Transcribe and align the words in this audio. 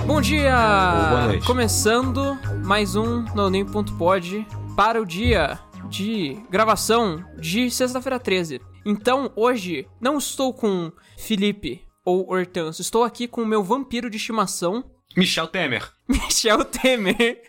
Bom 0.00 0.20
dia! 0.20 0.50
Ou 0.54 1.08
boa 1.08 1.26
noite. 1.26 1.46
Começando 1.46 2.34
mais 2.64 2.96
um 2.96 3.22
NoName.pod 3.34 4.46
para 4.76 5.00
o 5.00 5.06
dia 5.06 5.60
de 5.88 6.34
gravação 6.50 7.24
de 7.38 7.70
sexta-feira 7.70 8.18
13. 8.18 8.60
Então, 8.84 9.32
hoje, 9.36 9.86
não 10.00 10.18
estou 10.18 10.52
com 10.52 10.90
Felipe 11.16 11.86
ou 12.04 12.28
Hortâncio, 12.30 12.82
estou 12.82 13.04
aqui 13.04 13.28
com 13.28 13.42
o 13.42 13.46
meu 13.46 13.62
vampiro 13.62 14.10
de 14.10 14.16
estimação, 14.16 14.84
Michel 15.16 15.46
Temer. 15.46 15.88
Michel 16.08 16.64
Temer. 16.64 17.40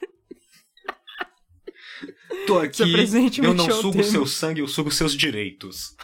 Tô 2.46 2.60
aqui. 2.60 2.92
Presente, 2.92 3.42
eu 3.42 3.54
não 3.54 3.66
Michel 3.66 3.82
sugo 3.82 3.94
Temer. 3.98 4.12
seu 4.12 4.26
sangue, 4.28 4.62
eu 4.62 4.68
sugo 4.68 4.92
seus 4.92 5.14
direitos. 5.14 5.96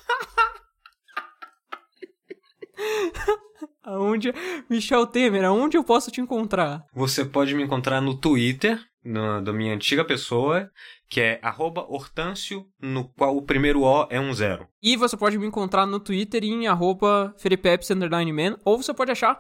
Aonde... 3.90 4.34
Michel 4.70 5.08
Temer, 5.08 5.46
aonde 5.46 5.78
eu 5.78 5.84
posso 5.84 6.12
te 6.12 6.22
encontrar? 6.22 6.86
Você 6.94 7.26
pode 7.26 7.56
me 7.56 7.64
encontrar 7.64 8.00
no 8.02 8.16
Twitter, 8.16 8.80
no, 9.04 9.42
da 9.42 9.52
minha 9.52 9.74
antiga 9.74 10.06
pessoa, 10.06 10.70
que 11.10 11.20
é 11.20 11.40
arroba 11.42 11.82
Hortâncio, 11.90 12.68
no 12.80 13.10
qual 13.10 13.36
o 13.36 13.42
primeiro 13.42 13.82
O 13.82 14.08
é 14.10 14.20
um 14.20 14.34
zero. 14.34 14.68
E 14.82 14.96
você 14.96 15.18
pode 15.18 15.38
me 15.40 15.48
encontrar 15.48 15.86
no 15.86 16.00
Twitter 16.00 16.44
em 16.44 16.68
arroba 16.68 17.34
man, 18.34 18.58
ou 18.64 18.78
você 18.78 18.94
pode 18.94 19.12
achar 19.12 19.40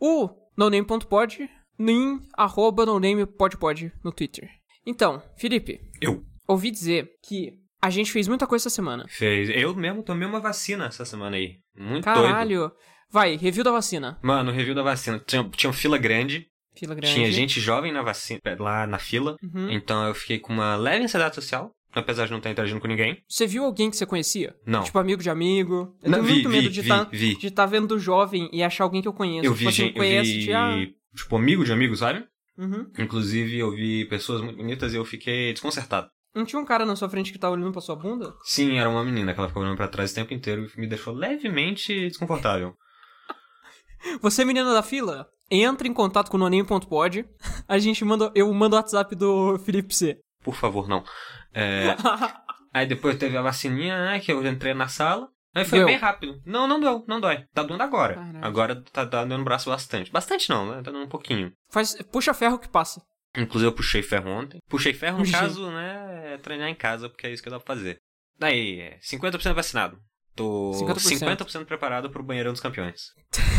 o 0.00 0.28
noname.pod 0.56 1.48
em 1.78 2.20
arroba 2.36 2.86
nonamepodpod 2.86 3.92
no 4.02 4.10
Twitter. 4.10 4.48
Então, 4.84 5.22
Felipe, 5.36 5.80
Eu. 6.00 6.24
ouvi 6.48 6.70
dizer 6.70 7.10
que 7.22 7.52
a 7.80 7.90
gente 7.90 8.10
fez 8.10 8.26
muita 8.26 8.46
coisa 8.46 8.62
essa 8.62 8.74
semana. 8.74 9.04
Fez. 9.08 9.48
Eu 9.50 9.74
mesmo 9.74 10.02
tomei 10.02 10.26
uma 10.26 10.40
vacina 10.40 10.86
essa 10.86 11.04
semana 11.04 11.36
aí. 11.36 11.58
Muito 11.76 12.04
doido. 12.04 12.22
Caralho. 12.22 12.72
Vai, 13.10 13.36
review 13.36 13.64
da 13.64 13.70
vacina. 13.70 14.18
Mano, 14.22 14.50
review 14.52 14.74
da 14.74 14.82
vacina. 14.82 15.18
Tinha, 15.24 15.48
tinha 15.50 15.70
uma 15.70 15.76
fila 15.76 15.96
grande, 15.98 16.46
Fila 16.76 16.94
grande. 16.94 17.14
tinha 17.14 17.30
gente 17.32 17.60
jovem 17.60 17.92
na 17.92 18.02
vacina, 18.02 18.40
lá 18.58 18.86
na 18.86 18.98
fila. 18.98 19.36
Uhum. 19.42 19.70
Então 19.70 20.06
eu 20.06 20.14
fiquei 20.14 20.38
com 20.38 20.52
uma 20.52 20.76
leve 20.76 21.04
ansiedade 21.04 21.34
social, 21.34 21.70
apesar 21.92 22.26
de 22.26 22.30
não 22.32 22.38
estar 22.38 22.50
interagindo 22.50 22.80
com 22.80 22.88
ninguém. 22.88 23.22
Você 23.28 23.46
viu 23.46 23.64
alguém 23.64 23.90
que 23.90 23.96
você 23.96 24.04
conhecia? 24.04 24.54
Não. 24.66 24.82
Tipo, 24.82 24.98
amigo 24.98 25.22
de 25.22 25.30
amigo? 25.30 25.96
Eu 26.02 26.10
Não, 26.10 26.18
tenho 26.18 26.24
vi, 26.24 26.32
muito 26.34 26.48
medo 26.50 26.68
vi, 26.68 26.68
de 26.68 26.82
vi, 26.82 27.32
estar 27.46 27.50
tá 27.54 27.66
vendo 27.66 27.98
jovem 27.98 28.48
e 28.52 28.62
achar 28.62 28.84
alguém 28.84 29.00
que 29.00 29.08
eu 29.08 29.12
conheço. 29.12 29.46
Eu 29.46 29.52
tipo 29.52 29.60
vi 29.60 29.68
assim, 29.68 29.76
gente, 29.76 29.98
eu 29.98 30.22
vi, 30.22 30.38
de, 30.44 30.52
ah, 30.52 30.86
tipo, 31.14 31.36
amigo 31.36 31.64
de 31.64 31.72
amigo, 31.72 31.96
sabe? 31.96 32.24
uhum. 32.58 32.90
Inclusive, 32.98 33.58
eu 33.58 33.70
vi 33.70 34.04
pessoas 34.06 34.40
muito 34.42 34.56
bonitas 34.56 34.92
e 34.92 34.96
eu 34.96 35.04
fiquei 35.04 35.52
desconcertado. 35.52 36.08
Não 36.34 36.44
tinha 36.44 36.60
um 36.60 36.66
cara 36.66 36.84
na 36.84 36.94
sua 36.96 37.08
frente 37.08 37.32
que 37.32 37.38
tava 37.38 37.54
olhando 37.54 37.72
pra 37.72 37.80
sua 37.80 37.96
bunda? 37.96 38.34
Sim, 38.44 38.78
era 38.78 38.90
uma 38.90 39.02
menina 39.02 39.32
que 39.32 39.40
ela 39.40 39.48
ficou 39.48 39.62
olhando 39.62 39.76
pra 39.76 39.88
trás 39.88 40.12
o 40.12 40.14
tempo 40.14 40.34
inteiro 40.34 40.66
e 40.76 40.80
me 40.80 40.86
deixou 40.86 41.14
levemente 41.14 42.08
desconfortável. 42.08 42.74
Você, 44.20 44.44
menina 44.44 44.72
da 44.72 44.82
fila, 44.82 45.28
entra 45.50 45.86
em 45.86 45.92
contato 45.92 46.30
com 46.30 46.36
o 46.36 46.40
noninho.pod. 46.40 47.24
A 47.68 47.78
gente 47.78 48.04
manda. 48.04 48.30
Eu 48.34 48.52
mando 48.52 48.76
o 48.76 48.78
WhatsApp 48.78 49.14
do 49.14 49.58
Felipe 49.58 49.94
C. 49.94 50.18
Por 50.42 50.54
favor, 50.54 50.88
não. 50.88 51.02
É, 51.52 51.96
aí 52.72 52.86
depois 52.86 53.18
teve 53.18 53.36
a 53.36 53.42
vacininha, 53.42 53.98
né, 54.04 54.20
que 54.20 54.32
eu 54.32 54.46
entrei 54.46 54.74
na 54.74 54.88
sala. 54.88 55.28
Aí 55.54 55.64
foi 55.64 55.78
Deu. 55.78 55.86
bem 55.86 55.96
rápido. 55.96 56.38
Não, 56.44 56.68
não 56.68 56.78
doeu, 56.78 57.02
não 57.08 57.18
dói. 57.18 57.44
Tá 57.54 57.62
doendo 57.62 57.82
agora. 57.82 58.14
Caraca. 58.14 58.46
Agora 58.46 58.84
tá, 58.92 59.06
tá 59.06 59.24
dando 59.24 59.42
braço 59.42 59.70
bastante. 59.70 60.12
Bastante 60.12 60.50
não, 60.50 60.66
né? 60.70 60.82
Tá 60.82 60.90
dando 60.90 61.04
um 61.04 61.08
pouquinho. 61.08 61.50
Faz, 61.70 61.96
puxa 62.12 62.34
ferro 62.34 62.58
que 62.58 62.68
passa. 62.68 63.00
Inclusive 63.34 63.70
eu 63.70 63.74
puxei 63.74 64.02
ferro 64.02 64.30
ontem. 64.30 64.58
Puxei 64.68 64.92
ferro, 64.92 65.18
no 65.18 65.24
Puxei. 65.24 65.40
caso, 65.40 65.70
né, 65.70 66.34
é 66.34 66.38
treinar 66.38 66.68
em 66.68 66.74
casa, 66.74 67.08
porque 67.08 67.26
é 67.26 67.32
isso 67.32 67.42
que 67.42 67.48
dá 67.50 67.58
pra 67.58 67.74
fazer. 67.74 67.98
Daí, 68.38 68.80
é 68.80 68.98
50% 68.98 69.54
vacinado. 69.54 69.98
Tô 70.34 70.72
50%. 70.74 71.36
50%, 71.36 71.64
preparado 71.64 72.10
pro 72.10 72.22
banheirão 72.22 72.52
dos 72.52 72.60
campeões. 72.60 73.12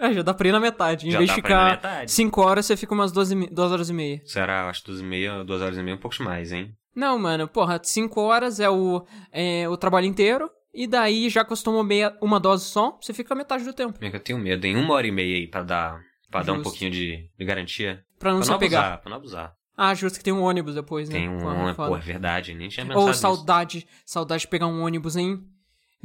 Ah, 0.00 0.12
já 0.12 0.22
dá 0.22 0.32
pra 0.34 0.48
ir 0.48 0.52
na 0.52 0.60
metade. 0.60 1.08
Em 1.08 1.10
Já 1.10 1.18
vez 1.18 1.30
de 1.30 1.36
ficar 1.36 1.70
metade. 1.72 2.10
5 2.10 2.40
horas, 2.40 2.66
você 2.66 2.76
fica 2.76 2.94
umas 2.94 3.12
12, 3.12 3.34
mi- 3.34 3.48
2 3.50 3.72
horas 3.72 3.88
e 3.90 3.92
meia. 3.92 4.20
Será, 4.24 4.68
acho, 4.68 4.84
duas 4.84 5.00
e 5.00 5.04
meia, 5.04 5.44
duas 5.44 5.60
horas 5.62 5.76
e 5.78 5.82
meia, 5.82 5.94
um 5.96 6.00
pouco 6.00 6.22
mais, 6.22 6.52
hein? 6.52 6.74
Não, 6.94 7.18
mano, 7.18 7.48
porra, 7.48 7.80
5 7.82 8.20
horas 8.20 8.60
é 8.60 8.70
o, 8.70 9.04
é 9.32 9.68
o 9.68 9.76
trabalho 9.76 10.06
inteiro. 10.06 10.48
E 10.72 10.86
daí, 10.86 11.28
já 11.28 11.44
que 11.44 11.54
tomou 11.62 11.84
meia, 11.84 12.16
uma 12.20 12.40
dose 12.40 12.64
só, 12.64 12.98
você 13.00 13.12
fica 13.12 13.32
a 13.32 13.36
metade 13.36 13.64
do 13.64 13.72
tempo. 13.72 13.98
Que 13.98 14.06
eu 14.06 14.20
tenho 14.20 14.38
medo, 14.38 14.66
em 14.66 14.76
uma 14.76 14.94
hora 14.94 15.06
e 15.06 15.12
meia 15.12 15.36
aí 15.36 15.46
pra 15.46 15.62
dar, 15.62 16.00
pra 16.30 16.42
dar 16.42 16.52
um 16.52 16.62
pouquinho 16.62 16.90
de, 16.90 17.28
de 17.38 17.44
garantia. 17.44 18.02
Pra 18.18 18.30
não 18.30 18.38
pra 18.38 18.44
se 18.44 18.50
não 18.50 18.56
apegar. 18.56 18.82
abusar, 18.84 19.00
pra 19.00 19.10
não 19.10 19.16
abusar. 19.16 19.52
Ah, 19.76 19.92
justo 19.94 20.18
que 20.18 20.24
tem 20.24 20.32
um 20.32 20.42
ônibus 20.42 20.74
depois, 20.76 21.08
né? 21.08 21.16
Tem 21.18 21.28
um, 21.28 21.40
foda. 21.74 21.88
pô, 21.90 21.96
é 21.96 22.00
verdade, 22.00 22.54
nem 22.54 22.68
tinha 22.68 22.86
pensado 22.86 23.00
Ou 23.00 23.08
nisso. 23.08 23.20
saudade, 23.20 23.86
saudade 24.06 24.42
de 24.42 24.48
pegar 24.48 24.66
um 24.68 24.82
ônibus, 24.84 25.16
hein? 25.16 25.42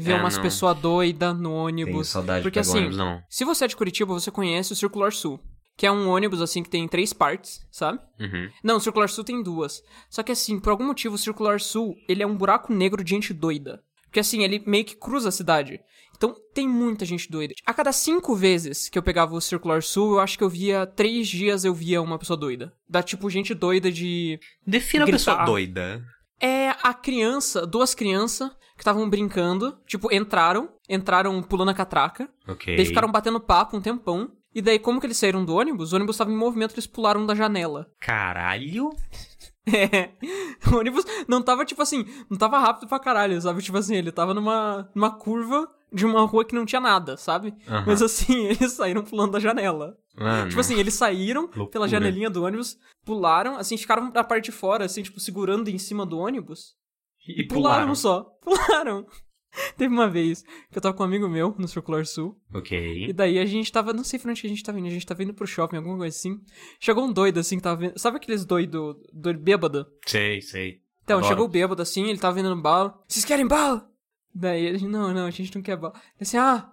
Ver 0.02 0.14
É, 0.14 0.16
umas 0.16 0.36
não. 0.36 0.42
pessoas 0.44 0.78
doidas 0.78 1.34
no 1.36 1.50
Tenho 1.50 1.56
ônibus. 1.56 2.08
saudade 2.08 2.42
Porque 2.44 2.60
assim, 2.60 2.78
ônibus, 2.78 2.98
não. 2.98 3.22
se 3.30 3.44
você 3.44 3.66
é 3.66 3.68
de 3.68 3.76
Curitiba, 3.76 4.14
você 4.14 4.32
conhece 4.32 4.72
o 4.74 4.76
Circular 4.76 5.12
Sul. 5.12 5.40
Que 5.76 5.86
é 5.86 5.92
um 5.92 6.10
ônibus, 6.10 6.42
assim, 6.42 6.62
que 6.62 6.70
tem 6.70 6.88
três 6.90 7.14
partes, 7.14 7.66
sabe? 7.72 8.00
Uhum. 8.20 8.50
Não, 8.62 8.78
o 8.78 8.82
Circular 8.82 9.08
Sul 9.08 9.24
tem 9.24 9.42
duas. 9.42 9.82
Só 10.10 10.22
que 10.22 10.32
assim, 10.32 10.60
por 10.60 10.72
algum 10.72 10.86
motivo, 10.86 11.16
o 11.16 11.18
Circular 11.18 11.60
Sul, 11.62 11.96
ele 12.08 12.22
é 12.22 12.28
um 12.28 12.36
buraco 12.36 12.74
negro 12.74 13.02
de 13.04 13.12
gente 13.12 13.34
doida. 13.34 13.82
Porque 14.06 14.20
assim, 14.20 14.44
ele 14.44 14.62
meio 14.66 14.84
que 14.84 14.96
cruza 14.96 15.30
a 15.30 15.32
cidade. 15.32 15.80
Então, 16.18 16.36
tem 16.54 16.68
muita 16.68 17.06
gente 17.06 17.32
doida. 17.32 17.54
A 17.66 17.74
cada 17.74 17.94
cinco 17.94 18.36
vezes 18.36 18.90
que 18.90 18.98
eu 18.98 19.04
pegava 19.04 19.34
o 19.34 19.40
Circular 19.40 19.82
Sul, 19.82 20.16
eu 20.16 20.20
acho 20.20 20.38
que 20.38 20.44
eu 20.44 20.50
via... 20.50 20.86
Três 20.86 21.30
dias 21.30 21.64
eu 21.64 21.74
via 21.74 22.02
uma 22.02 22.20
pessoa 22.20 22.36
doida. 22.36 22.74
Da 22.90 23.02
tipo, 23.02 23.30
gente 23.30 23.54
doida 23.54 23.90
de... 23.90 24.38
Defina 24.68 25.06
a 25.06 25.08
pessoa 25.08 25.46
doida. 25.46 26.04
É 26.42 26.72
a 26.84 26.94
criança, 26.94 27.66
duas 27.66 27.96
crianças 27.96 28.52
que 28.80 28.82
estavam 28.82 29.10
brincando. 29.10 29.78
Tipo, 29.86 30.12
entraram, 30.14 30.70
entraram 30.88 31.44
pulando 31.44 31.70
a 31.70 31.74
catraca. 31.74 32.30
Ok. 32.48 32.78
Daí 32.78 32.86
ficaram 32.86 33.12
batendo 33.12 33.38
papo 33.38 33.76
um 33.76 33.82
tempão. 33.82 34.32
E 34.56 34.62
daí, 34.62 34.80
como 34.80 35.02
que 35.02 35.06
eles 35.06 35.18
saíram 35.18 35.44
do 35.44 35.54
ônibus? 35.54 35.92
O 35.92 35.98
ônibus 35.98 36.16
estava 36.16 36.32
em 36.32 36.38
movimento, 36.38 36.74
eles 36.74 36.88
pularam 36.88 37.26
da 37.26 37.36
janela. 37.36 37.92
Caralho? 38.00 38.90
É. 39.68 40.12
O 40.72 40.78
ônibus 40.78 41.04
não 41.28 41.42
tava, 41.42 41.66
tipo 41.66 41.82
assim, 41.82 42.06
não 42.30 42.38
tava 42.38 42.58
rápido 42.58 42.88
pra 42.88 43.00
caralho, 43.00 43.40
sabe? 43.42 43.62
Tipo 43.62 43.78
assim, 43.78 43.96
ele 43.96 44.14
tava 44.14 44.34
numa, 44.34 44.90
numa 44.96 45.12
curva 45.12 45.70
de 45.92 46.06
uma 46.06 46.26
rua 46.26 46.46
que 46.46 46.56
não 46.56 46.66
tinha 46.66 46.80
nada, 46.80 47.18
sabe? 47.18 47.54
Mas 47.86 48.02
assim, 48.02 48.46
eles 48.48 48.72
saíram 48.72 49.04
pulando 49.04 49.34
da 49.34 49.40
janela. 49.40 49.98
Mano. 50.18 50.50
Tipo 50.50 50.62
assim, 50.62 50.80
eles 50.80 50.94
saíram 50.94 51.42
Loucura. 51.42 51.68
pela 51.68 51.88
janelinha 51.88 52.30
do 52.30 52.44
ônibus, 52.44 52.78
pularam, 53.06 53.58
assim, 53.58 53.78
ficaram 53.78 54.10
na 54.10 54.24
parte 54.24 54.46
de 54.46 54.52
fora, 54.52 54.86
assim, 54.86 55.04
tipo, 55.04 55.20
segurando 55.20 55.68
em 55.70 55.78
cima 55.78 56.06
do 56.06 56.18
ônibus. 56.18 56.80
E 57.38 57.48
Pularam 57.48 57.94
só. 57.96 58.24
Pularam. 58.42 59.06
Teve 59.78 59.92
uma 59.94 60.08
vez 60.08 60.44
que 60.72 60.78
eu 60.78 60.82
tava 60.82 60.96
com 60.96 61.02
um 61.04 61.06
amigo 61.08 61.28
meu 61.28 61.56
no 61.58 61.68
Circular 61.68 62.06
Sul. 62.06 62.40
E 62.54 62.58
Ok. 62.58 63.14
daí 63.14 63.40
a 63.40 63.46
gente 63.46 63.72
tava, 63.72 63.92
não 63.94 64.04
sei 64.04 64.20
pra 64.20 64.30
onde 64.30 64.42
que 64.42 64.48
a 64.48 64.50
gente 64.50 64.64
tava 64.64 64.80
indo, 64.80 64.88
a 64.88 64.92
gente 64.92 65.06
tava 65.06 65.24
indo 65.24 65.34
pro 65.34 65.48
shopping, 65.48 65.78
alguma 65.78 65.98
coisa 65.98 66.16
assim. 66.16 66.40
Chegou 66.80 67.04
um 67.06 67.12
doido 67.12 67.40
assim 67.40 67.58
que 67.58 67.64
tava 67.64 67.76
vendo. 67.82 67.98
Sabe 68.00 68.18
aqueles 68.18 68.46
doido, 68.46 68.96
doido 69.12 69.40
bêbado? 69.40 69.88
Sei, 70.06 70.40
sei. 70.42 70.82
Então, 71.04 71.18
Adoro. 71.18 71.32
chegou 71.34 71.46
o 71.46 71.50
bêbado 71.50 71.82
assim, 71.82 72.06
ele 72.08 72.20
tava 72.20 72.36
vendendo 72.36 72.62
bala. 72.62 73.00
Vocês 73.08 73.26
querem 73.26 73.48
bala? 73.48 73.90
Daí 74.34 74.64
ele, 74.64 74.88
não, 74.88 75.12
não, 75.14 75.26
a 75.26 75.32
gente 75.32 75.54
não 75.56 75.64
quer 75.64 75.76
bala. 75.76 75.94
Ele 75.96 76.22
assim, 76.22 76.38
ah, 76.38 76.70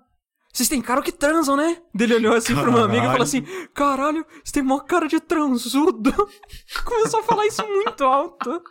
vocês 0.52 0.68
têm 0.68 0.82
cara 0.82 1.00
que 1.02 1.12
transam, 1.12 1.56
né? 1.56 1.82
Ele 1.98 2.14
olhou 2.14 2.34
assim 2.34 2.54
pro 2.54 2.70
meu 2.70 2.84
amigo 2.84 3.04
e 3.04 3.08
falou 3.08 3.22
assim: 3.22 3.42
caralho, 3.74 4.24
você 4.44 4.52
tem 4.52 4.62
mó 4.62 4.78
cara 4.80 5.06
de 5.08 5.18
transudo. 5.20 6.12
Começou 6.84 7.20
a 7.20 7.22
falar 7.22 7.46
isso 7.46 7.66
muito 7.66 8.04
alto. 8.04 8.62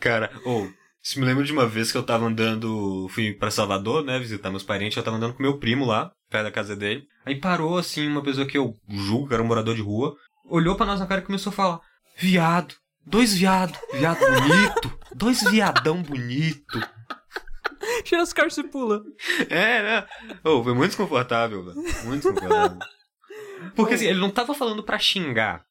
Cara, 0.00 0.30
ou. 0.44 0.68
se 1.02 1.18
me 1.18 1.26
lembro 1.26 1.44
de 1.44 1.52
uma 1.52 1.66
vez 1.66 1.90
que 1.92 1.98
eu 1.98 2.02
tava 2.02 2.26
andando. 2.26 3.08
Fui 3.10 3.32
pra 3.32 3.50
Salvador, 3.50 4.04
né? 4.04 4.18
Visitar 4.18 4.50
meus 4.50 4.62
parentes. 4.62 4.96
Eu 4.96 5.02
tava 5.02 5.16
andando 5.16 5.34
com 5.34 5.42
meu 5.42 5.58
primo 5.58 5.84
lá, 5.84 6.10
perto 6.30 6.44
da 6.44 6.50
casa 6.50 6.76
dele. 6.76 7.06
Aí 7.24 7.36
parou, 7.36 7.78
assim, 7.78 8.06
uma 8.06 8.22
pessoa 8.22 8.46
que 8.46 8.58
eu 8.58 8.74
julgo 8.88 9.28
que 9.28 9.34
era 9.34 9.42
um 9.42 9.46
morador 9.46 9.74
de 9.74 9.82
rua. 9.82 10.14
Olhou 10.46 10.76
pra 10.76 10.86
nós 10.86 11.00
na 11.00 11.06
cara 11.06 11.20
e 11.20 11.24
começou 11.24 11.50
a 11.50 11.54
falar: 11.54 11.80
Viado. 12.16 12.74
Dois 13.06 13.34
viado. 13.34 13.78
Viado 13.94 14.18
bonito. 14.20 14.98
Dois 15.14 15.42
viadão 15.50 16.02
bonito. 16.02 16.78
Tira 18.04 18.22
as 18.22 18.32
caras 18.32 18.56
e 18.58 18.64
pula. 18.64 19.02
É, 19.48 19.82
né? 19.82 20.06
Oh, 20.44 20.62
foi 20.62 20.74
muito 20.74 20.90
desconfortável, 20.90 21.64
velho. 21.64 21.76
Muito 22.04 22.22
desconfortável. 22.22 22.78
Porque 23.74 23.94
assim, 23.94 24.06
ele 24.06 24.20
não 24.20 24.30
tava 24.30 24.52
falando 24.54 24.82
pra 24.82 24.98
xingar. 24.98 25.64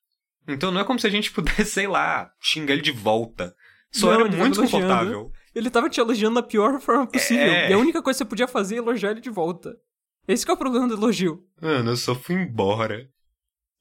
Então 0.48 0.72
não 0.72 0.82
é 0.82 0.84
como 0.84 1.00
se 1.00 1.08
a 1.08 1.10
gente 1.10 1.32
pudesse, 1.32 1.66
sei 1.72 1.88
lá, 1.88 2.32
xingar 2.40 2.74
ele 2.74 2.82
de 2.82 2.92
volta. 2.92 3.56
Só 3.92 4.08
Não, 4.08 4.14
era 4.14 4.24
muito 4.26 4.62
desconfortável. 4.62 5.32
Ele 5.54 5.70
tava 5.70 5.90
te 5.90 6.00
elogiando 6.00 6.36
da 6.36 6.44
pior 6.44 6.80
forma 6.80 7.08
possível. 7.08 7.52
É. 7.52 7.70
E 7.70 7.74
a 7.74 7.78
única 7.78 8.02
coisa 8.02 8.18
que 8.18 8.26
você 8.26 8.30
podia 8.30 8.48
fazer 8.48 8.76
é 8.76 8.78
elogiar 8.78 9.12
ele 9.12 9.22
de 9.22 9.30
volta. 9.30 9.76
Esse 10.28 10.46
que 10.46 10.52
é 10.52 10.54
o 10.54 10.58
problema 10.58 10.88
do 10.88 10.94
elogio. 10.94 11.44
Mano, 11.62 11.92
eu 11.92 11.98
só 11.98 12.14
fui 12.14 12.36
embora. 12.36 13.10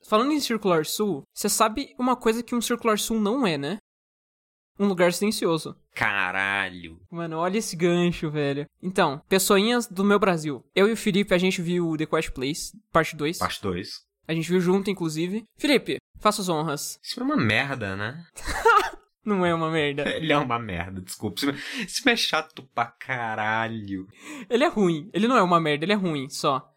Falando 0.09 0.33
em 0.33 0.41
Circular 0.41 0.87
Sul, 0.87 1.25
você 1.35 1.49
sabe 1.49 1.95
uma 1.99 2.15
coisa 2.15 2.43
que 2.43 2.55
um 2.55 2.61
Circular 2.61 2.99
Sul 2.99 3.21
não 3.21 3.47
é, 3.47 3.59
né? 3.59 3.79
Um 4.79 4.87
lugar 4.87 5.13
silencioso. 5.13 5.77
Caralho. 5.95 7.01
Mano, 7.11 7.39
olha 7.39 7.59
esse 7.59 7.75
gancho, 7.75 8.31
velho. 8.31 8.67
Então, 8.81 9.21
pessoinhas 9.29 9.87
do 9.87 10.05
meu 10.05 10.19
Brasil. 10.19 10.65
Eu 10.75 10.89
e 10.89 10.93
o 10.93 10.97
Felipe, 10.97 11.35
a 11.35 11.39
gente 11.39 11.61
viu 11.61 11.97
The 11.97 12.07
Quest 12.07 12.31
Place, 12.31 12.79
parte 12.93 13.17
2. 13.17 13.39
Parte 13.39 13.61
2. 13.63 14.06
A 14.29 14.35
gente 14.35 14.49
viu 14.49 14.61
junto, 14.61 14.91
inclusive. 14.91 15.45
Felipe, 15.57 15.99
faça 16.21 16.43
as 16.43 16.49
honras. 16.49 16.99
Isso 17.03 17.21
é 17.21 17.23
uma 17.23 17.37
merda, 17.37 17.95
né? 17.97 18.25
Não 19.25 19.45
é 19.45 19.53
uma 19.55 19.71
merda. 19.71 20.03
Ele 20.17 20.33
é 20.33 20.39
uma 20.39 20.59
merda, 20.59 21.01
desculpa. 21.01 21.37
Isso 21.41 21.51
isso 21.87 22.09
é 22.09 22.17
chato 22.17 22.63
pra 22.75 22.87
caralho. 22.87 24.07
Ele 24.49 24.63
é 24.65 24.69
ruim. 24.69 25.11
Ele 25.13 25.27
não 25.27 25.37
é 25.37 25.43
uma 25.43 25.59
merda, 25.61 25.85
ele 25.85 25.93
é 25.93 25.97
ruim, 25.97 26.29
só. 26.29 26.71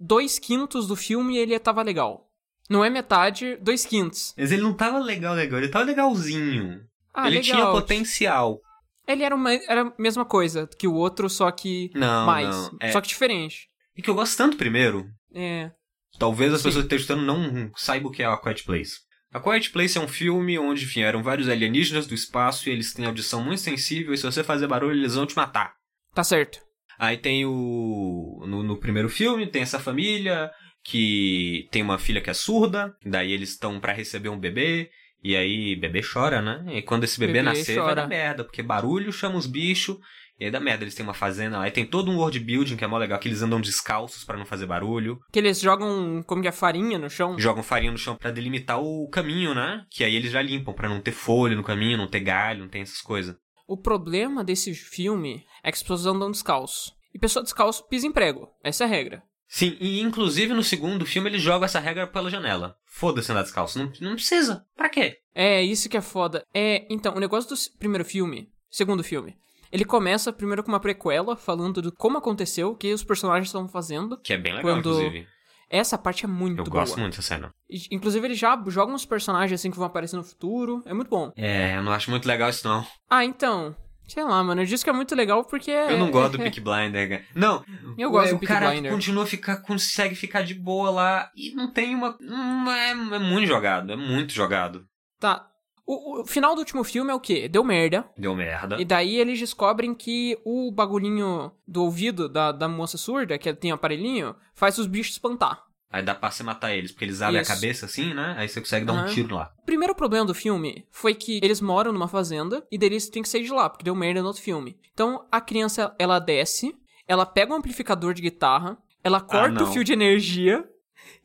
dois 0.00 0.38
quintos 0.38 0.86
do 0.86 0.94
filme 0.94 1.36
ele 1.36 1.58
tava 1.58 1.82
legal. 1.82 2.28
Não 2.68 2.84
é 2.84 2.88
metade, 2.90 3.56
dois 3.56 3.84
quintos. 3.84 4.32
Mas 4.38 4.52
ele 4.52 4.62
não 4.62 4.72
tava 4.72 5.00
legal, 5.00 5.34
legal, 5.34 5.58
ele 5.58 5.68
tava 5.68 5.84
legalzinho. 5.84 6.80
Ah, 7.12 7.26
ele 7.26 7.40
legal. 7.40 7.56
tinha 7.56 7.66
potencial. 7.72 8.60
Ele 9.08 9.24
era, 9.24 9.34
uma, 9.34 9.52
era 9.52 9.82
a 9.88 9.92
mesma 9.98 10.24
coisa 10.24 10.68
que 10.78 10.86
o 10.86 10.94
outro, 10.94 11.28
só 11.28 11.50
que 11.50 11.90
Não, 11.94 12.24
mais. 12.26 12.46
não. 12.48 12.76
É. 12.80 12.92
Só 12.92 13.00
que 13.00 13.08
diferente. 13.08 13.68
E 13.96 14.00
que 14.02 14.08
eu 14.08 14.14
gosto 14.14 14.36
tanto 14.36 14.56
primeiro. 14.56 15.10
É. 15.34 15.72
Talvez 16.18 16.52
as 16.52 16.60
Sim. 16.60 16.68
pessoas 16.68 16.86
que 16.86 16.94
estão 16.94 17.16
escutando 17.16 17.24
não 17.26 17.70
saibam 17.76 18.10
o 18.10 18.12
que 18.12 18.22
é 18.22 18.26
a 18.26 18.36
Quiet 18.36 18.64
Place. 18.64 18.98
A 19.32 19.38
Quiet 19.40 19.70
Place 19.70 19.96
é 19.96 20.00
um 20.00 20.08
filme 20.08 20.58
onde 20.58 20.84
vieram 20.84 21.22
vários 21.22 21.48
alienígenas 21.48 22.06
do 22.06 22.14
espaço 22.14 22.68
e 22.68 22.72
eles 22.72 22.92
têm 22.92 23.06
audição 23.06 23.42
muito 23.42 23.60
sensível 23.60 24.12
e 24.12 24.18
se 24.18 24.24
você 24.24 24.42
fazer 24.42 24.66
barulho 24.66 24.98
eles 24.98 25.14
vão 25.14 25.24
te 25.26 25.36
matar. 25.36 25.72
Tá 26.14 26.24
certo. 26.24 26.58
Aí 26.98 27.16
tem 27.16 27.46
o. 27.46 28.44
No, 28.46 28.62
no 28.62 28.76
primeiro 28.76 29.08
filme, 29.08 29.46
tem 29.46 29.62
essa 29.62 29.78
família 29.78 30.50
que 30.84 31.68
tem 31.70 31.82
uma 31.82 31.98
filha 31.98 32.20
que 32.20 32.28
é 32.30 32.34
surda, 32.34 32.94
daí 33.04 33.32
eles 33.32 33.50
estão 33.50 33.78
pra 33.78 33.92
receber 33.92 34.28
um 34.30 34.38
bebê, 34.38 34.90
e 35.22 35.36
aí 35.36 35.76
bebê 35.76 36.00
chora, 36.02 36.42
né? 36.42 36.64
E 36.78 36.82
quando 36.82 37.04
esse 37.04 37.18
bebê, 37.20 37.34
Bebê 37.34 37.44
nascer, 37.44 37.76
vai 37.76 37.84
chora. 37.84 37.94
dar 38.02 38.08
merda, 38.08 38.44
porque 38.44 38.62
barulho 38.62 39.12
chama 39.12 39.36
os 39.36 39.46
bichos, 39.46 39.96
e 40.40 40.44
aí 40.46 40.50
dá 40.50 40.58
merda. 40.58 40.82
Eles 40.84 40.94
têm 40.94 41.04
uma 41.04 41.14
fazenda 41.14 41.58
lá, 41.58 41.68
e 41.68 41.70
tem 41.70 41.84
todo 41.84 42.10
um 42.10 42.16
world 42.16 42.40
building 42.40 42.76
que 42.76 42.84
é 42.84 42.86
mó 42.86 42.96
legal, 42.98 43.18
que 43.18 43.28
eles 43.28 43.42
andam 43.42 43.60
descalços 43.60 44.24
pra 44.24 44.36
não 44.38 44.46
fazer 44.46 44.66
barulho, 44.66 45.18
Que 45.32 45.38
eles 45.38 45.60
jogam, 45.60 46.22
como 46.26 46.42
que 46.42 46.48
é, 46.48 46.52
farinha 46.52 46.98
no 46.98 47.10
chão. 47.10 47.38
jogam 47.38 47.62
farinha 47.62 47.92
no 47.92 47.98
chão 47.98 48.16
pra 48.16 48.30
delimitar 48.30 48.80
o 48.80 49.08
caminho, 49.10 49.54
né? 49.54 49.84
Que 49.90 50.02
aí 50.02 50.16
eles 50.16 50.32
já 50.32 50.40
limpam, 50.42 50.72
pra 50.74 50.88
não 50.88 51.00
ter 51.00 51.12
folha 51.12 51.54
no 51.54 51.62
caminho, 51.62 51.98
não 51.98 52.08
ter 52.08 52.20
galho, 52.20 52.60
não 52.60 52.68
tem 52.68 52.82
essas 52.82 53.00
coisas. 53.00 53.36
O 53.68 53.76
problema 53.76 54.42
desse 54.42 54.74
filme 54.74 55.44
é 55.62 55.70
que 55.70 55.76
as 55.76 55.82
pessoas 55.82 56.06
andam 56.06 56.30
descalço. 56.30 56.92
E 57.14 57.18
pessoa 57.18 57.42
descalço 57.42 57.86
pisa 57.88 58.06
em 58.06 58.12
prego. 58.12 58.48
Essa 58.64 58.84
é 58.84 58.86
a 58.86 58.90
regra. 58.90 59.22
Sim, 59.52 59.76
e 59.80 60.00
inclusive 60.00 60.54
no 60.54 60.62
segundo 60.62 61.04
filme 61.04 61.28
eles 61.28 61.42
jogam 61.42 61.64
essa 61.64 61.80
regra 61.80 62.06
pela 62.06 62.30
janela. 62.30 62.76
Foda-se 62.86 63.32
andar 63.32 63.42
descalço, 63.42 63.78
não, 63.78 63.92
não 64.00 64.14
precisa. 64.14 64.64
Pra 64.76 64.88
quê? 64.88 65.16
É, 65.34 65.60
isso 65.62 65.88
que 65.88 65.96
é 65.96 66.00
foda. 66.00 66.44
É, 66.54 66.86
então, 66.88 67.14
o 67.16 67.20
negócio 67.20 67.50
do 67.50 67.78
primeiro 67.78 68.04
filme, 68.04 68.48
segundo 68.70 69.02
filme, 69.02 69.36
ele 69.72 69.84
começa 69.84 70.32
primeiro 70.32 70.62
com 70.62 70.70
uma 70.70 70.80
prequela 70.80 71.36
falando 71.36 71.80
de 71.82 71.90
como 71.92 72.18
aconteceu, 72.18 72.70
o 72.70 72.76
que 72.76 72.92
os 72.92 73.04
personagens 73.04 73.48
estavam 73.48 73.68
fazendo. 73.68 74.18
Que 74.22 74.32
é 74.32 74.38
bem 74.38 74.54
legal, 74.54 74.74
Quando 74.76 74.90
inclusive. 74.90 75.26
Essa 75.72 75.96
parte 75.96 76.24
é 76.24 76.28
muito 76.28 76.58
Eu 76.58 76.64
boa. 76.64 76.80
gosto 76.80 76.98
muito 76.98 77.14
dessa 77.16 77.28
cena. 77.28 77.54
Inclusive, 77.92 78.26
ele 78.26 78.34
já 78.34 78.60
joga 78.66 78.92
uns 78.92 79.04
personagens 79.06 79.60
assim 79.60 79.70
que 79.70 79.76
vão 79.76 79.86
aparecer 79.86 80.16
no 80.16 80.24
futuro. 80.24 80.82
É 80.84 80.92
muito 80.92 81.08
bom. 81.08 81.32
É, 81.36 81.76
eu 81.76 81.82
não 81.84 81.92
acho 81.92 82.10
muito 82.10 82.26
legal 82.26 82.50
isso 82.50 82.66
não. 82.66 82.84
Ah, 83.08 83.24
então. 83.24 83.76
Sei 84.08 84.24
lá, 84.24 84.42
mano. 84.42 84.60
Eu 84.62 84.66
disse 84.66 84.82
que 84.82 84.90
é 84.90 84.92
muito 84.92 85.14
legal 85.14 85.44
porque. 85.44 85.70
Eu 85.70 85.96
não 85.96 86.10
gosto 86.10 86.32
do 86.32 86.38
Peak 86.42 86.60
Blinder. 86.60 87.08
cara. 87.08 87.24
Não, 87.36 87.64
Eu 87.96 88.10
gosto 88.10 88.30
o, 88.30 88.30
do 88.32 88.36
o 88.36 88.40
Peaky 88.40 88.52
cara 88.52 88.70
Blinder. 88.72 88.90
continua 88.90 89.22
a 89.22 89.26
ficar, 89.26 89.58
consegue 89.58 90.16
ficar 90.16 90.42
de 90.42 90.54
boa 90.54 90.90
lá 90.90 91.30
e 91.36 91.54
não 91.54 91.70
tem 91.72 91.94
uma. 91.94 92.16
Não 92.20 92.72
é, 92.72 92.90
é 92.90 93.18
muito 93.20 93.46
jogado, 93.46 93.92
é 93.92 93.96
muito 93.96 94.32
jogado. 94.32 94.84
Tá. 95.20 95.46
O, 95.90 96.20
o 96.20 96.24
final 96.24 96.54
do 96.54 96.60
último 96.60 96.84
filme 96.84 97.10
é 97.10 97.14
o 97.14 97.18
quê? 97.18 97.48
Deu 97.48 97.64
merda. 97.64 98.08
Deu 98.16 98.32
merda. 98.36 98.80
E 98.80 98.84
daí 98.84 99.16
eles 99.16 99.40
descobrem 99.40 99.92
que 99.92 100.38
o 100.44 100.70
bagulhinho 100.70 101.50
do 101.66 101.82
ouvido 101.82 102.28
da, 102.28 102.52
da 102.52 102.68
moça 102.68 102.96
surda, 102.96 103.36
que 103.36 103.52
tem 103.52 103.72
um 103.72 103.74
aparelhinho, 103.74 104.36
faz 104.54 104.78
os 104.78 104.86
bichos 104.86 105.14
espantar. 105.14 105.64
Aí 105.92 106.00
dá 106.00 106.14
pra 106.14 106.30
você 106.30 106.44
matar 106.44 106.72
eles, 106.72 106.92
porque 106.92 107.06
eles 107.06 107.20
abrem 107.20 107.42
Isso. 107.42 107.50
a 107.50 107.54
cabeça 107.56 107.86
assim, 107.86 108.14
né? 108.14 108.36
Aí 108.38 108.48
você 108.48 108.60
consegue 108.60 108.86
dar 108.86 108.92
um 108.92 108.98
Aham. 108.98 109.12
tiro 109.12 109.34
lá. 109.34 109.52
O 109.58 109.66
primeiro 109.66 109.92
problema 109.92 110.24
do 110.24 110.32
filme 110.32 110.86
foi 110.92 111.12
que 111.12 111.40
eles 111.42 111.60
moram 111.60 111.92
numa 111.92 112.06
fazenda 112.06 112.64
e 112.70 112.78
eles 112.80 113.08
têm 113.08 113.24
que 113.24 113.28
sair 113.28 113.42
de 113.42 113.50
lá, 113.50 113.68
porque 113.68 113.82
deu 113.82 113.96
merda 113.96 114.20
no 114.20 114.28
outro 114.28 114.40
filme. 114.40 114.78
Então 114.94 115.26
a 115.32 115.40
criança, 115.40 115.92
ela 115.98 116.20
desce, 116.20 116.72
ela 117.08 117.26
pega 117.26 117.52
um 117.52 117.56
amplificador 117.56 118.14
de 118.14 118.22
guitarra, 118.22 118.78
ela 119.02 119.20
corta 119.20 119.64
o 119.64 119.66
não. 119.66 119.72
fio 119.72 119.82
de 119.82 119.92
energia 119.92 120.64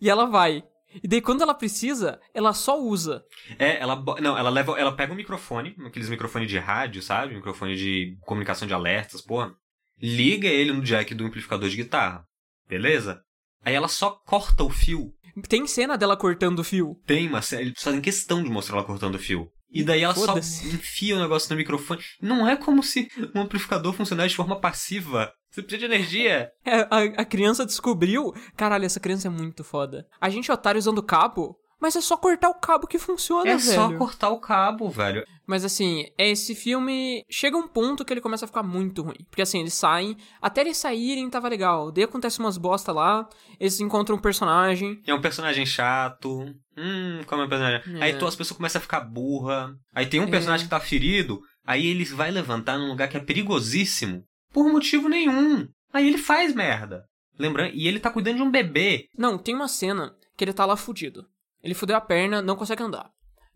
e 0.01 0.09
ela 0.09 0.25
vai. 0.25 0.63
E 1.03 1.07
daí 1.07 1.21
quando 1.21 1.41
ela 1.41 1.53
precisa, 1.53 2.19
ela 2.33 2.53
só 2.53 2.81
usa. 2.81 3.23
É, 3.57 3.79
ela. 3.79 3.95
Não, 4.21 4.37
ela 4.37 4.49
leva. 4.49 4.79
Ela 4.79 4.95
pega 4.95 5.13
um 5.13 5.15
microfone, 5.15 5.75
aqueles 5.85 6.09
microfones 6.09 6.49
de 6.49 6.57
rádio, 6.57 7.01
sabe? 7.01 7.35
Microfone 7.35 7.75
de 7.75 8.17
comunicação 8.21 8.67
de 8.67 8.73
alertas, 8.73 9.21
porra. 9.21 9.53
Liga 10.01 10.47
ele 10.47 10.73
no 10.73 10.81
jack 10.81 11.13
do 11.13 11.25
amplificador 11.25 11.69
de 11.69 11.77
guitarra. 11.77 12.25
Beleza? 12.67 13.21
Aí 13.63 13.73
ela 13.73 13.87
só 13.87 14.11
corta 14.11 14.63
o 14.63 14.69
fio. 14.69 15.13
Tem 15.49 15.67
cena 15.67 15.97
dela 15.97 16.15
cortando 16.15 16.59
o 16.59 16.63
fio. 16.63 16.95
Tem 17.05 17.29
série. 17.41 17.67
Eles 17.67 17.81
fazem 17.81 18.01
questão 18.01 18.43
de 18.43 18.49
mostrar 18.49 18.77
ela 18.77 18.85
cortando 18.85 19.15
o 19.15 19.19
fio. 19.19 19.49
E 19.69 19.83
daí 19.83 20.03
ela 20.03 20.15
só 20.15 20.37
enfia 20.37 21.17
o 21.17 21.19
negócio 21.19 21.49
no 21.49 21.57
microfone. 21.57 22.01
Não 22.21 22.47
é 22.47 22.55
como 22.55 22.81
se 22.81 23.09
um 23.35 23.41
amplificador 23.41 23.91
funcionasse 23.91 24.29
de 24.29 24.35
forma 24.35 24.59
passiva. 24.59 25.33
Você 25.55 25.61
precisa 25.61 25.87
de 25.87 25.93
energia. 25.95 26.51
É, 26.65 26.81
a, 26.81 27.21
a 27.21 27.25
criança 27.25 27.65
descobriu. 27.65 28.33
Caralho, 28.57 28.85
essa 28.85 28.99
criança 28.99 29.27
é 29.27 29.31
muito 29.31 29.63
foda. 29.63 30.05
A 30.19 30.29
gente 30.29 30.51
é 30.51 30.53
otário 30.53 30.77
usando 30.77 31.01
cabo, 31.01 31.55
mas 31.81 31.95
é 31.95 32.01
só 32.01 32.17
cortar 32.17 32.49
o 32.49 32.59
cabo 32.59 32.85
que 32.87 32.99
funciona, 32.99 33.49
É 33.49 33.55
velho. 33.57 33.61
só 33.73 33.93
cortar 33.97 34.29
o 34.29 34.39
cabo, 34.39 34.89
velho. 34.89 35.23
Mas 35.47 35.63
assim, 35.63 36.05
esse 36.17 36.55
filme 36.55 37.23
chega 37.29 37.55
um 37.55 37.67
ponto 37.67 38.03
que 38.03 38.11
ele 38.11 38.19
começa 38.21 38.43
a 38.45 38.47
ficar 38.47 38.63
muito 38.63 39.01
ruim. 39.03 39.15
Porque 39.29 39.41
assim, 39.43 39.59
eles 39.61 39.73
saem, 39.75 40.17
até 40.41 40.61
eles 40.61 40.77
saírem 40.77 41.29
tava 41.29 41.47
legal. 41.47 41.91
Daí 41.91 42.03
acontece 42.03 42.39
umas 42.39 42.57
bosta 42.57 42.91
lá, 42.91 43.29
eles 43.59 43.79
encontram 43.79 44.15
um 44.17 44.19
personagem. 44.21 44.99
É 45.07 45.13
um 45.13 45.21
personagem 45.21 45.65
chato. 45.65 46.39
Hum, 46.77 47.21
como 47.27 47.43
é 47.43 47.45
um 47.45 47.49
personagem. 47.49 47.97
É. 47.99 48.03
Aí 48.03 48.13
tu, 48.17 48.25
as 48.27 48.35
pessoas 48.35 48.57
começam 48.57 48.79
a 48.79 48.81
ficar 48.81 49.01
burra. 49.01 49.73
Aí 49.93 50.05
tem 50.07 50.19
um 50.19 50.23
É. 50.23 50.31
personagem 50.31 50.65
que 50.65 50.69
tá 50.71 50.79
ferido. 50.79 51.39
Aí 51.65 51.85
ele 51.87 52.03
vai 52.05 52.29
levantar 52.31 52.77
num 52.77 52.89
lugar 52.89 53.07
que 53.07 53.15
é 53.15 53.19
perigosíssimo. 53.21 54.23
Por 54.55 54.71
motivo 54.71 55.09
nenhum. 55.09 55.67
Aí 55.91 56.07
ele 56.07 56.17
faz 56.17 56.55
merda. 56.55 57.03
Lembrando, 57.37 57.73
e 57.75 57.89
ele 57.89 57.99
tá 57.99 58.09
cuidando 58.09 58.37
de 58.37 58.41
um 58.41 58.49
bebê. 58.49 59.09
Não, 59.17 59.37
tem 59.37 59.53
uma 59.53 59.67
cena 59.67 60.15
que 60.37 60.45
ele 60.45 60.53
tá 60.53 60.65
lá 60.65 60.77
fudido. 60.77 61.25
Ele 61.61 61.73
fudeu 61.73 61.97
a 61.97 61.99
perna, 62.01 62.41
não 62.41 62.55
consegue 62.55 62.81
andar. 62.81 63.09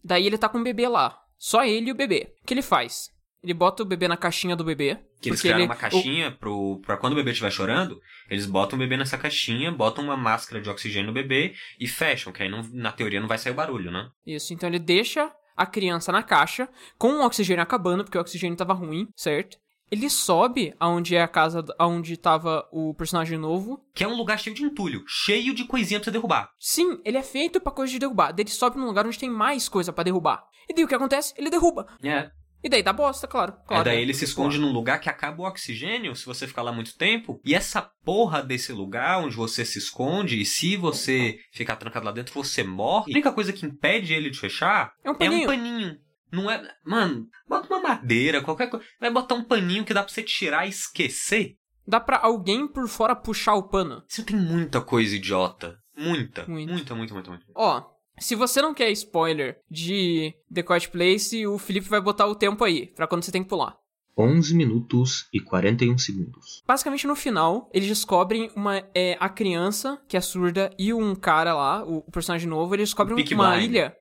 Daí 0.04 0.28
ele 0.28 0.38
tá 0.38 0.50
com 0.50 0.58
o 0.60 0.64
bebê 0.64 0.90
lá. 0.90 1.18
Só 1.38 1.64
ele 1.64 1.88
e 1.88 1.92
o 1.94 1.96
bebê. 1.96 2.34
O 2.42 2.46
que 2.46 2.54
ele 2.54 2.62
faz? 2.62 3.08
Ele 3.42 3.54
bota 3.54 3.82
o 3.82 3.86
bebê 3.86 4.10
na 4.10 4.18
caixinha 4.18 4.58
do 4.58 4.66
bebê. 4.66 5.00
Que 5.22 5.30
eles 5.30 5.40
criaram 5.40 5.62
ele- 5.62 5.68
uma 5.70 5.76
caixinha 5.78 6.32
pro, 6.32 6.82
pra 6.86 6.98
quando 6.98 7.14
o 7.14 7.16
bebê 7.16 7.32
estiver 7.32 7.50
chorando, 7.52 7.98
eles 8.30 8.46
botam 8.46 8.76
o 8.76 8.80
bebê 8.80 8.98
nessa 8.98 9.18
caixinha, 9.18 9.72
botam 9.72 10.04
uma 10.04 10.18
máscara 10.18 10.62
de 10.62 10.70
oxigênio 10.70 11.08
no 11.08 11.14
bebê 11.14 11.54
e 11.80 11.88
fecham, 11.88 12.34
que 12.34 12.44
aí 12.44 12.50
não- 12.50 12.68
na 12.74 12.92
teoria 12.92 13.22
não 13.22 13.28
vai 13.30 13.38
sair 13.38 13.54
o 13.54 13.56
barulho, 13.56 13.90
né? 13.90 14.10
Isso, 14.28 14.54
então 14.54 14.68
ele 14.68 14.80
deixa 14.80 15.32
a 15.56 15.66
criança 15.66 16.12
na 16.12 16.24
caixa, 16.24 16.68
com 16.98 17.14
o 17.14 17.26
oxigênio 17.26 17.64
acabando, 17.64 18.04
porque 18.04 18.18
o 18.18 18.22
oxigênio 18.22 18.58
tava 18.58 18.74
ruim, 18.74 19.08
certo? 19.16 19.58
Ele 19.92 20.10
sobe 20.10 20.74
aonde 20.80 21.16
é 21.16 21.22
a 21.22 21.28
casa, 21.28 21.66
aonde 21.78 22.16
tava 22.18 22.68
o 22.72 22.94
personagem 22.94 23.38
novo. 23.38 23.84
Que 23.94 24.04
é 24.04 24.08
um 24.08 24.16
lugar 24.16 24.40
cheio 24.40 24.56
de 24.56 24.64
entulho, 24.64 25.04
cheio 25.08 25.54
de 25.54 25.66
coisinha 25.66 26.00
pra 26.00 26.06
você 26.06 26.12
derrubar. 26.12 26.50
Sim, 26.60 27.00
ele 27.04 27.18
é 27.18 27.24
feito 27.24 27.60
pra 27.60 27.72
coisa 27.72 27.92
de 27.92 28.00
derrubar. 28.00 28.32
Daí 28.32 28.44
ele 28.44 28.52
sobe 28.52 28.78
num 28.78 28.86
lugar 28.86 29.06
onde 29.06 29.18
tem 29.18 29.30
mais 29.30 29.68
coisa 29.68 29.92
pra 29.92 30.04
derrubar. 30.04 30.44
E 30.68 30.74
daí 30.74 30.84
o 30.84 30.88
que 30.88 30.96
acontece? 30.96 31.34
Ele 31.38 31.50
derruba. 31.50 31.88
É. 32.04 32.30
E 32.62 32.68
daí 32.68 32.84
dá 32.84 32.92
bosta, 32.92 33.26
claro. 33.26 33.54
claro 33.66 33.82
é 33.82 33.86
daí 33.86 33.96
né? 33.98 34.02
ele 34.02 34.14
se 34.14 34.26
esconde 34.26 34.60
num 34.60 34.72
lugar 34.72 35.00
que 35.00 35.10
acaba 35.10 35.42
o 35.42 35.46
oxigênio 35.46 36.14
se 36.14 36.26
você 36.26 36.46
ficar 36.46 36.62
lá 36.62 36.72
muito 36.74 36.98
tempo. 36.98 37.40
E 37.44 37.56
essa 37.56 37.82
porra 38.04 38.44
desse 38.44 38.74
lugar 38.74 39.24
onde 39.24 39.36
você 39.36 39.64
se 39.64 39.80
esconde, 39.80 40.42
e 40.42 40.46
se 40.46 40.76
você 40.76 41.38
ficar 41.54 41.78
trancado 41.78 42.06
lá 42.06 42.12
dentro, 42.12 42.34
você 42.34 42.62
morre. 42.62 43.12
A 43.12 43.16
única 43.16 43.32
coisa 43.32 43.54
que 43.54 43.66
impede 43.66 44.14
ele 44.14 44.30
de 44.30 44.38
fechar 44.38 44.92
É 45.04 45.10
um 45.10 45.14
é 45.14 45.18
paninho. 45.18 45.44
um 45.44 45.46
paninho. 45.46 45.98
Não 46.32 46.50
é. 46.50 46.62
Mano, 46.86 47.28
bota 47.48 47.68
uma 47.68 47.82
madeira, 47.82 48.42
qualquer 48.42 48.70
coisa. 48.70 48.86
Vai 49.00 49.12
botar 49.12 49.36
um 49.36 49.44
paninho 49.44 49.86
que 49.86 49.94
dá 49.94 50.04
pra 50.04 50.12
você 50.12 50.24
tirar 50.24 50.66
e 50.66 50.70
esquecer. 50.70 51.56
Dá 51.88 52.00
pra 52.00 52.20
alguém 52.22 52.68
por 52.68 52.88
fora 52.88 53.16
puxar 53.16 53.56
o 53.56 53.68
pano. 53.68 54.04
Isso 54.08 54.24
tem 54.24 54.36
muita 54.36 54.80
coisa 54.80 55.16
idiota. 55.16 55.78
Muita. 55.98 56.46
Muito. 56.48 56.72
Muita, 56.72 56.96
muita, 56.96 57.14
muita, 57.14 57.30
muita. 57.32 57.46
Ó, 57.56 57.84
se 58.20 58.36
você 58.36 58.62
não 58.62 58.74
quer 58.74 58.92
spoiler 58.92 59.58
de 59.70 60.34
The 60.54 60.62
Quiet 60.62 60.90
Place, 60.90 61.48
o 61.48 61.58
Felipe 61.58 61.90
vai 61.90 62.02
botar 62.02 62.28
o 62.28 62.36
tempo 62.36 62.64
aí, 62.64 62.88
pra 62.94 63.08
quando 63.08 63.24
você 63.24 63.32
tem 63.32 63.44
que 63.44 63.50
pular. 63.50 63.76
11 64.18 64.54
minutos 64.54 65.30
e 65.34 65.40
41 65.40 65.98
segundos. 65.98 66.62
Basicamente, 66.68 67.08
no 67.08 67.16
final, 67.16 67.70
eles 67.74 67.88
descobrem 67.88 68.52
uma, 68.54 68.84
é, 68.94 69.18
a 69.20 69.30
criança, 69.30 70.00
que 70.10 70.18
é 70.18 70.22
surda, 70.22 70.70
e 70.78 70.94
um 70.94 71.16
cara 71.16 71.56
lá, 71.56 71.84
o, 71.86 72.02
personagem 72.12 72.50
novo, 72.50 72.76
eles 72.76 72.90
descobrem 72.90 73.26
uma 73.34 73.58
ilha. 73.58 73.96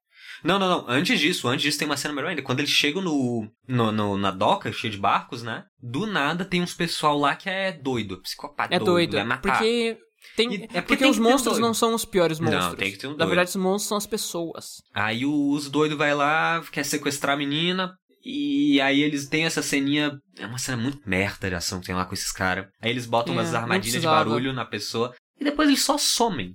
Não, 0.45 0.59
não, 0.59 0.69
não. 0.69 0.85
Antes 0.89 1.19
disso, 1.21 1.49
antes 1.49 1.63
disso 1.63 1.79
tem 1.79 1.87
uma 1.89 1.97
cena 1.97 2.15
melhor 2.15 2.29
ainda. 2.31 2.43
Quando 2.43 2.61
eles 2.61 2.71
chegam 2.71 3.03
no, 3.03 3.49
no, 3.67 3.91
no- 3.93 4.17
na 4.17 4.31
doca, 4.31 4.73
cheia 4.73 4.91
de 4.91 4.97
barcos, 4.99 5.43
né? 5.43 5.65
Do 5.83 6.07
nada 6.07 6.45
tem 6.45 6.63
uns 6.63 6.75
pessoal 6.75 7.19
lá 7.19 7.35
que 7.35 7.49
é 7.49 7.73
doido, 7.73 8.21
psicopata 8.23 8.75
É 8.75 8.79
doido. 8.79 9.15
vai 9.17 9.25
matar. 9.25 9.53
Porque. 9.59 9.99
Tem, 10.37 10.53
E- 10.53 10.63
é 10.65 10.67
porque 10.67 10.83
porque 10.83 11.07
os 11.07 11.19
monstros 11.19 11.55
doido. 11.55 11.61
não 11.67 11.73
são 11.75 11.95
os 11.95 12.05
piores 12.05 12.39
Não, 12.39 12.51
monstros. 12.53 12.77
tem 12.79 12.91
que 12.93 12.99
ter 12.99 13.07
um 13.07 13.11
Na 13.11 13.17
doido. 13.19 13.29
verdade, 13.31 13.51
os 13.51 13.57
monstros 13.57 13.89
são 13.89 13.97
as 13.99 14.07
pessoas. 14.07 14.67
Aí 14.95 15.25
os 15.25 15.69
doidos 15.71 15.97
vai 15.97 16.15
lá, 16.15 16.63
quer 16.73 16.85
sequestrar 16.85 17.35
a 17.35 17.39
menina. 17.39 17.95
E 18.25 18.81
aí 18.81 19.01
eles 19.01 19.27
têm 19.29 19.45
essa 19.47 19.63
ceninha. 19.63 20.13
É 20.37 20.45
uma 20.45 20.59
cena 20.59 20.77
muito 20.77 21.01
merda 21.09 21.49
de 21.49 21.55
ação 21.55 21.81
que 21.81 21.87
tem 21.87 21.95
lá 21.95 22.05
com 22.05 22.15
esses 22.15 22.31
caras. 22.33 22.67
Aí 22.83 22.91
eles 22.91 23.07
botam 23.07 23.33
É, 23.33 23.37
umas 23.39 23.53
não 23.53 23.61
armadilhas 23.61 24.01
de 24.03 24.07
barulho 24.07 24.53
na 24.53 24.65
pessoa. 24.65 25.15
E 25.41 25.45
depois 25.45 25.69
eles 25.69 25.83
só 25.83 25.97
somem. 25.97 26.55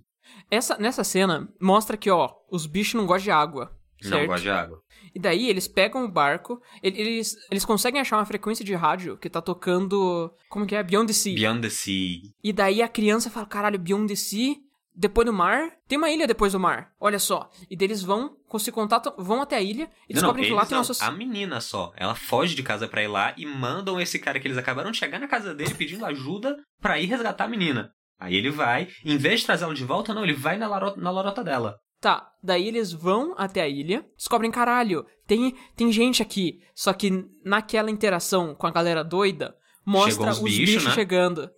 Essa, 0.52 0.78
nessa 0.78 1.04
cena, 1.04 1.48
mostra 1.60 1.98
que, 1.98 2.10
ó, 2.10 2.30
os 2.52 2.66
bichos 2.66 2.94
não 2.96 3.06
gostam 3.06 3.24
de 3.26 3.32
água. 3.32 3.72
Não 4.04 4.10
certo? 4.10 4.28
gosta 4.28 4.42
de 4.42 4.50
água. 4.50 4.82
E 5.16 5.20
daí 5.20 5.50
eles 5.50 5.66
pegam 5.68 6.04
o 6.04 6.12
barco, 6.12 6.62
ele- 6.82 7.00
eles, 7.00 7.36
eles 7.50 7.64
conseguem 7.64 8.02
achar 8.02 8.18
uma 8.18 8.26
frequência 8.26 8.66
de 8.66 8.74
rádio 8.76 9.18
que 9.18 9.30
tá 9.30 9.42
tocando. 9.42 10.30
Como 10.50 10.66
que 10.66 10.76
é? 10.76 10.84
Beyond 10.84 11.08
the 11.08 11.14
Sea. 11.14 11.36
Beyond 11.36 11.62
the 11.62 11.70
Sea. 11.70 12.20
E 12.44 12.52
daí 12.52 12.82
a 12.82 12.88
criança 12.90 13.30
fala: 13.30 13.46
caralho, 13.46 13.80
Beyond 13.80 14.08
the 14.10 14.16
Sea, 14.16 14.56
depois 14.94 15.26
do 15.26 15.32
mar, 15.32 15.72
tem 15.88 15.98
uma 15.98 16.10
ilha 16.12 16.28
depois 16.28 16.52
do 16.52 16.60
mar. 16.60 16.92
Olha 17.00 17.18
só. 17.18 17.50
E 17.70 17.78
daí 17.78 17.88
eles 17.88 18.04
vão, 18.04 18.36
com- 18.50 18.60
se 18.60 18.72
contatam, 18.74 19.14
vão 19.18 19.42
até 19.42 19.56
a 19.56 19.62
ilha 19.62 19.90
e 20.10 20.14
Não, 20.14 20.20
descobrem 20.22 20.44
não, 20.44 20.50
que 20.50 20.56
lá 20.56 20.66
tem 20.66 20.72
não. 20.72 20.80
uma 20.80 20.84
sociedade. 20.84 21.16
A 21.16 21.18
menina 21.18 21.62
só. 21.62 21.94
Ela 21.96 22.14
foge 22.14 22.56
de 22.56 22.62
casa 22.64 22.88
pra 22.88 23.02
ir 23.02 23.08
lá 23.08 23.34
e 23.38 23.46
mandam 23.46 24.02
esse 24.02 24.20
cara 24.20 24.38
que 24.40 24.48
eles 24.48 24.58
acabaram 24.58 24.92
de 24.92 24.98
chegar 24.98 25.18
na 25.20 25.28
casa 25.30 25.56
dele 25.56 25.74
pedindo 25.76 26.06
ajuda 26.06 26.58
pra 26.82 27.00
ir 27.00 27.06
resgatar 27.06 27.46
a 27.46 27.48
menina. 27.48 27.90
Aí 28.24 28.36
ele 28.36 28.50
vai, 28.50 28.88
em 29.04 29.18
vez 29.18 29.42
de 29.42 29.46
trazer 29.46 29.66
ela 29.66 29.74
de 29.74 29.84
volta, 29.84 30.14
não, 30.14 30.24
ele 30.24 30.34
vai 30.34 30.58
na, 30.58 30.68
laro- 30.68 30.96
na 30.96 31.12
lorota 31.12 31.44
dela. 31.44 31.76
Tá, 32.00 32.26
daí 32.42 32.68
eles 32.68 32.92
vão 32.94 33.34
até 33.38 33.62
a 33.62 33.68
ilha, 33.68 34.06
descobrem, 34.18 34.50
caralho, 34.50 35.06
tem, 35.28 35.56
tem 35.76 35.92
gente 35.92 36.22
aqui. 36.22 36.60
Só 36.74 36.94
que 36.94 37.12
naquela 37.46 37.92
interação 37.92 38.56
com 38.56 38.66
a 38.68 38.72
galera 38.72 39.04
doida, 39.04 39.54
mostra 39.86 40.32
os 40.32 40.38
os 40.38 40.44
bichos, 40.44 40.60
bichos, 40.66 40.86
né? 40.86 40.92
chegando. 40.92 41.50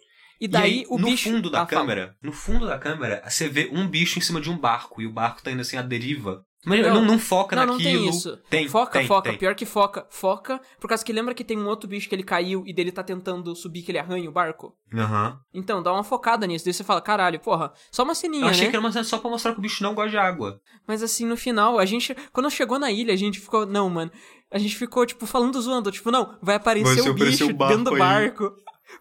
E 0.41 0.45
E 0.45 0.47
daí 0.47 0.63
aí, 0.79 0.85
o 0.89 0.97
no 0.97 1.05
bicho. 1.07 1.29
fundo 1.29 1.49
da 1.49 1.61
Ah, 1.61 1.65
fala. 1.67 1.81
câmera, 1.81 2.15
no 2.21 2.31
fundo 2.33 2.65
da 2.67 2.77
câmera, 2.79 3.23
você 3.27 3.47
vê 3.47 3.69
um 3.71 3.87
bicho 3.87 4.17
em 4.19 4.21
cima 4.21 4.41
de 4.41 4.49
um 4.49 4.57
barco 4.57 5.01
e 5.01 5.07
o 5.07 5.11
barco 5.13 5.41
tá 5.43 5.51
indo 5.51 5.61
assim 5.61 5.77
à 5.77 5.81
deriva. 5.81 6.43
Mas 6.65 6.81
Não, 6.81 6.95
não, 6.95 7.05
não, 7.05 7.19
foca 7.19 7.55
Não, 7.55 7.65
não 7.65 7.73
naquilo. 7.77 7.99
tem 8.01 8.09
isso. 8.09 8.37
Tem, 8.49 8.67
foca, 8.67 8.99
tem, 8.99 9.07
foca. 9.07 9.29
tem. 9.29 9.37
Pior 9.37 9.53
que 9.55 9.65
foca. 9.65 10.07
Foca, 10.09 10.59
por 10.79 10.87
causa 10.87 11.05
que 11.05 11.13
lembra 11.13 11.33
que 11.33 11.43
tem 11.43 11.57
um 11.57 11.67
outro 11.67 11.87
bicho 11.87 12.09
que 12.09 12.15
ele 12.15 12.23
caiu 12.23 12.63
e 12.65 12.73
dele 12.73 12.91
tá 12.91 13.03
tentando 13.03 13.55
subir 13.55 13.83
que 13.83 13.91
ele 13.91 13.99
arranha 13.99 14.27
o 14.29 14.33
barco? 14.33 14.75
Aham. 14.93 15.39
Então, 15.53 15.83
dá 15.83 15.93
uma 15.93 16.03
focada 16.03 16.47
nisso. 16.47 16.65
Daí 16.65 16.73
você 16.73 16.83
fala, 16.83 17.01
caralho, 17.01 17.39
porra, 17.39 17.71
só 17.91 18.03
uma 18.03 18.15
ceninha, 18.15 18.45
Eu 18.45 18.49
achei 18.49 18.65
né? 18.65 18.69
que 18.71 18.75
era 18.75 18.83
uma 18.83 18.91
cena 18.91 19.03
só 19.03 19.17
pra 19.17 19.29
mostrar 19.29 19.51
que 19.53 19.59
o 19.59 19.61
bicho 19.61 19.83
não 19.83 19.93
gosta 19.93 20.09
de 20.11 20.17
água. 20.17 20.59
Mas 20.87 21.03
assim, 21.03 21.25
no 21.25 21.37
final, 21.37 21.77
a 21.77 21.85
gente. 21.85 22.15
Quando 22.33 22.49
chegou 22.49 22.79
na 22.79 22.91
ilha, 22.91 23.13
a 23.13 23.17
gente 23.17 23.39
ficou. 23.39 23.65
Não, 23.65 23.89
mano. 23.89 24.11
A 24.51 24.57
gente 24.57 24.75
ficou, 24.75 25.05
tipo, 25.05 25.25
falando 25.25 25.59
zoando. 25.61 25.91
Tipo, 25.91 26.11
não, 26.11 26.37
vai 26.41 26.55
aparecer 26.55 27.01
Vai 27.01 27.09
o 27.09 27.13
bicho 27.13 27.45
o 27.49 27.53
barco 27.53 27.77
dentro 27.77 27.91
do 27.91 27.95
aí. 27.95 27.99
barco. 27.99 28.51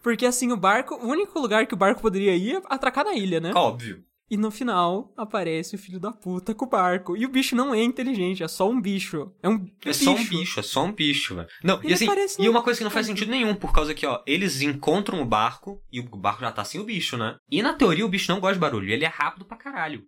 Porque 0.03 0.27
assim, 0.27 0.51
o 0.53 0.57
barco. 0.57 0.95
O 0.97 1.07
único 1.09 1.39
lugar 1.39 1.67
que 1.67 1.75
o 1.75 1.77
barco 1.77 2.01
poderia 2.01 2.35
ir 2.35 2.57
é 2.57 2.63
atracar 2.69 3.05
na 3.05 3.15
ilha, 3.15 3.41
né? 3.41 3.53
Óbvio. 3.55 4.03
E 4.31 4.37
no 4.39 4.51
final 4.51 5.13
aparece 5.17 5.75
o 5.75 5.79
filho 5.79 6.01
da 6.01 6.11
puta 6.11 6.55
com 6.55 6.65
o 6.65 6.69
barco. 6.69 7.17
E 7.17 7.27
o 7.27 7.29
bicho 7.29 7.55
não 7.55 7.75
é 7.75 7.83
inteligente, 7.83 8.43
é 8.43 8.49
só 8.49 8.69
um 8.69 8.81
bicho. 8.81 9.31
É 9.43 9.49
um 9.49 9.67
É 9.85 9.93
só 9.93 10.13
um 10.15 10.25
bicho, 10.25 10.59
é 10.61 10.63
só 10.63 10.85
um 10.85 10.93
bicho, 10.93 11.35
velho. 11.35 11.49
Não, 11.63 11.79
Ele 11.83 11.91
e 11.91 11.93
assim, 11.95 12.07
e 12.39 12.49
um- 12.49 12.53
uma 12.53 12.63
coisa 12.63 12.79
que 12.79 12.85
não 12.85 12.91
faz 12.91 13.07
sentido 13.07 13.31
nenhum, 13.31 13.55
por 13.55 13.73
causa 13.73 13.93
que, 13.95 14.07
ó, 14.07 14.23
eles 14.27 14.63
encontram 14.63 15.21
o 15.21 15.27
barco 15.27 15.83
e 15.93 16.01
o 16.01 16.05
barco 16.17 16.41
já 16.41 16.51
tá 16.51 16.65
sem 16.65 16.81
o 16.81 16.85
bicho, 16.85 17.17
né? 17.19 17.37
E 17.51 17.61
na 17.63 17.75
teoria 17.75 18.05
o 18.05 18.09
bicho 18.09 18.33
não 18.33 18.41
gosta 18.41 18.55
de 18.55 18.61
barulho, 18.61 18.91
ele 18.91 19.05
é 19.05 19.09
rápido 19.09 19.45
pra 19.45 19.59
caralho. 19.59 20.03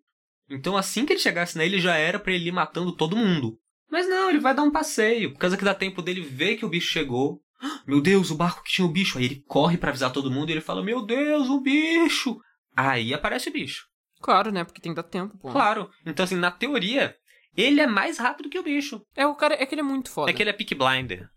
Então 0.49 0.77
assim 0.77 1.05
que 1.05 1.13
ele 1.13 1.21
chegasse 1.21 1.63
ilha 1.63 1.79
já 1.79 1.97
era 1.97 2.19
pra 2.19 2.33
ele 2.33 2.49
ir 2.49 2.53
matando 2.53 2.93
todo 2.93 3.17
mundo. 3.17 3.59
Mas 3.91 4.09
não, 4.09 4.31
ele 4.31 4.41
vai 4.41 4.55
dar 4.55 4.63
um 4.63 4.71
passeio, 4.71 5.33
por 5.33 5.39
causa 5.39 5.57
que 5.57 5.65
dá 5.65 5.75
tempo 5.75 6.01
dele 6.01 6.21
ver 6.23 6.57
que 6.57 6.65
o 6.65 6.69
bicho 6.69 6.89
chegou. 6.89 7.41
Ah, 7.61 7.83
Meu 7.87 8.01
Deus, 8.01 8.31
o 8.31 8.35
barco 8.37 8.63
que 8.63 8.73
tinha 8.73 8.87
o 8.87 8.91
bicho. 8.91 9.19
Aí 9.19 9.25
ele 9.25 9.43
corre 9.47 9.77
pra 9.77 9.91
avisar 9.91 10.13
todo 10.13 10.31
mundo 10.31 10.49
e 10.49 10.53
ele 10.53 10.61
fala: 10.61 10.83
Meu 10.83 11.05
Deus, 11.05 11.49
o 11.49 11.61
bicho! 11.61 12.39
Aí 12.77 13.13
aparece 13.15 13.49
o 13.49 13.53
bicho. 13.53 13.87
Claro, 14.27 14.51
né? 14.51 14.65
Porque 14.65 14.81
tem 14.81 14.91
que 14.93 14.97
dar 14.97 15.05
tempo, 15.05 15.39
pô. 15.39 15.53
Claro. 15.53 15.89
Então, 16.05 16.25
assim, 16.25 16.35
na 16.35 16.51
teoria, 16.51 17.15
ele 17.57 17.81
é 17.81 17.87
mais 17.87 18.19
rápido 18.19 18.51
que 18.51 18.59
o 18.59 18.63
bicho. 18.65 19.01
É 19.15 19.25
o 19.25 19.37
cara. 19.37 19.55
É 19.55 19.65
que 19.65 19.73
ele 19.73 19.81
é 19.83 19.85
muito 19.85 20.11
foda. 20.11 20.29
É 20.31 20.35
que 20.35 20.43
ele 20.43 20.51
é 20.51 20.53
pick 20.53 20.75
blinder. 20.77 21.29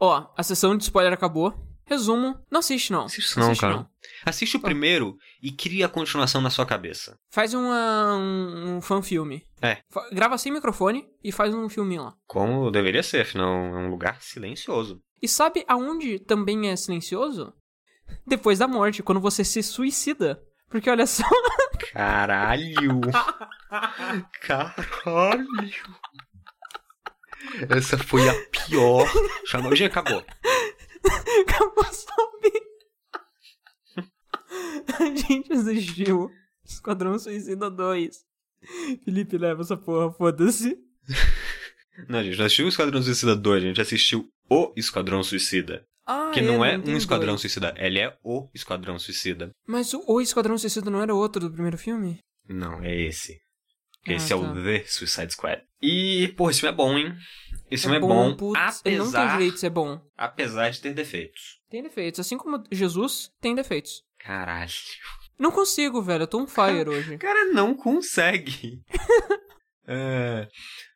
Ó, 0.00 0.26
a 0.34 0.42
sessão 0.42 0.74
de 0.74 0.82
spoiler 0.84 1.12
acabou. 1.12 1.52
Resumo, 1.84 2.38
não 2.50 2.60
assiste 2.60 2.90
não. 2.90 3.04
Assiste 3.04 3.36
não, 3.38 3.46
Assiste 3.48 3.60
cara. 3.60 3.86
Assiste 4.24 4.56
o 4.56 4.60
primeiro 4.60 5.16
e 5.42 5.50
cria 5.52 5.84
a 5.86 5.88
continuação 5.88 6.40
na 6.40 6.48
sua 6.50 6.64
cabeça. 6.66 7.18
Faz 7.30 7.52
uma, 7.54 8.14
um, 8.14 8.76
um 8.76 8.80
fan-filme. 8.80 9.42
É. 9.60 9.78
Fa- 9.90 10.08
Grava 10.10 10.36
sem 10.38 10.52
microfone 10.52 11.06
e 11.22 11.30
faz 11.32 11.54
um 11.54 11.68
filminho 11.68 12.02
lá. 12.04 12.14
Como 12.26 12.70
deveria 12.70 13.02
ser, 13.02 13.22
afinal, 13.22 13.48
é 13.52 13.78
um 13.78 13.90
lugar 13.90 14.20
silencioso. 14.22 15.00
E 15.22 15.26
sabe 15.28 15.64
aonde 15.68 16.18
também 16.18 16.70
é 16.70 16.76
silencioso? 16.76 17.52
Depois 18.26 18.58
da 18.58 18.68
morte, 18.68 19.02
quando 19.02 19.20
você 19.20 19.42
se 19.44 19.62
suicida. 19.62 20.42
Porque 20.70 20.90
olha 20.90 21.06
só, 21.06 21.24
Caralho! 21.92 23.00
Caralho! 24.42 25.46
Essa 27.68 27.96
foi 27.98 28.28
a 28.28 28.34
pior. 28.50 29.06
Chamou. 29.46 29.74
Já 29.74 29.86
acabou. 29.86 30.24
acabou 31.46 31.84
zumbi. 31.84 32.52
A 34.98 35.16
gente 35.16 35.52
assistiu 35.52 36.30
Esquadrão 36.64 37.18
Suicida 37.18 37.70
2. 37.70 38.24
Felipe 39.04 39.38
leva 39.38 39.62
essa 39.62 39.76
porra, 39.76 40.12
foda-se. 40.12 40.76
Não, 42.08 42.22
gente, 42.22 42.38
não 42.38 42.46
assistiu 42.46 42.66
o 42.66 42.68
Esquadrão 42.68 43.02
Suicida 43.02 43.34
2, 43.34 43.62
a 43.62 43.66
gente 43.66 43.80
assistiu 43.80 44.28
o 44.48 44.72
Esquadrão 44.76 45.22
Suicida. 45.22 45.84
Ah, 46.10 46.30
Que 46.32 46.40
não 46.40 46.64
é 46.64 46.78
tem 46.78 46.94
um 46.94 46.96
Esquadrão 46.96 47.28
dois. 47.34 47.42
Suicida, 47.42 47.74
ele 47.76 47.98
é 48.00 48.16
o 48.24 48.48
Esquadrão 48.54 48.98
Suicida. 48.98 49.50
Mas 49.66 49.92
o, 49.92 50.02
o 50.06 50.20
Esquadrão 50.22 50.56
Suicida 50.56 50.90
não 50.90 51.02
era 51.02 51.14
outro 51.14 51.42
do 51.42 51.52
primeiro 51.52 51.76
filme? 51.76 52.18
Não, 52.48 52.82
é 52.82 52.98
esse. 52.98 53.38
Esse 54.06 54.32
Ah, 54.32 54.36
é 54.36 54.40
tá. 54.40 54.46
o 54.46 54.54
The 54.64 54.84
Suicide 54.86 55.32
Squad. 55.34 55.62
E, 55.82 56.28
pô, 56.36 56.48
esse 56.48 56.60
filme 56.60 56.72
é 56.72 56.76
bom, 56.76 56.96
hein? 56.96 57.14
Esse 57.70 57.82
filme 57.82 57.98
é 57.98 58.00
bom, 58.00 58.34
putz, 58.34 58.80
ele 58.84 58.96
não 58.96 59.10
tem 59.10 59.20
apesar, 59.20 59.32
direito 59.36 59.54
de 59.54 59.60
ser 59.60 59.68
bom. 59.70 60.00
apesar 60.16 60.70
de 60.70 60.80
ter 60.80 60.94
defeitos. 60.94 61.58
Tem 61.68 61.82
defeitos. 61.82 62.18
Assim 62.18 62.38
como 62.38 62.64
Jesus 62.72 63.30
tem 63.42 63.54
defeitos. 63.54 64.02
Caralho. 64.18 64.72
Não 65.38 65.50
consigo, 65.52 66.00
velho. 66.00 66.22
Eu 66.22 66.26
tô 66.26 66.40
on 66.40 66.46
fire 66.46 66.88
hoje. 66.90 67.16
O 67.16 67.18
cara 67.18 67.44
não 67.52 67.74
consegue. 67.74 68.80
é... 69.86 70.48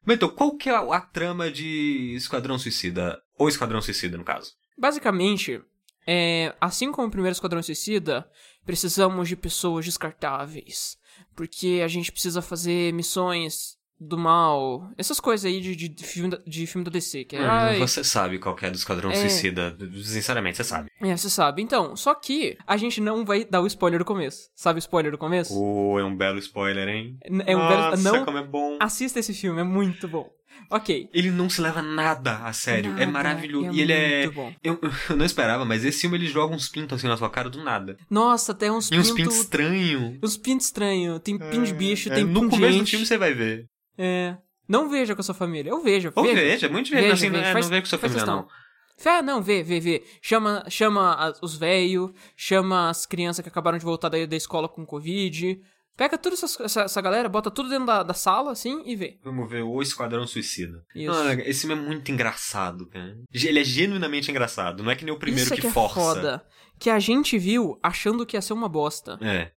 Mas 0.07 0.17
então, 0.17 0.29
qual 0.31 0.57
que 0.57 0.69
é 0.71 0.75
a, 0.75 0.81
a 0.97 1.01
trama 1.03 1.51
de 1.51 2.15
Esquadrão 2.17 2.59
Suicida? 2.59 3.21
Ou 3.39 3.49
Esquadrão 3.49 3.81
Suicida, 3.83 4.17
no 4.17 4.25
caso? 4.25 4.51
Basicamente, 4.83 5.63
é, 6.05 6.57
assim 6.61 6.91
como 6.91 7.07
o 7.07 7.11
primeiro 7.11 7.33
Esquadrão 7.33 7.63
Suicida, 7.63 8.29
precisamos 8.67 9.29
de 9.29 9.37
pessoas 9.37 9.85
descartáveis. 9.85 10.99
Porque 11.37 11.83
a 11.85 11.87
gente 11.87 12.11
precisa 12.11 12.43
fazer 12.43 12.93
missões 12.93 13.79
do 14.07 14.19
mal. 14.19 14.91
Essas 14.99 15.19
coisas 15.21 15.45
aí 15.45 15.61
de, 15.61 15.75
de, 15.89 16.05
filme, 16.05 16.31
da, 16.31 16.39
de 16.47 16.67
filme 16.67 16.85
da 16.85 16.91
DC. 16.91 17.25
Que 17.25 17.37
é, 17.37 17.41
Hum, 17.43 17.47
ai, 17.51 17.79
você 17.79 18.03
sabe 18.05 18.39
qual 18.39 18.57
é 18.61 18.71
do 18.71 18.77
Esquadrão 18.77 19.11
É. 19.11 19.15
Suicida. 19.15 19.77
Sinceramente, 20.03 20.57
você 20.57 20.65
sabe. 20.65 20.91
é, 21.01 21.17
você 21.17 21.31
sabe. 21.31 21.63
Então, 21.63 21.95
só 21.97 22.15
que 22.15 22.57
a 22.67 22.77
gente 22.77 23.01
não 23.01 23.25
vai 23.25 23.45
dar 23.45 23.61
o 23.61 23.67
spoiler 23.67 23.99
do 23.99 24.05
começo. 24.05 24.49
Sabe 24.55 24.79
o 24.79 24.81
spoiler 24.81 25.13
do 25.13 25.19
começo? 25.19 25.53
Oh, 25.59 25.99
é 25.99 26.05
um 26.05 26.17
belo 26.17 26.39
spoiler, 26.39 26.89
hein? 26.89 27.17
É 27.47 27.57
um 27.57 27.69
belo- 27.69 27.91
Nossa, 27.91 28.03
não- 28.13 28.25
como 28.25 28.39
é 28.39 28.45
bom. 28.45 28.79
Assista 28.81 29.19
esse 29.21 29.33
filme, 29.35 29.61
é 29.61 29.65
muito 29.65 30.07
bom. 30.09 30.29
Ok. 30.71 31.09
Ele 31.13 31.31
não 31.31 31.49
se 31.51 31.61
leva 31.61 31.81
nada 31.83 32.39
a 32.45 32.53
sério. 32.53 32.93
é 32.93 33.01
Nada, 33.01 33.11
maravilhoso. 33.11 33.69
é 33.69 33.73
e 33.73 33.81
ele 33.81 33.93
é. 33.93 34.23
muito 34.25 34.35
bom. 34.35 34.53
Eu, 34.63 34.79
eu 35.11 35.17
não 35.17 35.25
esperava, 35.25 35.65
mas 35.65 35.85
esse 35.85 36.01
filme 36.03 36.17
ele 36.17 36.27
joga 36.27 36.55
uns 36.55 36.69
pintos 36.69 36.99
assim 36.99 37.09
na 37.09 37.17
sua 37.17 37.31
cara 37.31 37.49
do 37.51 37.63
nada. 37.65 37.97
Nossa, 38.11 38.53
tem 38.55 38.71
uns 38.71 38.91
E 38.91 38.99
uns 38.99 39.11
pintos. 39.11 39.23
pintos 39.25 39.39
estranhos. 39.41 40.19
Uns 40.23 40.37
pintos 40.37 40.67
estranhos. 40.67 41.21
Tem 41.21 41.39
pin 41.39 41.63
de 41.63 41.73
bicho, 41.75 42.11
É, 42.11 42.15
tem 42.17 42.25
No 42.25 42.49
começo 42.49 42.79
do 42.79 42.87
filme 42.87 43.07
você 43.07 43.17
vai 43.19 43.33
ver. 43.35 43.67
É. 43.99 44.37
Não 44.69 44.89
veja 44.89 45.15
com 45.15 45.21
a 45.21 45.25
sua 45.25 45.35
família. 45.35 45.71
Eu 45.71 45.83
vejo. 45.83 46.13
Ou 46.15 46.23
vejo. 46.25 46.35
veja, 46.37 46.67
é 46.67 46.71
muito 46.71 46.91
Veja, 46.91 47.03
divertido. 47.03 47.13
Assim, 47.15 47.31
veja. 47.31 47.43
não 47.43 47.49
é, 47.49 47.53
Faz- 47.53 47.67
não 47.67 47.71
vê 47.77 47.81
com 47.81 47.87
sua 47.87 47.99
faz 47.99 48.13
família, 48.13 48.33
questão. 48.35 48.49
não. 48.49 48.63
Ah, 49.05 49.23
não, 49.23 49.43
vê, 49.43 49.63
vê, 49.63 49.81
vê. 49.81 50.05
Chama, 50.21 50.65
chama 50.71 51.33
os 51.43 51.57
velhos, 51.57 52.13
chama 52.37 52.89
as 52.89 53.05
crianças 53.05 53.43
que 53.43 53.49
acabaram 53.49 53.77
de 53.79 53.85
voltar 53.85 54.09
da, 54.09 54.25
da 54.25 54.37
escola 54.37 54.69
com 54.69 54.87
Covid. 54.87 55.61
Pega 55.97 56.17
toda 56.17 56.35
essa, 56.35 56.63
essa, 56.63 56.83
essa 56.83 57.01
galera, 57.03 57.29
bota 57.29 57.51
tudo 57.51 57.69
dentro 57.69 57.85
da, 57.87 58.03
da 58.03 58.15
sala, 58.15 58.53
assim, 58.53 58.83
e 58.87 58.95
vê. 58.97 59.19
Vamos 59.25 59.51
ver 59.51 59.63
o 59.63 59.83
Esquadrão 59.83 60.27
Suicida. 60.27 60.85
Isso. 60.95 61.13
Ah, 61.13 61.35
esse 61.35 61.67
filme 61.67 61.75
é 61.83 61.87
muito 61.87 62.11
engraçado, 62.13 62.87
cara. 62.87 63.17
Ele 63.33 63.59
é 63.59 63.65
genuinamente 63.65 64.31
engraçado. 64.31 64.83
Não 64.83 64.91
é 64.91 64.95
que 64.97 65.05
nem 65.05 65.13
o 65.13 65.19
primeiro 65.19 65.45
Isso 65.45 65.53
é 65.53 65.57
que, 65.57 65.63
que 65.63 65.67
é 65.69 65.71
força. 65.71 65.95
foda. 65.95 66.47
Que 66.79 66.89
a 66.89 66.99
gente 66.99 67.37
viu 67.39 67.79
achando 67.83 68.25
que 68.25 68.37
ia 68.37 68.41
ser 68.43 68.53
uma 68.53 68.69
bosta. 68.69 69.19
É. 69.21 69.51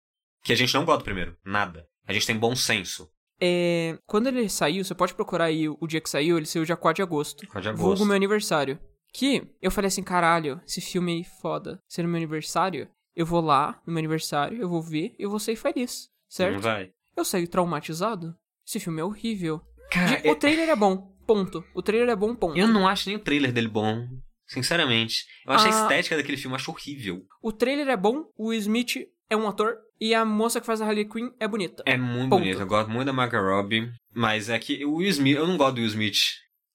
Que 0.42 0.52
a 0.52 0.56
gente 0.56 0.74
não 0.74 0.84
gosta 0.84 0.98
do 1.02 1.04
primeiro. 1.04 1.36
Nada. 1.44 1.86
A 2.06 2.12
gente 2.12 2.26
tem 2.26 2.36
bom 2.36 2.56
senso. 2.56 3.08
É, 3.40 3.98
quando 4.06 4.28
ele 4.28 4.48
saiu, 4.48 4.84
você 4.84 4.94
pode 4.94 5.14
procurar 5.14 5.46
aí 5.46 5.68
o 5.68 5.86
dia 5.86 6.00
que 6.00 6.08
saiu, 6.10 6.36
ele 6.36 6.46
saiu 6.46 6.64
dia 6.64 6.76
4 6.76 6.96
de 6.96 7.02
agosto. 7.02 7.46
Pode 7.48 7.68
agosto. 7.68 7.82
Vulgo 7.82 8.04
meu 8.06 8.14
aniversário. 8.16 8.78
Que 9.12 9.42
eu 9.62 9.70
falei 9.70 9.88
assim, 9.88 10.02
caralho, 10.02 10.60
esse 10.66 10.80
filme 10.80 11.12
aí 11.12 11.24
foda. 11.40 11.80
Sendo 11.88 12.08
meu 12.08 12.16
aniversário, 12.16 12.88
eu 13.14 13.24
vou 13.26 13.40
lá 13.40 13.80
no 13.86 13.92
meu 13.92 14.00
aniversário, 14.00 14.60
eu 14.60 14.68
vou 14.68 14.82
ver, 14.82 15.14
eu 15.18 15.30
vou 15.30 15.38
sair 15.38 15.56
feliz. 15.56 16.08
Não 16.08 16.36
Certo? 16.36 16.60
vai. 16.62 16.90
Eu 17.16 17.24
saí 17.24 17.46
traumatizado. 17.46 18.34
Esse 18.66 18.80
filme 18.80 19.00
é 19.00 19.04
horrível. 19.04 19.60
Cara, 19.90 20.20
De- 20.20 20.28
o 20.30 20.34
trailer 20.34 20.68
é 20.68 20.74
bom, 20.74 20.96
ponto. 21.26 21.62
O 21.74 21.82
trailer 21.82 22.08
é 22.08 22.16
bom, 22.16 22.34
ponto. 22.34 22.58
eu 22.58 22.66
não 22.66 22.88
acho 22.88 23.08
nem 23.08 23.16
o 23.16 23.20
trailer 23.20 23.52
dele 23.52 23.68
bom. 23.68 24.04
Sinceramente. 24.48 25.24
Eu 25.46 25.52
acho 25.52 25.66
a 25.66 25.68
Ah. 25.68 25.82
estética 25.82 26.16
daquele 26.16 26.36
filme, 26.36 26.52
eu 26.54 26.56
acho 26.56 26.70
horrível. 26.70 27.24
O 27.42 27.52
trailer 27.52 27.88
é 27.88 27.96
bom, 27.96 28.24
o 28.36 28.48
Will 28.48 28.58
Smith 28.60 28.96
é 29.30 29.36
um 29.36 29.48
ator 29.48 29.76
e 30.00 30.14
a 30.14 30.24
moça 30.24 30.60
que 30.60 30.66
faz 30.66 30.80
a 30.80 30.86
Harley 30.86 31.08
Quinn 31.08 31.30
é 31.40 31.46
bonita. 31.48 31.82
É 31.86 31.96
muito 31.96 32.30
Ponto. 32.30 32.40
bonito. 32.40 32.60
Eu 32.60 32.66
gosto 32.66 32.90
muito 32.90 33.06
da 33.06 33.12
Margot 33.12 33.36
Robbie. 33.40 33.90
Mas 34.14 34.48
é 34.48 34.58
que 34.58 34.84
o 34.84 34.96
Will 34.96 35.08
Smith, 35.10 35.36
eu 35.36 35.46
não 35.46 35.56
gosto 35.56 35.74
do 35.74 35.78
Will 35.80 35.88
Smith. 35.88 36.16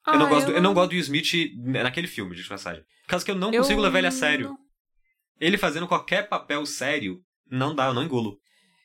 Ah, 0.05 0.13
eu, 0.15 0.19
não 0.19 0.29
gosto 0.29 0.47
do- 0.47 0.51
eu 0.53 0.61
não 0.61 0.73
gosto 0.73 0.89
do 0.89 0.93
Will 0.93 1.01
Smith 1.01 1.53
naquele 1.83 2.07
filme, 2.07 2.35
de 2.35 2.43
passagem. 2.47 2.83
Por 3.03 3.09
causa 3.09 3.23
que 3.25 3.31
eu 3.31 3.35
não 3.35 3.51
eu 3.51 3.61
consigo 3.61 3.81
levar 3.81 3.99
ele 3.99 4.07
a 4.07 4.11
sério. 4.11 4.49
não- 4.49 4.57
Ele 5.39 5.57
fazendo 5.57 5.87
qualquer 5.87 6.27
papel 6.27 6.65
sério, 6.65 7.19
não 7.49 7.73
dá, 7.73 7.87
eu 7.87 7.93
não 7.93 8.03
engulo. 8.03 8.37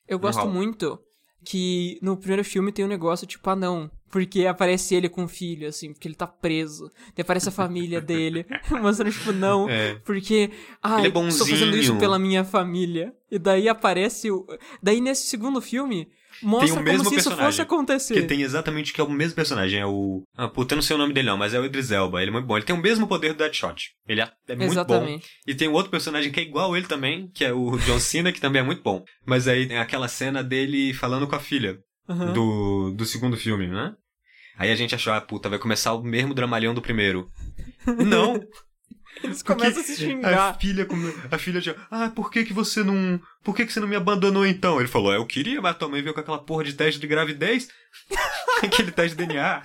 Eu 0.07 0.19
gosto 0.19 0.39
rola. 0.41 0.53
muito 0.53 0.99
que 1.45 1.99
no 2.03 2.17
primeiro 2.17 2.45
filme 2.45 2.71
tem 2.73 2.85
um 2.85 2.89
negócio 2.89 3.27
tipo, 3.27 3.49
ah 3.51 3.57
não, 3.57 3.91
Porque 4.11 4.47
aparece 4.47 4.95
ele 4.95 5.09
com 5.09 5.25
o 5.25 5.29
filho, 5.29 5.67
assim, 5.67 5.93
porque 5.93 6.07
ele 6.07 6.15
tá 6.15 6.27
preso. 6.27 6.89
Daí 7.17 7.23
aparece 7.23 7.49
a 7.49 7.53
família 7.53 8.01
dele, 8.03 8.47
mostrando, 8.81 9.13
tipo, 9.13 9.33
não, 9.33 9.69
É. 9.69 9.95
porque. 10.05 10.51
Ah, 10.83 10.99
Ele 11.05 11.17
é 11.19 11.29
estou 11.29 11.47
fazendo 11.47 11.77
isso 11.77 11.97
pela 11.99 12.19
minha 12.19 12.45
família. 12.45 13.13
E 13.31 13.39
daí 13.39 13.69
aparece 13.69 14.31
o. 14.31 14.47
Daí 14.81 15.01
nesse 15.01 15.27
segundo 15.27 15.61
filme, 15.61 16.07
mostra 16.41 16.75
como 16.75 16.85
mesmo 16.85 17.09
se 17.09 17.17
isso 17.17 17.31
fosse 17.37 17.61
acontecer. 17.61 18.15
Que 18.15 18.23
tem 18.23 18.43
exatamente 18.43 18.93
que 18.93 19.01
é 19.01 19.05
o 19.05 19.11
mesmo 19.11 19.35
personagem. 19.35 19.81
É 19.81 19.87
o. 19.87 20.23
Ah, 20.37 20.47
puta, 20.47 20.75
eu 20.75 20.77
não 20.77 20.83
sei 20.83 20.95
o 20.95 20.99
nome 20.99 21.13
dele 21.13 21.27
não, 21.29 21.37
mas 21.37 21.53
é 21.53 21.59
o 21.59 21.65
Idris 21.65 21.91
Elba. 21.91 22.21
Ele 22.23 22.31
é 22.31 22.33
muito 22.33 22.47
bom. 22.47 22.57
Ele 22.57 22.65
tem 22.67 22.77
o 22.77 22.81
mesmo 22.81 23.09
poder 23.09 23.33
do 23.33 23.39
Deadshot. 23.39 23.91
Ele 24.07 24.21
é, 24.21 24.31
é 24.47 24.55
muito 24.55 24.69
bom. 24.69 24.71
Exatamente. 24.73 25.27
E 25.45 25.55
tem 25.57 25.67
outro 25.67 25.91
personagem 25.91 26.31
que 26.31 26.39
é 26.39 26.45
igual 26.45 26.77
ele 26.77 26.87
também, 26.87 27.29
que 27.35 27.45
é 27.45 27.53
o 27.53 27.77
John 27.79 27.99
Cena, 27.99 28.31
que 28.31 28.41
também 28.41 28.61
é 28.61 28.65
muito 28.65 28.83
bom. 28.83 29.03
Mas 29.27 29.49
aí 29.49 29.67
tem 29.67 29.79
aquela 29.79 30.07
cena 30.07 30.45
dele 30.45 30.95
falando 30.95 31.27
com 31.27 31.35
a 31.35 31.41
filha 31.41 31.81
Aham. 32.09 32.33
do, 32.33 32.91
do 32.93 33.05
segundo 33.07 33.37
filme, 33.37 33.67
né? 33.67 33.95
Aí 34.59 34.71
a 34.71 34.77
gente 34.77 34.95
achou, 34.95 35.13
ah, 35.13 35.21
puta, 35.21 35.49
vai 35.49 35.59
começar 35.59 35.95
o 35.95 36.03
mesmo 36.03 36.35
dramalhão 36.35 36.75
do 36.75 36.83
primeiro. 36.83 37.31
Não! 37.87 38.41
Eles 39.23 39.43
começam 39.43 39.81
a 39.81 39.85
se 39.85 39.93
A 39.93 39.97
xingar. 39.97 40.59
filha, 40.59 40.85
come- 40.85 41.15
a 41.31 41.39
filha 41.39 41.61
já, 41.61 41.75
ah, 41.91 42.11
por 42.15 42.31
que 42.33 42.45
que 42.45 42.53
você 42.53 42.83
não, 42.83 43.21
por 43.45 43.55
que 43.55 43.65
que 43.65 43.73
você 43.73 43.79
não 43.79 43.87
me 43.87 43.95
abandonou 43.95 44.45
então? 44.45 44.81
Ele 44.81 44.89
falou, 44.89 45.13
eu 45.15 45.25
queria, 45.25 45.63
mas 45.63 45.79
tua 45.79 45.89
mãe 45.89 46.03
veio 46.03 46.13
com 46.13 46.21
aquela 46.21 46.39
porra 46.43 46.65
de 46.65 46.73
teste 46.75 47.01
de 47.01 47.07
gravidez, 47.07 47.69
aquele 48.63 48.91
teste 48.91 49.17
de 49.17 49.25
DNA. 49.25 49.63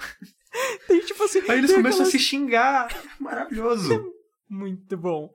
Tem, 0.87 0.99
tipo 1.01 1.23
assim, 1.23 1.39
Aí 1.49 1.57
eles 1.57 1.71
começam 1.71 2.01
a 2.01 2.07
aquelas- 2.07 2.09
se 2.11 2.19
xingar. 2.19 2.95
Maravilhoso. 3.19 4.13
Muito 4.49 4.97
bom. 4.97 5.29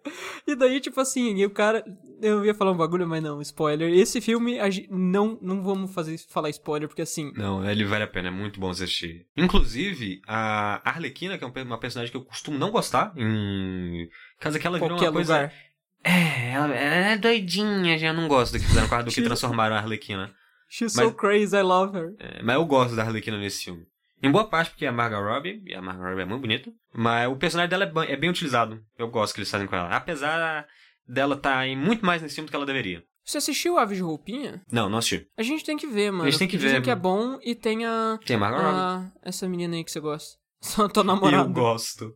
E 0.44 0.56
daí, 0.56 0.80
tipo 0.80 1.00
assim, 1.00 1.36
e 1.36 1.46
o 1.46 1.50
cara. 1.50 1.84
Eu 2.20 2.44
ia 2.44 2.54
falar 2.54 2.72
um 2.72 2.76
bagulho, 2.76 3.06
mas 3.06 3.22
não, 3.22 3.40
spoiler. 3.40 3.92
Esse 3.92 4.20
filme, 4.20 4.56
não, 4.90 5.38
não 5.40 5.62
vamos 5.62 5.94
fazer, 5.94 6.18
falar 6.28 6.50
spoiler, 6.50 6.88
porque 6.88 7.02
assim. 7.02 7.32
Não, 7.36 7.64
ele 7.68 7.84
vale 7.84 8.04
a 8.04 8.08
pena, 8.08 8.28
é 8.28 8.30
muito 8.30 8.58
bom 8.58 8.70
assistir. 8.70 9.26
Inclusive, 9.36 10.20
a 10.26 10.88
Arlequina, 10.88 11.38
que 11.38 11.44
é 11.44 11.46
um 11.46 11.52
uma 11.64 11.78
personagem 11.78 12.10
que 12.10 12.16
eu 12.16 12.24
costumo 12.24 12.58
não 12.58 12.70
gostar, 12.70 13.12
em 13.16 14.08
caso 14.40 14.58
que 14.58 14.66
ela 14.66 14.78
virou 14.78 14.98
uma 14.98 15.12
coisa... 15.12 15.34
lugar. 15.34 15.54
É, 16.02 16.50
ela 16.50 16.74
é 16.74 17.16
doidinha, 17.16 17.96
já 17.96 18.12
não 18.12 18.28
gosto 18.28 18.52
do 18.52 18.58
que 18.58 18.66
fizeram 18.66 19.04
do 19.04 19.10
que 19.10 19.22
transformaram 19.22 19.76
a 19.76 19.78
Arlequina. 19.78 20.34
She's 20.68 20.94
Mas- 20.96 21.06
so 21.06 21.14
crazy, 21.14 21.56
I 21.56 21.62
love 21.62 21.96
her. 21.96 22.14
É, 22.18 22.42
mas 22.42 22.56
eu 22.56 22.66
gosto 22.66 22.96
da 22.96 23.04
Arlequina 23.04 23.38
nesse 23.38 23.64
filme. 23.64 23.86
Em 24.26 24.30
boa 24.32 24.44
parte 24.44 24.70
porque 24.70 24.84
é 24.84 24.88
a 24.88 24.92
Margot 24.92 25.20
Robbie, 25.20 25.62
e 25.66 25.74
a 25.74 25.82
Margot 25.82 26.02
Robbie 26.02 26.22
é 26.22 26.24
muito 26.24 26.40
bonita, 26.40 26.72
mas 26.94 27.28
o 27.28 27.36
personagem 27.36 27.70
dela 27.70 27.84
é, 27.84 27.90
ba- 27.90 28.04
é 28.06 28.16
bem 28.16 28.30
utilizado. 28.30 28.80
Eu 28.98 29.08
gosto 29.08 29.34
que 29.34 29.40
eles 29.40 29.50
fazem 29.50 29.66
com 29.66 29.76
ela. 29.76 29.88
Apesar 29.94 30.66
dela 31.06 31.34
estar 31.36 31.66
em 31.66 31.76
muito 31.76 32.04
mais 32.04 32.22
nesse 32.22 32.34
filme 32.34 32.46
do 32.46 32.50
que 32.50 32.56
ela 32.56 32.66
deveria. 32.66 33.02
Você 33.24 33.38
assistiu 33.38 33.78
Aves 33.78 33.96
de 33.96 34.02
Roupinha? 34.02 34.60
Não, 34.70 34.88
não 34.88 34.98
assisti. 34.98 35.26
A 35.36 35.42
gente 35.42 35.64
tem 35.64 35.76
que 35.76 35.86
ver, 35.86 36.10
mano. 36.10 36.24
A 36.24 36.30
gente 36.30 36.38
tem 36.38 36.48
que 36.48 36.58
ver, 36.58 36.82
que 36.82 36.90
é 36.90 36.94
bom 36.96 37.38
e 37.42 37.54
tem 37.54 37.84
a. 37.86 38.18
Tem 38.24 38.36
a 38.36 38.38
Margot 38.38 38.58
Robbie. 38.60 38.76
a 38.78 39.12
essa 39.22 39.48
menina 39.48 39.76
aí 39.76 39.84
que 39.84 39.90
você 39.90 40.00
gosta. 40.00 40.36
Só 40.60 40.86
E 40.86 41.04
namorada. 41.04 41.48
eu 41.48 41.52
gosto. 41.52 42.14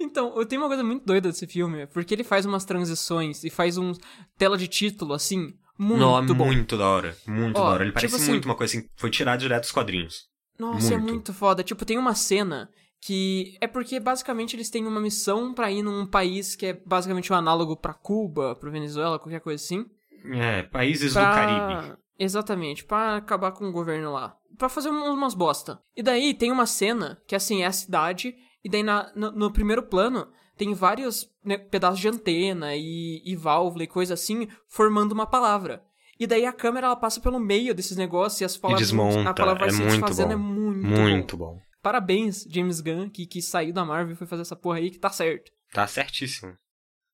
Então, 0.00 0.36
eu 0.38 0.46
tenho 0.46 0.62
uma 0.62 0.68
coisa 0.68 0.84
muito 0.84 1.04
doida 1.04 1.28
desse 1.28 1.46
filme, 1.46 1.86
porque 1.88 2.14
ele 2.14 2.22
faz 2.22 2.44
umas 2.46 2.64
transições 2.64 3.42
e 3.42 3.50
faz 3.50 3.78
um 3.78 3.92
tela 4.36 4.56
de 4.56 4.68
título, 4.68 5.12
assim, 5.14 5.54
muito 5.78 6.00
Não, 6.00 6.34
bom. 6.36 6.46
muito 6.46 6.76
da 6.76 6.86
hora. 6.86 7.16
Muito 7.26 7.56
Ó, 7.58 7.64
da 7.64 7.70
hora. 7.70 7.82
Ele 7.84 7.90
tipo 7.90 8.00
parece 8.00 8.16
assim- 8.16 8.30
muito 8.30 8.44
uma 8.44 8.54
coisa 8.54 8.76
assim, 8.78 8.88
foi 8.96 9.10
tirado 9.10 9.40
direto 9.40 9.62
dos 9.62 9.72
quadrinhos. 9.72 10.26
Nossa, 10.58 10.94
é 10.94 10.96
Muito. 10.96 11.12
muito 11.12 11.32
foda. 11.34 11.62
Tipo, 11.62 11.84
tem 11.84 11.96
uma 11.98 12.14
cena 12.14 12.70
que 13.00 13.56
é 13.60 13.66
porque 13.68 14.00
basicamente 14.00 14.56
eles 14.56 14.70
têm 14.70 14.86
uma 14.86 15.00
missão 15.00 15.54
pra 15.54 15.70
ir 15.70 15.82
num 15.82 16.04
país 16.04 16.56
que 16.56 16.66
é 16.66 16.72
basicamente 16.84 17.32
um 17.32 17.36
análogo 17.36 17.76
pra 17.76 17.94
Cuba, 17.94 18.56
pra 18.56 18.70
Venezuela, 18.70 19.18
qualquer 19.18 19.40
coisa 19.40 19.62
assim. 19.62 19.86
É, 20.34 20.64
países 20.64 21.12
Pra... 21.12 21.30
do 21.30 21.34
Caribe. 21.34 21.96
Exatamente, 22.18 22.84
pra 22.84 23.16
acabar 23.16 23.52
com 23.52 23.68
o 23.68 23.72
governo 23.72 24.12
lá. 24.12 24.36
Pra 24.58 24.68
fazer 24.68 24.90
um- 24.90 25.12
umas 25.14 25.34
bosta. 25.34 25.80
E 25.96 26.02
daí 26.02 26.34
tem 26.34 26.50
uma 26.50 26.66
cena 26.66 27.22
que, 27.28 27.36
assim, 27.36 27.62
é 27.62 27.66
a 27.66 27.72
cidade, 27.72 28.34
e 28.64 28.68
daí 28.68 28.82
na, 28.82 29.12
no, 29.14 29.30
no 29.30 29.52
primeiro 29.52 29.84
plano 29.84 30.26
tem 30.56 30.74
vários 30.74 31.30
né, 31.44 31.56
pedaços 31.56 32.00
de 32.00 32.08
antena 32.08 32.74
e, 32.74 33.22
e 33.24 33.36
válvula 33.36 33.84
e 33.84 33.86
coisa 33.86 34.14
assim, 34.14 34.48
formando 34.66 35.12
uma 35.12 35.26
palavra. 35.26 35.84
E 36.18 36.26
daí 36.26 36.44
a 36.44 36.52
câmera 36.52 36.86
ela 36.86 36.96
passa 36.96 37.20
pelo 37.20 37.38
meio 37.38 37.74
desses 37.74 37.96
negócios 37.96 38.40
e 38.40 38.44
as 38.44 38.56
palavras. 38.56 38.88
desmonta, 38.88 39.30
a 39.30 39.34
palavra 39.34 39.60
vai 39.60 39.68
é 39.68 39.72
se 39.72 39.78
muito 39.78 39.90
desfazendo, 39.90 40.28
bom. 40.28 40.34
é 40.34 40.36
muito, 40.36 40.88
bom. 40.88 41.00
Muito 41.00 41.36
bom. 41.36 41.60
Parabéns, 41.82 42.44
James 42.50 42.80
Gunn, 42.80 43.08
que, 43.08 43.26
que 43.26 43.40
saiu 43.40 43.72
da 43.72 43.84
Marvel 43.84 44.14
e 44.14 44.16
foi 44.16 44.26
fazer 44.26 44.42
essa 44.42 44.56
porra 44.56 44.78
aí, 44.78 44.90
que 44.90 44.98
tá 44.98 45.10
certo. 45.10 45.50
Tá 45.72 45.86
certíssimo. 45.86 46.54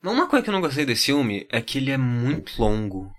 Uma 0.03 0.27
coisa 0.27 0.43
que 0.43 0.51
eu 0.51 0.53
não 0.53 0.61
gostei 0.61 0.85
desse 0.85 1.07
filme 1.07 1.47
é 1.51 1.61
que 1.61 1.79
ele 1.79 1.91
é 1.91 1.97
muito 1.97 2.61
longo. 2.61 3.11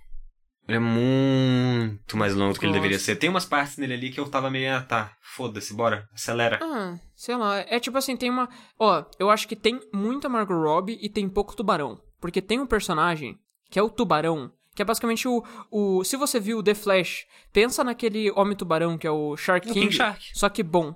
Ele 0.67 0.77
é 0.77 0.79
muito 0.79 2.17
mais 2.17 2.33
longo 2.33 2.53
do 2.53 2.59
que 2.59 2.65
ele 2.65 2.73
deveria 2.73 2.97
ser. 2.97 3.15
Tem 3.15 3.29
umas 3.29 3.45
partes 3.45 3.77
nele 3.77 3.93
ali 3.93 4.11
que 4.11 4.19
eu 4.19 4.27
tava 4.27 4.49
meio, 4.49 4.75
ah, 4.75 4.81
tá, 4.81 5.15
foda-se, 5.21 5.73
bora, 5.73 6.07
acelera. 6.13 6.59
Ah, 6.61 6.97
sei 7.15 7.35
lá. 7.35 7.59
É 7.59 7.79
tipo 7.79 7.97
assim, 7.97 8.17
tem 8.17 8.29
uma. 8.31 8.49
Ó, 8.79 9.03
eu 9.19 9.29
acho 9.29 9.47
que 9.47 9.55
tem 9.55 9.79
muita 9.93 10.27
Margot 10.27 10.55
Robbie 10.59 10.97
e 11.01 11.09
tem 11.09 11.29
pouco 11.29 11.55
tubarão. 11.55 11.99
Porque 12.19 12.41
tem 12.41 12.59
um 12.59 12.65
personagem 12.65 13.37
que 13.69 13.77
é 13.77 13.83
o 13.83 13.89
tubarão. 13.89 14.51
Que 14.75 14.81
é 14.81 14.85
basicamente 14.85 15.27
o, 15.27 15.41
o. 15.71 16.03
Se 16.03 16.17
você 16.17 16.39
viu 16.39 16.61
The 16.61 16.75
Flash, 16.75 17.25
pensa 17.53 17.83
naquele 17.83 18.29
Homem-Tubarão, 18.31 18.97
que 18.97 19.07
é 19.07 19.11
o 19.11 19.35
Shark 19.37 19.67
É 19.67 19.71
o 19.71 19.73
King. 19.73 19.85
King 19.87 19.95
Shark. 19.97 20.23
Só 20.33 20.49
que 20.49 20.61
bom. 20.61 20.93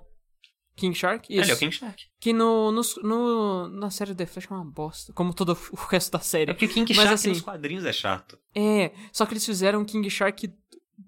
King 0.75 0.93
Shark? 0.95 1.25
Isso. 1.33 1.41
Ele 1.43 1.51
é 1.51 1.53
o 1.55 1.57
King 1.57 1.73
Shark. 1.75 2.03
Que 2.19 2.31
no, 2.33 2.71
no, 2.71 2.81
no- 3.03 3.67
na 3.69 3.89
série 3.89 4.13
The 4.13 4.25
Flash 4.25 4.47
é 4.51 4.53
uma 4.53 4.63
bosta. 4.65 5.11
Como 5.13 5.33
todo 5.33 5.57
o 5.71 5.75
resto 5.89 6.11
da 6.11 6.19
série. 6.19 6.51
É 6.51 6.53
porque 6.53 6.65
o 6.65 6.69
King 6.69 6.89
Mas 6.93 6.97
Shark 7.03 7.13
assim- 7.15 7.29
nos 7.29 7.41
quadrinhos 7.41 7.85
é 7.85 7.93
chato. 7.93 8.37
É, 8.53 8.91
só 9.11 9.25
que 9.25 9.33
eles 9.33 9.45
fizeram 9.45 9.79
um 9.81 9.85
King 9.85 10.09
Shark 10.09 10.53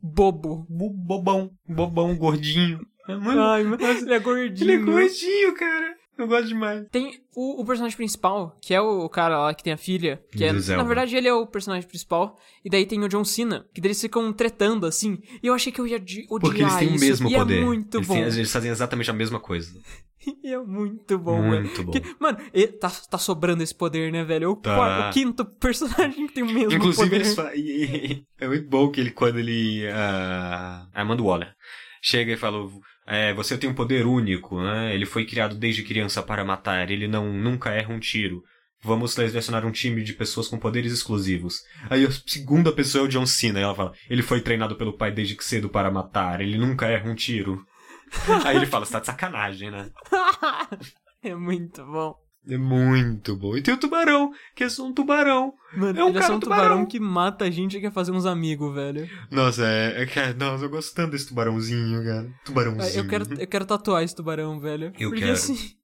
bobo. 0.01 0.65
Bo- 0.69 0.89
Bobão, 0.89 1.51
bobão, 1.67 2.15
gordinho. 2.17 2.85
É 3.07 3.15
muito... 3.15 3.39
Ai, 3.39 3.63
mas 3.63 4.01
ele 4.03 4.13
é 4.13 4.19
gordinho. 4.19 4.71
Ele 4.71 4.81
é 4.81 4.85
gordinho, 4.85 5.55
cara. 5.55 5.95
Eu 6.21 6.27
gosto 6.27 6.47
demais. 6.47 6.85
Tem 6.91 7.19
o, 7.35 7.61
o 7.61 7.65
personagem 7.65 7.95
principal, 7.97 8.57
que 8.61 8.73
é 8.73 8.79
o 8.81 9.07
cara 9.09 9.39
lá 9.39 9.53
que 9.53 9.63
tem 9.63 9.73
a 9.73 9.77
filha. 9.77 10.21
Que 10.31 10.43
é, 10.45 10.51
na 10.53 10.59
Elba. 10.59 10.83
verdade, 10.83 11.15
ele 11.15 11.27
é 11.27 11.33
o 11.33 11.47
personagem 11.47 11.87
principal. 11.87 12.37
E 12.63 12.69
daí 12.69 12.85
tem 12.85 13.03
o 13.03 13.07
John 13.09 13.23
Cena, 13.25 13.65
que 13.73 13.81
daí 13.81 13.87
eles 13.89 14.01
ficam 14.01 14.31
tretando, 14.31 14.85
assim. 14.85 15.17
E 15.41 15.47
eu 15.47 15.53
achei 15.53 15.71
que 15.71 15.81
eu 15.81 15.87
ia 15.87 15.99
di- 15.99 16.27
odiar 16.29 16.39
Porque 16.41 16.61
eles 16.61 16.75
têm 16.75 16.89
o 16.89 16.95
isso. 16.95 17.05
mesmo 17.05 17.29
e 17.29 17.33
poder. 17.35 17.61
é 17.61 17.65
muito 17.65 17.97
eles, 17.97 18.07
bom. 18.07 18.13
têm- 18.13 18.23
eles 18.23 18.51
fazem 18.51 18.71
exatamente 18.71 19.09
a 19.09 19.13
mesma 19.13 19.39
coisa. 19.39 19.71
E 20.43 20.53
é 20.53 20.59
muito 20.59 21.17
bom, 21.17 21.41
velho. 21.49 21.63
Muito 21.63 21.83
bom. 21.83 21.91
Mano, 22.19 22.37
tá, 22.79 22.91
tá 23.09 23.17
sobrando 23.17 23.63
esse 23.63 23.73
poder, 23.73 24.11
né, 24.11 24.23
velho? 24.23 24.43
É 24.45 24.47
o, 24.49 24.55
Tá. 24.55 24.75
quarto- 24.75 25.09
o 25.09 25.13
quinto 25.13 25.43
personagem 25.43 26.27
que 26.27 26.33
tem 26.35 26.43
o 26.43 26.45
mesmo 26.45 26.73
Inclusive, 26.73 27.09
poder. 27.09 27.15
eles 27.15 27.33
fa... 27.33 27.55
e- 27.55 27.85
e- 28.11 28.23
É 28.39 28.47
muito 28.47 28.69
bom 28.69 28.91
que 28.91 29.01
ele, 29.01 29.09
quando 29.09 29.39
ele. 29.39 29.87
ah, 29.91 30.87
Amanda 30.93 31.23
Waller 31.23 31.55
chega 32.03 32.33
e 32.33 32.37
fala: 32.37 32.69
é, 33.05 33.33
Você 33.33 33.57
tem 33.57 33.69
um 33.69 33.73
poder 33.73 34.05
único, 34.05 34.61
né? 34.61 34.93
Ele 34.93 35.05
foi 35.05 35.25
criado 35.25 35.55
desde 35.55 35.83
criança 35.83 36.21
para 36.21 36.45
matar, 36.45 36.89
ele 36.89 37.07
não 37.07 37.31
nunca 37.31 37.69
erra 37.71 37.93
um 37.93 37.99
tiro. 37.99 38.43
Vamos 38.83 39.13
selecionar 39.13 39.65
um 39.65 39.71
time 39.71 40.03
de 40.03 40.13
pessoas 40.13 40.47
com 40.47 40.57
poderes 40.57 40.91
exclusivos. 40.91 41.61
Aí 41.87 42.03
a 42.03 42.11
segunda 42.25 42.71
pessoa 42.71 43.03
é 43.03 43.05
o 43.05 43.07
John 43.07 43.27
Cena, 43.27 43.59
e 43.59 43.63
ela 43.63 43.75
fala: 43.75 43.93
Ele 44.09 44.23
foi 44.23 44.41
treinado 44.41 44.75
pelo 44.75 44.97
pai 44.97 45.11
desde 45.11 45.35
que 45.35 45.45
cedo 45.45 45.69
para 45.69 45.91
matar, 45.91 46.41
ele 46.41 46.57
nunca 46.57 46.87
erra 46.87 47.09
um 47.09 47.15
tiro. 47.15 47.63
Aí 48.43 48.55
ele 48.57 48.65
fala: 48.65 48.85
Você 48.85 48.93
tá 48.93 48.99
de 48.99 49.05
sacanagem, 49.05 49.69
né? 49.69 49.89
é 51.21 51.35
muito 51.35 51.85
bom. 51.85 52.15
É 52.47 52.57
muito 52.57 53.35
bom. 53.35 53.55
E 53.55 53.61
tem 53.61 53.73
o 53.73 53.77
tubarão, 53.77 54.31
que 54.55 54.63
é 54.63 54.69
só 54.69 54.83
um 54.85 54.91
tubarão. 54.93 55.53
Mano, 55.77 55.99
É 55.99 56.03
um 56.03 56.09
ele 56.09 56.17
é 56.17 56.21
só 56.21 56.27
cara 56.27 56.37
um 56.37 56.39
tubarão, 56.39 56.63
tubarão. 56.63 56.85
que 56.87 56.99
mata 56.99 57.45
a 57.45 57.51
gente 57.51 57.77
e 57.77 57.81
quer 57.81 57.91
fazer 57.91 58.11
uns 58.11 58.25
amigos, 58.25 58.73
velho. 58.73 59.07
Nossa, 59.29 59.63
é, 59.65 60.01
é 60.01 60.05
que- 60.07 60.33
Nossa, 60.33 60.65
eu 60.65 60.69
gosto 60.69 60.93
tanto 60.95 61.11
desse 61.11 61.27
tubarãozinho, 61.27 62.03
cara. 62.03 62.29
Tubarãozinho. 62.43 63.03
Eu 63.03 63.07
quero, 63.07 63.25
eu 63.39 63.47
quero 63.47 63.65
tatuar 63.65 64.03
esse 64.03 64.15
tubarão, 64.15 64.59
velho. 64.59 64.91
Eu 64.99 65.09
Porque 65.09 65.21
quero. 65.21 65.33
assim. 65.33 65.55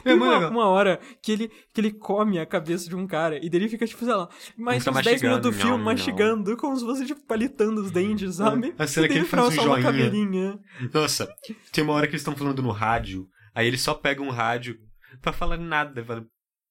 É 0.00 0.10
Tem 0.10 0.14
uma, 0.14 0.48
uma 0.50 0.66
hora 0.66 1.00
que 1.22 1.32
ele, 1.32 1.48
que 1.72 1.80
ele 1.80 1.90
come 1.90 2.38
a 2.38 2.44
cabeça 2.44 2.88
de 2.90 2.94
um 2.94 3.06
cara 3.06 3.38
e 3.42 3.48
daí 3.48 3.58
ele 3.62 3.68
fica, 3.70 3.86
tipo, 3.86 4.04
sei 4.04 4.14
lá, 4.14 4.28
mais 4.56 4.86
Ele 4.86 4.90
uns 4.90 4.96
tá 4.96 5.00
10 5.10 5.22
minutos 5.22 5.42
do 5.50 5.52
filme 5.52 5.78
não, 5.78 5.84
mastigando, 5.84 6.56
como 6.58 6.76
se 6.76 6.84
fosse, 6.84 7.06
tipo, 7.06 7.22
palitando 7.26 7.80
os 7.80 7.90
dentes, 7.90 8.36
sabe? 8.36 8.74
A 8.78 8.86
cena 8.86 9.06
E 9.06 9.08
que 9.08 9.16
ele 9.18 9.24
faz 9.24 9.56
um 9.58 9.62
uma 9.64 9.80
joinha. 9.80 10.60
Nossa, 10.92 11.26
tem 11.72 11.82
uma 11.82 11.94
hora 11.94 12.06
que 12.06 12.12
eles 12.12 12.20
estão 12.20 12.36
falando 12.36 12.62
no 12.62 12.70
rádio, 12.70 13.26
aí 13.54 13.66
ele 13.66 13.78
só 13.78 13.94
pega 13.94 14.22
um 14.22 14.28
rádio 14.28 14.78
pra 15.20 15.32
falar 15.32 15.56
nada. 15.56 16.04
Fala, 16.04 16.26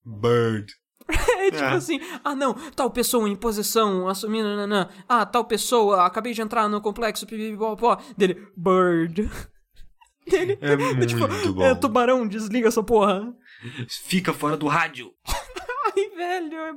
Bird. 0.05 0.71
É 1.39 1.51
tipo 1.51 1.63
É. 1.63 1.73
assim, 1.75 1.99
ah 2.23 2.35
não, 2.35 2.53
tal 2.71 2.89
pessoa 2.91 3.29
em 3.29 3.35
posição, 3.35 4.07
assumindo, 4.09 4.55
nanã. 4.55 4.89
Ah, 5.07 5.25
tal 5.25 5.45
pessoa, 5.45 6.05
acabei 6.05 6.33
de 6.33 6.41
entrar 6.41 6.67
no 6.67 6.81
complexo, 6.81 7.25
pipipipopó. 7.25 7.95
Dele, 8.17 8.45
bird. 8.57 9.29
Dele, 10.27 10.57
É 10.61 10.75
muito 10.75 11.05
tipo, 11.07 11.53
bom. 11.53 11.63
é 11.63 11.73
tubarão, 11.75 12.27
desliga 12.27 12.67
essa 12.67 12.83
porra. 12.83 13.33
Fica 13.87 14.33
fora 14.33 14.57
do 14.57 14.67
rádio. 14.67 15.13
Ai, 15.25 16.09
velho. 16.15 16.57
é- 16.57 16.73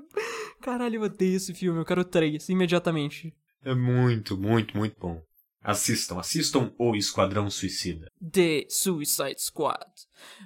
Caralho, 0.63 0.97
eu 0.97 1.03
odeio 1.03 1.37
esse 1.37 1.53
filme, 1.55 1.81
eu 1.81 1.85
quero 1.85 2.05
três, 2.05 2.49
imediatamente. 2.49 3.35
É 3.65 3.75
muito, 3.75 4.37
muito, 4.39 4.77
muito 4.77 4.97
bom. 5.01 5.21
Assistam, 5.63 6.21
assistam 6.21 6.73
o 6.79 6.95
Esquadrão 6.95 7.51
Suicida. 7.51 8.11
The 8.33 8.67
Suicide 8.69 9.43
Squad. 9.43 9.85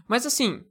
Mas 0.09 0.25
assim, 0.25 0.65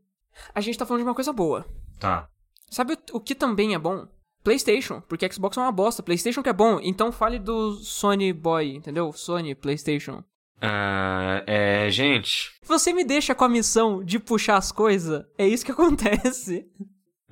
a 0.54 0.62
gente 0.62 0.78
tá 0.78 0.86
falando 0.86 1.04
de 1.04 1.08
uma 1.08 1.16
coisa 1.16 1.34
boa. 1.34 1.66
Tá. 2.00 2.28
Sabe 2.70 2.94
o, 2.94 3.18
o 3.18 3.20
que 3.20 3.36
também 3.36 3.74
é 3.74 3.80
bom? 3.80 4.08
PlayStation, 4.44 5.02
porque 5.02 5.32
Xbox 5.32 5.58
é 5.58 5.62
uma 5.62 5.72
bosta. 5.72 6.04
PlayStation 6.04 6.44
que 6.44 6.50
é 6.50 6.54
bom, 6.54 6.80
então 6.82 7.12
fale 7.12 7.40
do 7.40 7.76
Sony 7.76 8.34
Boy, 8.34 8.76
entendeu? 8.76 9.12
Sony 9.14 9.56
PlayStation. 9.56 10.24
Ah, 10.62 11.44
é, 11.46 11.90
gente. 11.90 12.52
Você 12.66 12.94
me 12.94 13.04
deixa 13.04 13.36
com 13.36 13.44
a 13.44 13.50
missão 13.50 14.04
de 14.04 14.20
puxar 14.20 14.58
as 14.58 14.72
coisas? 14.72 15.24
É 15.38 15.48
isso 15.48 15.66
que 15.66 15.72
acontece. 15.74 16.66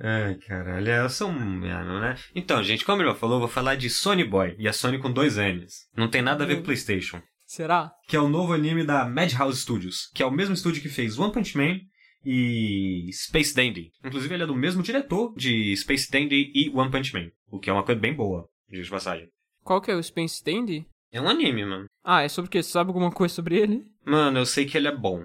Ai, 0.00 0.34
caralho, 0.46 0.88
eu 0.88 1.08
sou 1.08 1.28
um 1.28 1.38
mano, 1.38 2.00
né? 2.00 2.16
Então, 2.34 2.62
gente, 2.62 2.84
como 2.84 3.02
ele 3.02 3.14
falou, 3.14 3.36
eu 3.36 3.40
vou 3.40 3.48
falar 3.48 3.76
de 3.76 3.88
Sony 3.88 4.24
Boy. 4.24 4.56
E 4.58 4.66
a 4.66 4.72
Sony 4.72 4.98
com 4.98 5.12
dois 5.12 5.36
N's. 5.36 5.86
Não 5.96 6.08
tem 6.08 6.20
nada 6.20 6.44
a 6.44 6.46
ver 6.46 6.56
com 6.56 6.62
PlayStation. 6.62 7.22
Será? 7.46 7.92
Que 8.08 8.16
é 8.16 8.20
o 8.20 8.28
novo 8.28 8.52
anime 8.52 8.84
da 8.84 9.06
Madhouse 9.06 9.60
Studios. 9.60 10.10
Que 10.14 10.22
é 10.22 10.26
o 10.26 10.30
mesmo 10.30 10.54
estúdio 10.54 10.82
que 10.82 10.88
fez 10.88 11.18
One 11.18 11.32
Punch 11.32 11.56
Man 11.56 11.80
e 12.24 13.10
Space 13.12 13.54
Dandy. 13.54 13.92
Inclusive, 14.04 14.34
ele 14.34 14.42
é 14.42 14.46
do 14.46 14.54
mesmo 14.54 14.82
diretor 14.82 15.34
de 15.36 15.76
Space 15.76 16.10
Dandy 16.10 16.50
e 16.54 16.70
One 16.70 16.90
Punch 16.90 17.12
Man. 17.12 17.30
O 17.50 17.58
que 17.58 17.70
é 17.70 17.72
uma 17.72 17.82
coisa 17.82 18.00
bem 18.00 18.14
boa, 18.14 18.48
de 18.68 18.88
passagem. 18.88 19.28
Qual 19.64 19.80
que 19.80 19.90
é 19.90 19.94
o 19.94 20.02
Space 20.02 20.42
Dandy? 20.44 20.86
É 21.12 21.20
um 21.20 21.28
anime, 21.28 21.64
mano. 21.64 21.86
Ah, 22.02 22.22
é 22.22 22.28
sobre 22.28 22.48
o 22.48 22.50
quê? 22.50 22.62
Você 22.62 22.70
sabe 22.70 22.88
alguma 22.88 23.10
coisa 23.10 23.34
sobre 23.34 23.58
ele? 23.58 23.84
Mano, 24.04 24.38
eu 24.38 24.46
sei 24.46 24.64
que 24.64 24.76
ele 24.76 24.88
é 24.88 24.96
bom. 24.96 25.24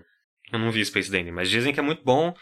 Eu 0.52 0.60
não 0.60 0.72
vi 0.72 0.86
Space 0.86 1.10
Dandy, 1.12 1.32
mas 1.32 1.50
dizem 1.50 1.74
que 1.74 1.80
é 1.80 1.84
muito 1.84 2.04
bom. 2.04 2.34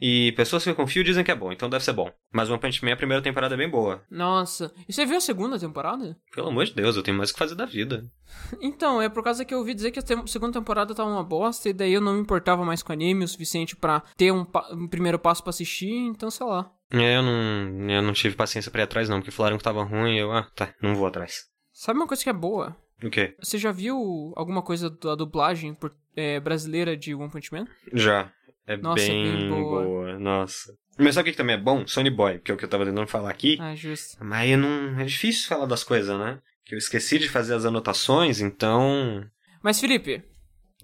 E 0.00 0.32
pessoas 0.32 0.64
que 0.64 0.70
eu 0.70 0.74
confio 0.74 1.04
dizem 1.04 1.22
que 1.22 1.30
é 1.30 1.34
bom, 1.34 1.52
então 1.52 1.68
deve 1.68 1.84
ser 1.84 1.92
bom. 1.92 2.10
Mas 2.32 2.48
One 2.48 2.58
Punch 2.58 2.84
Man, 2.84 2.92
a 2.92 2.96
primeira 2.96 3.22
temporada 3.22 3.54
é 3.54 3.58
bem 3.58 3.68
boa. 3.68 4.02
Nossa. 4.10 4.72
E 4.88 4.92
você 4.92 5.04
viu 5.04 5.18
a 5.18 5.20
segunda 5.20 5.58
temporada? 5.58 6.16
Pelo 6.34 6.48
amor 6.48 6.64
de 6.64 6.74
Deus, 6.74 6.96
eu 6.96 7.02
tenho 7.02 7.16
mais 7.18 7.30
o 7.30 7.32
que 7.34 7.38
fazer 7.38 7.54
da 7.54 7.66
vida. 7.66 8.04
Então, 8.60 9.02
é 9.02 9.08
por 9.08 9.22
causa 9.24 9.44
que 9.44 9.52
eu 9.52 9.58
ouvi 9.58 9.74
dizer 9.74 9.90
que 9.90 9.98
a 9.98 10.26
segunda 10.26 10.52
temporada 10.58 10.94
tava 10.94 11.10
uma 11.10 11.22
bosta, 11.24 11.68
e 11.68 11.72
daí 11.72 11.92
eu 11.92 12.00
não 12.00 12.14
me 12.14 12.20
importava 12.20 12.64
mais 12.64 12.82
com 12.82 12.92
anime 12.92 13.24
o 13.24 13.28
suficiente 13.28 13.74
pra 13.76 14.02
ter 14.16 14.32
um, 14.32 14.46
um 14.72 14.86
primeiro 14.88 15.18
passo 15.18 15.42
pra 15.42 15.50
assistir, 15.50 15.90
então 15.92 16.30
sei 16.30 16.46
lá. 16.46 16.70
É, 16.92 17.16
eu 17.16 17.22
não, 17.22 17.90
eu 17.90 18.02
não 18.02 18.12
tive 18.12 18.36
paciência 18.36 18.70
pra 18.70 18.80
ir 18.80 18.84
atrás 18.84 19.08
não, 19.08 19.18
porque 19.18 19.30
falaram 19.30 19.58
que 19.58 19.64
tava 19.64 19.82
ruim 19.84 20.14
e 20.16 20.18
eu, 20.18 20.32
ah, 20.32 20.48
tá, 20.54 20.72
não 20.82 20.94
vou 20.94 21.06
atrás. 21.06 21.44
Sabe 21.72 21.98
uma 21.98 22.06
coisa 22.06 22.22
que 22.22 22.30
é 22.30 22.32
boa? 22.32 22.76
O 23.02 23.10
quê? 23.10 23.34
Você 23.42 23.58
já 23.58 23.72
viu 23.72 24.32
alguma 24.36 24.62
coisa 24.62 24.90
da 24.90 25.14
dublagem 25.14 25.74
por- 25.74 25.94
é, 26.14 26.38
brasileira 26.38 26.96
de 26.96 27.14
One 27.14 27.30
Punch 27.30 27.52
Man? 27.52 27.66
Já. 27.92 28.30
É 28.72 28.76
Nossa, 28.76 29.04
bem, 29.04 29.24
bem 29.24 29.48
boa. 29.48 29.82
boa. 29.84 30.18
Nossa. 30.18 30.72
Mas 30.98 31.14
sabe 31.14 31.28
o 31.28 31.32
que 31.32 31.36
também 31.36 31.56
é 31.56 31.58
bom? 31.58 31.86
Sony 31.86 32.10
Boy, 32.10 32.38
que 32.38 32.50
é 32.50 32.54
o 32.54 32.56
que 32.56 32.64
eu 32.64 32.68
tava 32.68 32.84
tentando 32.84 33.06
falar 33.08 33.30
aqui. 33.30 33.56
Ah, 33.60 33.74
justo. 33.74 34.16
Mas 34.24 34.50
eu 34.50 34.58
não. 34.58 35.00
É 35.00 35.04
difícil 35.04 35.48
falar 35.48 35.66
das 35.66 35.82
coisas, 35.82 36.16
né? 36.18 36.38
Que 36.64 36.74
eu 36.74 36.78
esqueci 36.78 37.18
de 37.18 37.28
fazer 37.28 37.54
as 37.54 37.64
anotações, 37.64 38.40
então. 38.40 39.24
Mas, 39.62 39.80
Felipe, 39.80 40.22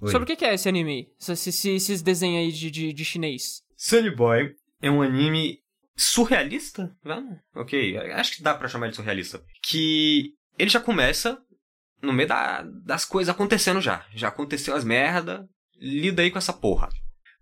Oi. 0.01 0.11
sobre 0.11 0.33
o 0.33 0.37
que 0.37 0.45
é 0.45 0.55
esse 0.55 0.69
anime 0.69 1.07
esses 1.21 2.03
desenhos 2.03 2.41
aí 2.47 2.51
de, 2.53 2.71
de, 2.71 2.93
de 2.93 3.05
chinês? 3.05 3.63
Sunny 3.77 4.11
Boy 4.11 4.53
é 4.83 4.91
um 4.91 5.01
anime 5.03 5.59
surrealista? 5.97 6.95
Vamos? 7.05 7.37
Ok, 7.55 7.97
acho 7.99 8.37
que 8.37 8.43
dá 8.43 8.55
pra 8.55 8.69
chamar 8.69 8.89
de 8.89 8.97
surrealista. 8.97 9.43
Que 9.63 10.33
ele 10.59 10.71
já 10.71 10.81
começa 10.81 11.39
no 12.03 12.13
meio 12.13 12.29
da- 12.29 12.63
das 12.85 13.05
coisas 13.05 13.33
acontecendo 13.35 13.81
já. 13.81 14.05
Já 14.15 14.29
aconteceu 14.29 14.75
as 14.75 14.85
merda, 14.85 15.47
lida 15.79 16.23
aí 16.23 16.31
com 16.31 16.39
essa 16.39 16.53
porra. 16.53 16.89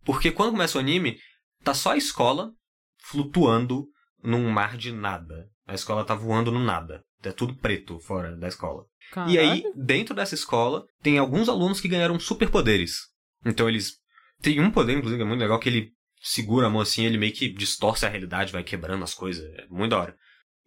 Porque 0.04 0.30
quando 0.30 0.52
começa 0.52 0.78
o 0.78 0.80
anime, 0.80 1.18
tá 1.62 1.74
só 1.74 1.92
a 1.92 1.96
escola 1.96 2.52
flutuando 2.98 3.86
num 4.22 4.50
mar 4.50 4.76
de 4.76 4.92
nada. 4.92 5.48
A 5.66 5.74
escola 5.74 6.04
tá 6.04 6.14
voando 6.14 6.50
no 6.50 6.60
nada. 6.60 7.02
É 7.22 7.32
tudo 7.32 7.56
preto 7.56 7.98
fora 8.00 8.36
da 8.36 8.48
escola. 8.48 8.84
E 9.28 9.38
aí, 9.38 9.62
Caralho. 9.62 9.72
dentro 9.76 10.14
dessa 10.14 10.34
escola, 10.34 10.84
tem 11.02 11.18
alguns 11.18 11.48
alunos 11.48 11.80
que 11.80 11.88
ganharam 11.88 12.18
superpoderes. 12.18 12.96
Então 13.44 13.68
eles. 13.68 13.94
Tem 14.42 14.60
um 14.60 14.70
poder, 14.70 14.94
inclusive, 14.94 15.18
que 15.18 15.22
é 15.22 15.26
muito 15.26 15.40
legal, 15.40 15.58
que 15.58 15.68
ele 15.68 15.92
segura 16.20 16.66
a 16.66 16.70
mão 16.70 16.80
assim, 16.80 17.04
ele 17.04 17.16
meio 17.16 17.32
que 17.32 17.48
distorce 17.48 18.04
a 18.04 18.08
realidade, 18.08 18.52
vai 18.52 18.62
quebrando 18.62 19.04
as 19.04 19.14
coisas. 19.14 19.44
É 19.58 19.66
muito 19.68 19.92
da 19.92 20.00
hora. 20.00 20.16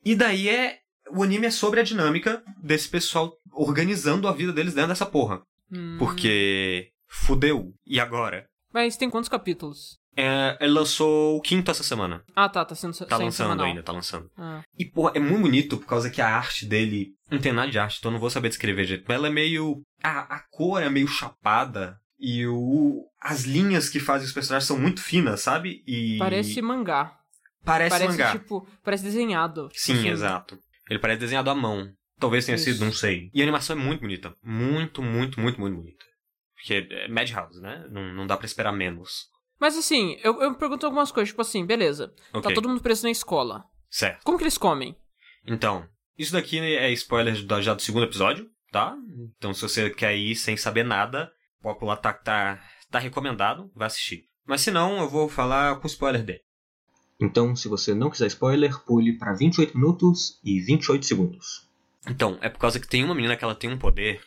E 0.03 0.15
daí 0.15 0.49
é. 0.49 0.79
O 1.09 1.23
anime 1.23 1.47
é 1.47 1.51
sobre 1.51 1.79
a 1.79 1.83
dinâmica 1.83 2.43
desse 2.61 2.89
pessoal 2.89 3.31
organizando 3.53 4.27
a 4.27 4.33
vida 4.33 4.51
deles 4.51 4.73
dentro 4.73 4.89
dessa 4.89 5.05
porra. 5.05 5.41
Hum. 5.71 5.97
Porque. 5.99 6.89
Fudeu. 7.07 7.73
E 7.85 7.99
agora? 7.99 8.47
Mas 8.73 8.97
tem 8.97 9.09
quantos 9.09 9.29
capítulos? 9.29 9.97
É, 10.15 10.57
ele 10.59 10.71
lançou 10.73 11.37
o 11.37 11.41
quinto 11.41 11.69
essa 11.69 11.83
semana. 11.83 12.23
Ah, 12.35 12.49
tá, 12.49 12.65
tá 12.65 12.73
sendo 12.73 12.93
Tá 13.05 13.17
lançando 13.17 13.49
semanal. 13.49 13.65
ainda, 13.67 13.83
tá 13.83 13.91
lançando. 13.91 14.29
Ah. 14.35 14.61
E, 14.77 14.83
porra, 14.83 15.11
é 15.15 15.19
muito 15.19 15.41
bonito 15.43 15.77
por 15.77 15.85
causa 15.85 16.09
que 16.09 16.19
a 16.21 16.27
arte 16.35 16.65
dele. 16.65 17.11
Não 17.29 17.37
tem 17.39 17.53
nada 17.53 17.69
de 17.69 17.77
arte, 17.77 17.97
então 17.99 18.09
eu 18.09 18.13
não 18.13 18.19
vou 18.19 18.29
saber 18.31 18.49
descrever 18.49 18.83
jeito. 18.85 19.05
Mas 19.07 19.15
ela 19.15 19.27
é 19.27 19.31
meio. 19.31 19.81
A, 20.01 20.35
a 20.37 20.43
cor 20.51 20.81
é 20.81 20.89
meio 20.89 21.07
chapada. 21.07 21.97
E 22.19 22.47
o. 22.47 23.05
As 23.21 23.43
linhas 23.43 23.89
que 23.89 23.99
fazem 23.99 24.25
os 24.25 24.33
personagens 24.33 24.67
são 24.67 24.79
muito 24.79 25.01
finas, 25.01 25.41
sabe? 25.41 25.83
E. 25.85 26.17
Parece 26.17 26.61
mangá. 26.63 27.13
Parece, 27.63 27.89
parece, 27.91 28.17
mangá. 28.17 28.31
tipo, 28.31 28.67
parece 28.83 29.03
desenhado. 29.03 29.67
Tipo 29.69 29.79
Sim, 29.79 29.93
assim. 29.99 30.09
exato. 30.09 30.57
Ele 30.89 30.97
parece 30.99 31.19
desenhado 31.19 31.49
à 31.51 31.53
mão. 31.55 31.91
Talvez 32.19 32.43
tenha 32.45 32.55
Isso. 32.55 32.63
sido, 32.65 32.83
não 32.83 32.91
sei. 32.93 33.29
E 33.33 33.41
a 33.41 33.43
animação 33.43 33.77
é 33.77 33.79
muito 33.79 33.99
bonita. 34.01 34.33
Muito, 34.43 35.03
muito, 35.03 35.39
muito, 35.39 35.59
muito 35.61 35.75
bonita. 35.77 36.05
Porque 36.57 36.87
é 36.89 37.07
Madhouse, 37.07 37.61
né? 37.61 37.85
Não, 37.89 38.13
não 38.13 38.27
dá 38.27 38.35
pra 38.35 38.45
esperar 38.45 38.71
menos. 38.73 39.27
Mas 39.59 39.77
assim, 39.77 40.17
eu, 40.23 40.41
eu 40.41 40.51
me 40.51 40.57
pergunto 40.57 40.85
algumas 40.85 41.11
coisas, 41.11 41.29
tipo 41.29 41.41
assim, 41.41 41.65
beleza. 41.65 42.13
Ok. 42.33 42.41
Tá 42.49 42.53
todo 42.53 42.67
mundo 42.69 42.81
preso 42.81 43.03
na 43.03 43.11
escola. 43.11 43.63
Certo. 43.89 44.23
Como 44.23 44.37
que 44.37 44.43
eles 44.43 44.57
comem? 44.57 44.95
Então, 45.45 45.87
isso 46.17 46.33
daqui 46.33 46.59
é 46.59 46.91
spoiler 46.91 47.43
da- 47.45 47.61
já 47.61 47.73
do 47.73 47.81
segundo 47.81 48.03
episódio, 48.05 48.49
tá? 48.71 48.95
Então, 49.37 49.53
se 49.53 49.61
você 49.61 49.89
quer 49.89 50.15
ir 50.15 50.35
sem 50.35 50.57
saber 50.57 50.83
nada, 50.83 51.31
pode 51.61 51.79
pular, 51.79 51.95
tá, 51.97 52.11
tá, 52.13 52.61
tá 52.91 52.99
recomendado, 52.99 53.71
vai 53.75 53.87
assistir. 53.87 54.25
Mas 54.45 54.61
se 54.61 54.71
não, 54.71 54.97
eu 54.99 55.09
vou 55.09 55.27
falar 55.29 55.79
com 55.79 55.87
spoiler 55.87 56.23
dele. 56.23 56.41
Então, 57.19 57.55
se 57.55 57.67
você 57.67 57.95
não 57.95 58.09
quiser 58.11 58.27
spoiler, 58.27 58.77
pule 58.85 59.17
para 59.17 59.33
28 59.33 59.75
minutos 59.77 60.39
e 60.43 60.59
28 60.61 61.05
segundos. 61.05 61.67
Então, 62.07 62.37
é 62.41 62.49
por 62.49 62.59
causa 62.59 62.79
que 62.79 62.87
tem 62.87 63.03
uma 63.03 63.15
menina 63.15 63.35
que 63.35 63.43
ela 63.43 63.55
tem 63.55 63.69
um 63.71 63.77
poder 63.77 64.21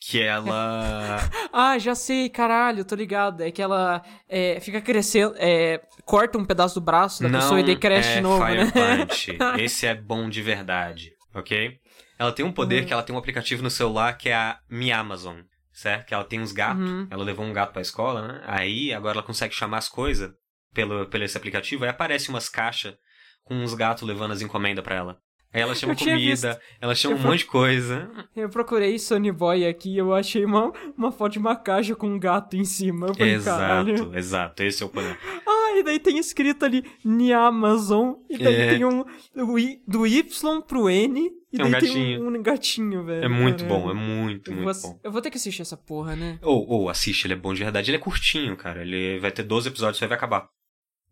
que 0.00 0.20
ela. 0.22 1.18
Ah, 1.52 1.78
já 1.78 1.94
sei, 1.94 2.28
caralho, 2.28 2.84
tô 2.84 2.94
ligado. 2.94 3.40
É 3.42 3.50
que 3.50 3.60
ela 3.60 4.02
é, 4.28 4.60
fica 4.60 4.80
crescendo, 4.80 5.34
é, 5.38 5.80
corta 6.04 6.38
um 6.38 6.44
pedaço 6.44 6.78
do 6.78 6.84
braço 6.84 7.22
da 7.22 7.28
não 7.28 7.40
pessoa 7.40 7.60
e 7.60 7.64
daí 7.64 7.76
cresce 7.76 8.10
é 8.10 8.14
de 8.16 8.20
novo, 8.20 8.44
Fire 8.44 8.64
né? 8.64 8.70
Punch. 9.06 9.38
Esse 9.58 9.86
é 9.86 9.94
bom 9.94 10.28
de 10.28 10.42
verdade, 10.42 11.12
ok? 11.34 11.78
Ela 12.18 12.32
tem 12.32 12.44
um 12.44 12.52
poder 12.52 12.80
Uhum. 12.82 12.86
que 12.86 12.92
ela 12.92 13.02
tem 13.02 13.14
um 13.14 13.18
aplicativo 13.18 13.62
no 13.62 13.70
celular 13.70 14.16
que 14.18 14.28
é 14.28 14.34
a 14.34 14.58
Mi 14.68 14.92
Amazon, 14.92 15.40
certo? 15.72 16.06
Que 16.06 16.14
ela 16.14 16.24
tem 16.24 16.40
uns 16.40 16.52
gatos. 16.52 16.88
Uhum. 16.88 17.06
Ela 17.10 17.24
levou 17.24 17.44
um 17.44 17.52
gato 17.52 17.72
pra 17.72 17.82
escola, 17.82 18.28
né? 18.28 18.42
Aí 18.46 18.92
agora 18.92 19.14
ela 19.16 19.26
consegue 19.26 19.54
chamar 19.54 19.78
as 19.78 19.88
coisas 19.88 20.30
pelo, 20.74 21.06
pelo 21.06 21.24
esse 21.24 21.36
aplicativo. 21.36 21.84
Aí 21.84 21.90
aparece 21.90 22.28
umas 22.28 22.48
caixas 22.48 22.94
com 23.42 23.54
uns 23.54 23.72
gatos 23.74 24.02
levando 24.06 24.32
as 24.32 24.42
encomendas 24.42 24.84
pra 24.84 24.96
ela. 24.96 25.18
Aí 25.52 25.62
ela 25.62 25.74
chama 25.74 25.96
comida, 25.96 26.60
ela 26.80 26.94
chama 26.94 27.14
um 27.14 27.18
pro- 27.18 27.28
monte 27.30 27.38
de 27.40 27.46
coisa. 27.46 28.10
Eu 28.36 28.50
procurei 28.50 28.98
Sony 28.98 29.32
Boy 29.32 29.66
aqui 29.66 29.94
e 29.94 29.98
eu 29.98 30.12
achei 30.14 30.44
uma, 30.44 30.70
uma 30.96 31.10
foto 31.10 31.32
de 31.32 31.38
uma 31.38 31.56
caixa 31.56 31.96
com 31.96 32.06
um 32.06 32.18
gato 32.18 32.54
em 32.56 32.64
cima. 32.64 33.06
Eu 33.08 33.14
falei, 33.14 33.40
caralho. 33.40 33.94
Exato, 33.94 34.16
exato. 34.18 34.62
Esse 34.62 34.82
é 34.82 34.86
o 34.86 34.90
poder. 34.90 35.18
Ah, 35.46 35.76
e 35.78 35.82
daí 35.82 35.98
tem 35.98 36.18
escrito 36.18 36.64
ali 36.66 36.84
Niamazon. 37.04 38.16
E 38.28 38.38
daí 38.38 38.54
É. 38.54 38.70
tem 38.74 38.84
um 38.84 39.04
o 39.36 39.58
I- 39.58 39.82
do 39.86 40.06
Y 40.06 40.60
pro 40.62 40.88
N. 40.90 41.30
E 41.50 41.60
É 41.60 41.64
um 41.64 41.70
daí 41.70 41.80
tem 41.80 41.88
gatinho. 41.94 42.24
um, 42.24 42.36
um 42.36 42.42
gatinho, 42.42 43.04
velho. 43.04 43.24
É 43.24 43.28
muito 43.28 43.64
caralho. 43.64 43.82
bom, 43.84 43.90
é 43.90 43.94
muito, 43.94 44.50
Eu 44.50 44.56
muito 44.62 44.80
vou, 44.82 44.92
bom. 44.92 45.00
eu 45.02 45.10
vou 45.10 45.22
ter 45.22 45.30
que 45.30 45.38
assistir 45.38 45.62
essa 45.62 45.78
porra, 45.78 46.14
né? 46.14 46.38
Ou, 46.42 46.68
ou 46.68 46.88
assiste, 46.90 47.24
ele 47.26 47.32
é 47.32 47.36
bom 47.36 47.54
de 47.54 47.62
verdade. 47.64 47.90
Ele 47.90 47.96
é 47.96 48.00
curtinho, 48.00 48.54
cara. 48.54 48.82
Ele 48.82 49.18
vai 49.18 49.30
ter 49.32 49.44
12 49.44 49.68
episódios, 49.68 49.96
só 49.98 50.06
vai 50.06 50.16
acabar. 50.18 50.46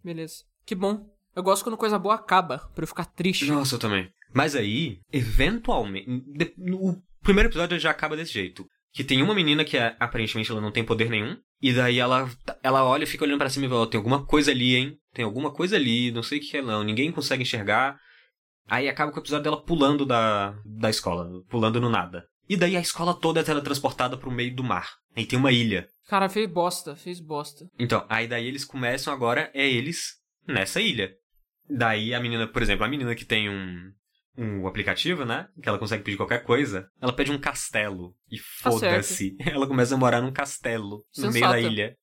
Beleza. 0.05 0.44
Que 0.66 0.75
bom. 0.75 1.07
Eu 1.35 1.42
gosto 1.42 1.62
quando 1.64 1.77
coisa 1.77 1.99
boa 1.99 2.14
acaba, 2.14 2.59
pra 2.75 2.83
eu 2.83 2.88
ficar 2.88 3.05
triste. 3.07 3.46
Nossa, 3.51 3.75
eu 3.75 3.79
também. 3.79 4.11
Mas 4.35 4.55
aí, 4.55 4.99
eventualmente. 5.12 6.07
de- 6.35 6.55
O 6.75 6.97
primeiro 7.23 7.49
episódio 7.49 7.79
já 7.79 7.91
acaba 7.91 8.17
desse 8.17 8.33
jeito. 8.33 8.67
Que 8.93 9.05
tem 9.05 9.23
uma 9.23 9.35
menina 9.35 9.65
que 9.65 9.77
é, 9.77 9.95
aparentemente 10.01 10.51
ela 10.51 10.61
não 10.61 10.73
tem 10.73 10.85
poder 10.85 11.11
nenhum. 11.11 11.37
E 11.61 11.73
daí 11.73 11.99
ela, 11.99 12.31
ela 12.62 12.85
olha 12.85 13.05
e 13.05 13.07
fica 13.07 13.25
olhando 13.25 13.39
pra 13.39 13.51
cima 13.51 13.67
e 13.67 13.69
fala: 13.69 13.83
"Ó, 13.83 13.87
tem 13.87 13.99
alguma 13.99 14.25
coisa 14.25 14.51
ali, 14.51 14.75
hein? 14.77 14.97
Tem 15.12 15.25
alguma 15.25 15.51
coisa 15.53 15.77
ali, 15.77 16.11
não 16.12 16.23
sei 16.23 16.39
o 16.39 16.41
que 16.43 16.57
é 16.57 16.62
não. 16.62 16.83
Ninguém 16.83 17.11
consegue 17.12 17.43
enxergar. 17.43 17.99
Aí 18.69 18.89
acaba 18.89 19.12
com 19.12 19.19
o 19.19 19.23
episódio 19.23 19.45
dela 19.45 19.62
pulando 19.62 20.05
da, 20.07 20.55
da 20.65 20.91
escola, 20.91 21.29
pulando 21.49 21.81
no 21.81 21.89
nada. 21.91 22.25
E 22.49 22.57
daí 22.57 22.77
a 22.77 22.81
escola 22.81 23.12
toda 23.15 23.41
é 23.41 23.43
teletransportada 23.43 24.17
pro 24.17 24.31
meio 24.31 24.55
do 24.55 24.62
mar. 24.65 24.89
Aí 25.17 25.27
tem 25.27 25.39
uma 25.39 25.53
ilha. 25.53 25.89
Cara, 26.09 26.29
fez 26.29 26.49
bosta, 26.49 26.95
fez 26.97 27.21
bosta. 27.21 27.67
Então, 27.79 28.05
aí 28.09 28.27
daí 28.29 28.47
eles 28.47 28.65
começam 28.65 29.12
agora, 29.12 29.51
é 29.55 29.69
eles 29.69 30.15
nessa 30.47 30.81
ilha. 30.81 31.12
Daí 31.69 32.15
a 32.15 32.21
menina, 32.21 32.47
por 32.47 32.62
exemplo, 32.62 32.85
a 32.85 32.89
menina 32.89 33.15
que 33.15 33.25
tem 33.25 33.49
um, 33.51 33.91
um 34.37 34.66
aplicativo, 34.66 35.25
né? 35.25 35.49
Que 35.62 35.68
ela 35.68 35.79
consegue 35.79 36.03
pedir 36.05 36.16
qualquer 36.16 36.42
coisa, 36.44 36.88
ela 37.01 37.12
pede 37.12 37.31
um 37.33 37.38
castelo. 37.38 38.14
E 38.31 38.37
Tá 38.38 38.70
foda-se. 38.70 39.37
ela 39.46 39.66
começa 39.66 39.94
a 39.94 39.99
morar 39.99 40.20
num 40.20 40.33
castelo 40.33 41.05
no 41.18 41.31
meio 41.33 41.49
da 41.49 41.61
ilha. 41.61 41.96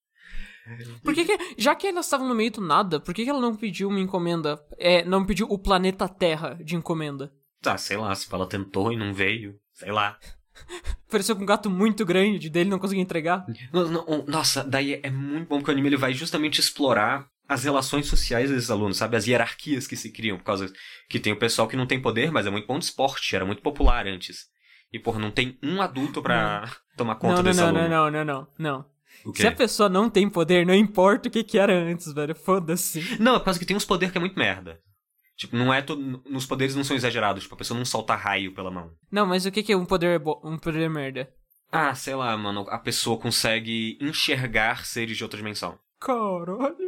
Por 1.04 1.13
que, 1.13 1.26
que 1.26 1.56
já 1.58 1.76
que 1.76 1.88
elas 1.88 2.06
estavam 2.06 2.28
no 2.28 2.34
meio 2.36 2.52
do 2.52 2.62
nada, 2.62 3.00
por 3.00 3.13
que, 3.13 3.24
que 3.26 3.30
ela 3.30 3.41
não 3.41 3.56
pediu 3.56 3.89
uma 3.89 4.00
encomenda? 4.00 4.58
É, 4.78 5.04
não 5.04 5.26
pediu 5.26 5.46
o 5.50 5.60
planeta 5.60 6.08
Terra 6.08 6.58
de 6.63 6.76
encomenda? 6.76 7.34
Ah, 7.65 7.78
sei 7.78 7.98
lá, 7.98 8.13
se 8.15 8.34
ela 8.34 8.48
tentou 8.48 8.91
e 8.91 8.96
não 8.98 9.13
veio. 9.13 9.56
Sei 9.74 9.91
lá. 9.91 10.17
Pareceu 11.10 11.36
com 11.36 11.43
um 11.43 11.46
gato 11.46 11.69
muito 11.69 12.06
grande 12.06 12.50
dele 12.50 12.69
não 12.69 12.80
conseguia 12.80 13.04
entregar. 13.04 13.46
No- 13.74 13.89
no- 13.89 14.26
Nossa, 14.26 14.63
daí 14.63 15.00
é 15.04 15.10
muito 15.10 15.50
bom 15.50 15.62
que 15.62 15.69
o 15.69 15.72
anime 15.74 15.89
ele 15.89 15.98
vai 15.98 16.13
justamente 16.13 16.60
explorar 16.60 17.28
as 17.47 17.63
relações 17.63 18.08
sociais 18.08 18.49
desses 18.49 18.71
alunos, 18.71 18.97
sabe? 18.97 19.17
As 19.17 19.27
hierarquias 19.27 19.88
que 19.88 19.95
se 19.95 20.12
criam, 20.12 20.38
por 20.38 20.43
causa 20.43 20.71
que 21.10 21.19
tem 21.19 21.34
o 21.34 21.39
pessoal 21.39 21.67
que 21.67 21.75
não 21.75 21.86
tem 21.86 22.01
poder, 22.01 22.32
mas 22.32 22.45
é 22.45 22.49
muito 22.49 22.67
bom 22.67 22.79
de 22.79 22.86
esporte, 22.86 23.36
era 23.36 23.45
muito 23.45 23.62
popular 23.62 24.08
antes. 24.08 24.47
E, 24.91 24.99
porra, 24.99 25.19
não 25.19 25.32
tem 25.32 25.58
um 25.63 25.82
adulto 25.82 26.21
pra 26.21 26.71
tomar 26.95 27.15
conta 27.15 27.36
Não, 27.36 27.38
não, 27.38 27.43
desse 27.43 27.60
não, 27.60 27.67
aluno. 27.67 27.89
não, 27.89 28.12
não, 28.12 28.25
não, 28.25 28.25
não, 28.25 28.47
não. 29.25 29.34
Se 29.36 29.47
a 29.47 29.51
pessoa 29.51 29.89
não 29.89 30.10
tem 30.10 30.29
poder, 30.29 30.65
não 30.65 30.73
importa 30.73 31.27
o 31.27 31.32
que 31.32 31.43
que 31.43 31.58
era 31.58 31.73
antes, 31.73 32.12
velho. 32.13 32.36
Foda-se. 32.36 33.17
Não, 33.19 33.36
é 33.36 33.39
por 33.39 33.45
causa 33.45 33.60
que 33.60 33.65
tem 33.65 33.75
uns 33.75 33.86
poderes 33.86 34.12
que 34.12 34.17
é 34.17 34.21
muito 34.21 34.38
merda. 34.38 34.79
Tipo, 35.36 35.56
não 35.56 35.73
é 35.73 35.82
todo... 35.82 36.21
Nos 36.29 36.45
poderes 36.45 36.75
não 36.75 36.84
são 36.84 36.95
exagerados. 36.95 37.43
Tipo, 37.43 37.56
a 37.56 37.58
pessoa 37.58 37.77
não 37.77 37.86
solta 37.86 38.15
raio 38.15 38.53
pela 38.53 38.69
mão. 38.71 38.91
Não, 39.12 39.25
mas 39.25 39.45
o 39.45 39.51
que 39.51 39.63
que 39.63 39.73
é 39.73 39.77
um 39.77 39.86
poder 39.86 40.19
bo... 40.19 40.41
um 40.43 40.58
poder 40.58 40.89
merda? 40.89 41.32
Ah, 41.71 41.93
sei 41.95 42.13
lá, 42.15 42.36
mano. 42.38 42.65
A 42.69 42.77
pessoa 42.77 43.19
consegue 43.19 43.97
enxergar 43.99 44.86
seres 44.86 45.17
de 45.17 45.23
outra 45.23 45.38
dimensão. 45.38 45.77
Caralho. 45.99 46.83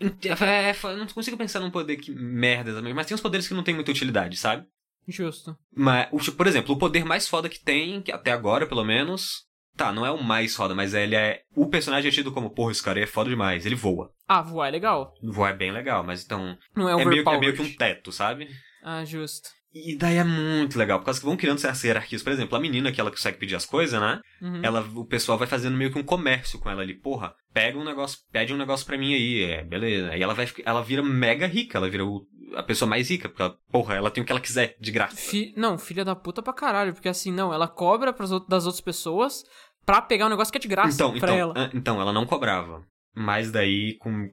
É, 0.00 0.74
eu 0.84 0.96
não 0.96 1.06
consigo 1.06 1.36
pensar 1.36 1.60
num 1.60 1.70
poder 1.70 1.96
que 1.96 2.12
merda 2.12 2.72
também, 2.72 2.92
mas 2.92 3.06
tem 3.06 3.14
uns 3.14 3.20
poderes 3.20 3.46
que 3.46 3.54
não 3.54 3.62
tem 3.62 3.74
muita 3.74 3.90
utilidade, 3.90 4.36
sabe? 4.36 4.66
Justo. 5.06 5.56
Mas, 5.74 6.08
tipo, 6.22 6.36
por 6.36 6.46
exemplo, 6.46 6.74
o 6.74 6.78
poder 6.78 7.04
mais 7.04 7.28
foda 7.28 7.48
que 7.48 7.58
tem, 7.60 8.00
que 8.02 8.12
até 8.12 8.30
agora, 8.32 8.66
pelo 8.66 8.84
menos. 8.84 9.50
Tá, 9.74 9.90
não 9.90 10.04
é 10.04 10.10
o 10.10 10.22
mais 10.22 10.54
foda, 10.54 10.74
mas 10.74 10.92
ele 10.92 11.14
é. 11.14 11.42
O 11.56 11.66
personagem 11.66 12.08
é 12.08 12.12
tido 12.12 12.30
como, 12.30 12.50
porra, 12.50 12.72
esse 12.72 12.82
cara 12.82 12.98
aí 12.98 13.04
é 13.04 13.06
foda 13.06 13.30
demais. 13.30 13.64
Ele 13.64 13.74
voa. 13.74 14.12
Ah, 14.28 14.42
voar 14.42 14.68
é 14.68 14.70
legal. 14.70 15.14
Voar 15.22 15.50
é 15.50 15.56
bem 15.56 15.72
legal, 15.72 16.04
mas 16.04 16.22
então. 16.24 16.56
Não 16.76 16.88
é 16.88 16.92
É 16.92 17.04
meio, 17.04 17.26
é 17.26 17.38
meio 17.38 17.54
que 17.54 17.62
um 17.62 17.74
teto, 17.74 18.12
sabe? 18.12 18.48
Ah, 18.82 19.02
justo. 19.04 19.48
E 19.74 19.96
daí 19.96 20.16
é 20.16 20.24
muito 20.24 20.78
legal, 20.78 20.98
por 20.98 21.06
causa 21.06 21.18
que 21.18 21.24
vão 21.24 21.36
criando 21.36 21.56
essas 21.56 21.82
hierarquias. 21.82 22.22
Por 22.22 22.30
exemplo, 22.32 22.56
a 22.56 22.60
menina 22.60 22.92
que 22.92 23.00
ela 23.00 23.10
consegue 23.10 23.38
pedir 23.38 23.56
as 23.56 23.64
coisas, 23.64 23.98
né? 23.98 24.20
Uhum. 24.40 24.60
Ela, 24.62 24.80
o 24.94 25.04
pessoal 25.06 25.38
vai 25.38 25.46
fazendo 25.48 25.76
meio 25.78 25.90
que 25.90 25.98
um 25.98 26.02
comércio 26.02 26.58
com 26.58 26.68
ela 26.68 26.82
ali. 26.82 26.92
Porra, 26.94 27.34
pega 27.54 27.78
um 27.78 27.84
negócio, 27.84 28.18
pede 28.30 28.52
um 28.52 28.58
negócio 28.58 28.84
pra 28.84 28.98
mim 28.98 29.14
aí, 29.14 29.44
é, 29.44 29.64
beleza. 29.64 30.10
Aí 30.10 30.20
ela 30.22 30.34
vai, 30.34 30.46
ela 30.64 30.82
vira 30.82 31.02
mega 31.02 31.46
rica, 31.46 31.78
ela 31.78 31.88
vira 31.88 32.04
o- 32.04 32.26
a 32.54 32.62
pessoa 32.62 32.86
mais 32.88 33.08
rica, 33.08 33.30
porque 33.30 33.40
ela, 33.42 33.56
porra, 33.70 33.94
ela 33.94 34.10
tem 34.10 34.22
o 34.22 34.26
que 34.26 34.32
ela 34.32 34.40
quiser, 34.42 34.76
de 34.78 34.90
graça. 34.90 35.16
Fi- 35.16 35.54
Não, 35.56 35.78
filha 35.78 36.04
da 36.04 36.14
puta 36.14 36.42
pra 36.42 36.52
caralho. 36.52 36.92
Porque 36.92 37.08
assim, 37.08 37.32
não, 37.32 37.52
ela 37.54 37.66
cobra 37.66 38.12
pras 38.12 38.28
das 38.46 38.66
outras 38.66 38.80
pessoas 38.82 39.42
pra 39.86 40.02
pegar 40.02 40.26
um 40.26 40.30
negócio 40.30 40.52
que 40.52 40.58
é 40.58 40.60
de 40.60 40.68
graça 40.68 40.94
Então, 40.94 41.10
pra 41.18 41.30
então, 41.30 41.34
ela. 41.38 41.54
ah, 41.56 41.70
então, 41.72 41.98
ela 41.98 42.12
não 42.12 42.26
cobrava. 42.26 42.84
Mas 43.14 43.50
daí, 43.50 43.96
com. 43.98 44.28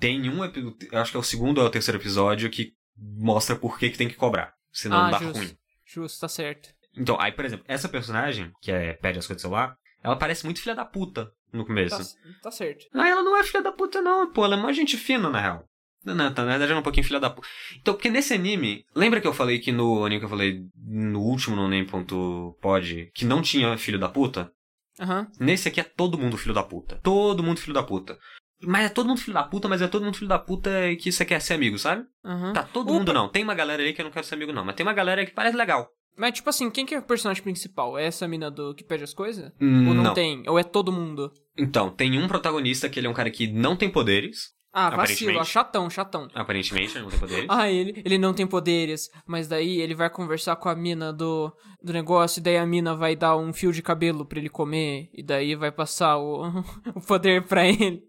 Tem 0.00 0.28
um 0.28 0.42
acho 0.42 1.10
que 1.12 1.16
é 1.16 1.20
o 1.20 1.22
segundo 1.22 1.58
ou 1.58 1.64
é 1.64 1.68
o 1.68 1.70
terceiro 1.70 1.98
episódio 2.00 2.50
que 2.50 2.72
mostra 2.96 3.54
por 3.54 3.78
que, 3.78 3.88
que 3.90 3.96
tem 3.98 4.08
que 4.08 4.14
cobrar. 4.16 4.52
Senão 4.72 4.98
ah, 4.98 5.10
dá 5.10 5.18
justo. 5.18 5.38
ruim. 5.38 5.56
Justo, 5.84 6.20
tá 6.20 6.28
certo. 6.28 6.70
Então, 6.96 7.20
aí, 7.20 7.32
por 7.32 7.44
exemplo, 7.44 7.64
essa 7.68 7.88
personagem, 7.88 8.52
que 8.60 8.70
é 8.70 8.94
pede 8.94 9.18
as 9.18 9.26
coisas 9.26 9.42
do 9.42 9.46
celular, 9.46 9.76
ela 10.02 10.16
parece 10.16 10.44
muito 10.44 10.60
filha 10.60 10.74
da 10.74 10.84
puta 10.84 11.32
no 11.52 11.64
começo. 11.64 11.96
Tá, 11.96 12.30
tá 12.42 12.50
certo. 12.50 12.86
Ah, 12.94 13.08
ela 13.08 13.22
não 13.22 13.36
é 13.36 13.44
filha 13.44 13.62
da 13.62 13.72
puta, 13.72 14.00
não, 14.00 14.32
pô. 14.32 14.44
Ela 14.44 14.56
é 14.56 14.58
uma 14.58 14.72
gente 14.72 14.96
fina, 14.96 15.28
na 15.28 15.40
real. 15.40 15.64
Não, 16.04 16.14
não, 16.14 16.32
tá, 16.32 16.42
na 16.42 16.52
verdade 16.52 16.70
ela 16.70 16.78
é 16.78 16.80
um 16.80 16.84
pouquinho 16.84 17.06
filha 17.06 17.20
da 17.20 17.28
puta. 17.28 17.46
Então, 17.78 17.94
porque 17.94 18.08
nesse 18.08 18.32
anime. 18.32 18.84
Lembra 18.94 19.20
que 19.20 19.26
eu 19.26 19.34
falei 19.34 19.58
que 19.58 19.70
no 19.70 20.04
anime 20.04 20.20
que 20.20 20.24
eu 20.24 20.30
falei 20.30 20.64
no 20.76 21.20
último, 21.20 21.56
no 21.56 21.68
Nem.pod, 21.68 23.10
que 23.14 23.24
não 23.24 23.42
tinha 23.42 23.76
filho 23.76 23.98
da 23.98 24.08
puta? 24.08 24.50
Aham. 24.98 25.30
Nesse 25.38 25.68
aqui 25.68 25.80
é 25.80 25.84
todo 25.84 26.18
mundo 26.18 26.38
filho 26.38 26.54
da 26.54 26.62
puta. 26.62 27.00
Todo 27.02 27.42
mundo 27.42 27.60
filho 27.60 27.74
da 27.74 27.82
puta. 27.82 28.18
Mas 28.62 28.86
é 28.86 28.88
todo 28.88 29.06
mundo 29.08 29.20
filho 29.20 29.34
da 29.34 29.42
puta, 29.42 29.68
mas 29.68 29.80
é 29.82 29.88
todo 29.88 30.04
mundo 30.04 30.16
filho 30.16 30.28
da 30.28 30.38
puta 30.38 30.70
que 30.98 31.10
você 31.10 31.24
quer 31.24 31.40
ser 31.40 31.54
amigo, 31.54 31.78
sabe? 31.78 32.04
Aham. 32.24 32.52
Tá, 32.52 32.62
todo 32.62 32.88
Opa. 32.90 32.98
mundo 32.98 33.12
não. 33.12 33.28
Tem 33.28 33.42
uma 33.42 33.54
galera 33.54 33.82
aí 33.82 33.92
que 33.92 34.00
eu 34.00 34.04
não 34.04 34.12
quero 34.12 34.26
ser 34.26 34.34
amigo, 34.34 34.52
não. 34.52 34.64
Mas 34.64 34.74
tem 34.74 34.84
uma 34.84 34.92
galera 34.92 35.20
aí 35.20 35.26
que 35.26 35.32
parece 35.34 35.56
legal. 35.56 35.88
Mas, 36.16 36.34
tipo 36.34 36.50
assim, 36.50 36.70
quem 36.70 36.84
que 36.84 36.94
é 36.94 36.98
o 36.98 37.02
personagem 37.02 37.42
principal? 37.42 37.96
É 37.96 38.04
essa 38.04 38.28
mina 38.28 38.50
do 38.50 38.74
que 38.74 38.84
pede 38.84 39.04
as 39.04 39.14
coisas? 39.14 39.50
Hum, 39.60 39.88
Ou 39.88 39.94
não, 39.94 40.02
não. 40.04 40.14
tem? 40.14 40.42
Ou 40.48 40.58
é 40.58 40.62
todo 40.62 40.92
mundo? 40.92 41.32
Então, 41.56 41.88
tem 41.88 42.18
um 42.18 42.28
protagonista 42.28 42.88
que 42.88 43.00
ele 43.00 43.06
é 43.06 43.10
um 43.10 43.14
cara 43.14 43.30
que 43.30 43.46
não 43.46 43.74
tem 43.76 43.88
poderes. 43.88 44.50
Ah, 44.72 44.90
vacilo, 44.90 45.44
chatão, 45.44 45.90
chatão. 45.90 46.28
Aparentemente, 46.32 46.96
ele 46.96 47.02
não 47.04 47.10
tem 47.10 47.18
poderes. 47.18 47.46
Ah, 47.50 47.68
ele, 47.68 48.02
ele 48.04 48.18
não 48.18 48.32
tem 48.32 48.46
poderes, 48.46 49.08
mas 49.26 49.48
daí 49.48 49.80
ele 49.80 49.94
vai 49.96 50.08
conversar 50.08 50.54
com 50.56 50.68
a 50.68 50.76
mina 50.76 51.12
do, 51.12 51.52
do 51.82 51.92
negócio, 51.92 52.38
e 52.38 52.42
daí 52.42 52.56
a 52.56 52.64
mina 52.66 52.94
vai 52.94 53.16
dar 53.16 53.36
um 53.36 53.52
fio 53.52 53.72
de 53.72 53.82
cabelo 53.82 54.24
pra 54.24 54.38
ele 54.38 54.48
comer, 54.48 55.10
e 55.12 55.24
daí 55.24 55.56
vai 55.56 55.72
passar 55.72 56.18
o, 56.18 56.60
o 56.94 57.00
poder 57.00 57.42
pra 57.46 57.66
ele. 57.66 58.02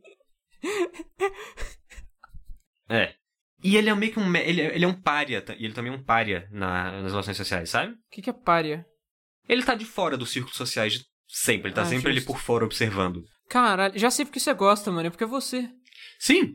É. 2.89 3.13
E 3.63 3.78
ele 3.78 3.89
é 3.89 3.95
meio 3.95 4.12
que 4.12 4.19
um. 4.19 4.36
Ele, 4.36 4.62
é- 4.62 4.76
ele 4.76 4.84
é 4.86 4.88
um 4.88 5.00
pária, 5.02 5.43
e 5.58 5.65
ele 5.65 5.74
também 5.74 5.93
é 5.93 5.95
um 5.95 6.04
pária 6.04 6.47
na- 6.52 7.02
nas 7.04 7.12
relações 7.12 7.38
sociais, 7.38 7.69
sabe? 7.69 7.93
O 7.93 7.97
que, 8.12 8.21
que 8.21 8.30
é 8.30 8.34
párea? 8.34 8.86
Ele 9.47 9.63
tá 9.63 9.76
de 9.76 9.86
fora 9.86 10.17
dos 10.17 10.32
círculos 10.32 10.58
sociais 10.58 10.93
de 10.93 11.06
sempre. 11.28 11.69
Ele 11.69 11.76
tá 11.76 11.84
Ah, 11.84 11.86
sempre 11.86 12.10
ali 12.10 12.19
justo. 12.19 12.28
por 12.34 12.39
fora 12.39 12.65
observando. 12.65 13.24
Caralho, 13.50 13.97
já 13.97 14.10
sei 14.10 14.26
porque 14.26 14.39
você 14.39 14.54
gosta, 14.54 14.91
mano, 14.91 15.08
é 15.08 15.10
porque 15.10 15.24
é 15.24 15.28
você. 15.28 15.69
Sim! 16.19 16.54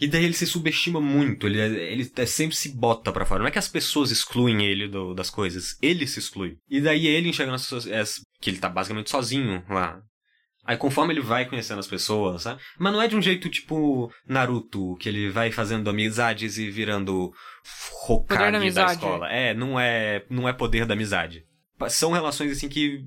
E 0.00 0.06
daí 0.06 0.24
ele 0.24 0.34
se 0.34 0.46
subestima 0.46 1.00
muito, 1.00 1.46
ele, 1.48 1.60
é- 1.60 1.92
ele 1.92 2.08
é- 2.14 2.26
sempre 2.26 2.54
se 2.54 2.68
bota 2.76 3.10
pra 3.12 3.24
fora. 3.26 3.40
Não 3.40 3.48
é 3.48 3.50
que 3.50 3.58
as 3.58 3.66
pessoas 3.68 4.12
excluem 4.12 4.64
ele 4.64 4.86
do- 4.86 5.12
das 5.12 5.28
coisas, 5.28 5.76
ele 5.82 6.06
se 6.06 6.20
exclui. 6.20 6.56
E 6.68 6.80
daí 6.80 7.06
ele 7.06 7.28
enxerga 7.30 7.50
nas 7.50 7.62
pessoas, 7.62 7.86
é, 7.86 8.02
que 8.40 8.48
ele 8.50 8.58
tá 8.60 8.68
basicamente 8.68 9.10
sozinho 9.10 9.64
lá. 9.68 10.00
Aí 10.68 10.76
conforme 10.76 11.14
ele 11.14 11.22
vai 11.22 11.46
conhecendo 11.46 11.78
as 11.78 11.86
pessoas, 11.86 12.42
sabe? 12.42 12.60
Mas 12.78 12.92
não 12.92 13.00
é 13.00 13.08
de 13.08 13.16
um 13.16 13.22
jeito 13.22 13.48
tipo 13.48 14.12
Naruto, 14.28 14.96
que 14.96 15.08
ele 15.08 15.30
vai 15.30 15.50
fazendo 15.50 15.88
amizades 15.88 16.58
e 16.58 16.70
virando 16.70 17.30
da 17.30 18.06
Hokage 18.06 18.52
da, 18.52 18.58
amizade. 18.58 18.92
escola. 18.92 19.32
É, 19.32 19.54
não 19.54 19.80
é, 19.80 20.26
não 20.28 20.46
é 20.46 20.52
poder 20.52 20.84
da 20.84 20.92
amizade. 20.92 21.42
São 21.88 22.12
relações 22.12 22.52
assim 22.52 22.68
que 22.68 23.00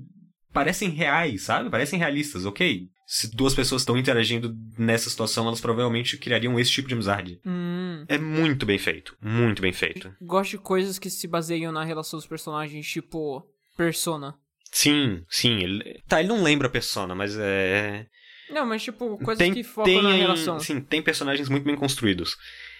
parecem 0.52 0.90
reais, 0.90 1.42
sabe? 1.42 1.70
Parecem 1.70 2.00
realistas, 2.00 2.44
ok? 2.44 2.88
Se 3.06 3.32
duas 3.32 3.54
pessoas 3.54 3.82
estão 3.82 3.96
interagindo 3.96 4.52
nessa 4.76 5.08
situação, 5.08 5.46
elas 5.46 5.60
provavelmente 5.60 6.18
criariam 6.18 6.58
esse 6.58 6.72
tipo 6.72 6.88
de 6.88 6.94
amizade. 6.94 7.38
Hum. 7.46 8.04
É 8.08 8.18
muito 8.18 8.66
bem 8.66 8.78
feito. 8.78 9.16
Muito 9.22 9.62
bem 9.62 9.72
feito. 9.72 10.12
Gosto 10.20 10.50
de 10.50 10.58
coisas 10.58 10.98
que 10.98 11.08
se 11.08 11.28
baseiam 11.28 11.70
na 11.70 11.84
relação 11.84 12.18
dos 12.18 12.26
personagens, 12.26 12.84
tipo 12.88 13.46
Persona. 13.76 14.34
Sim, 14.72 15.22
sim. 15.28 15.58
Ele... 15.58 16.02
Tá, 16.08 16.20
ele 16.20 16.28
não 16.28 16.42
lembra 16.42 16.66
a 16.66 16.70
persona, 16.70 17.14
mas 17.14 17.36
é. 17.38 18.06
Não, 18.50 18.66
mas 18.66 18.82
tipo, 18.82 19.18
coisas 19.18 19.38
tem, 19.38 19.52
que 19.52 19.62
focam 19.62 19.84
tem, 19.84 20.02
na 20.02 20.12
relação. 20.12 20.58
Sim, 20.58 20.80
tem 20.80 21.02
personagens 21.02 21.48
muito 21.48 21.64
bem 21.64 21.76
construídos. 21.76 22.36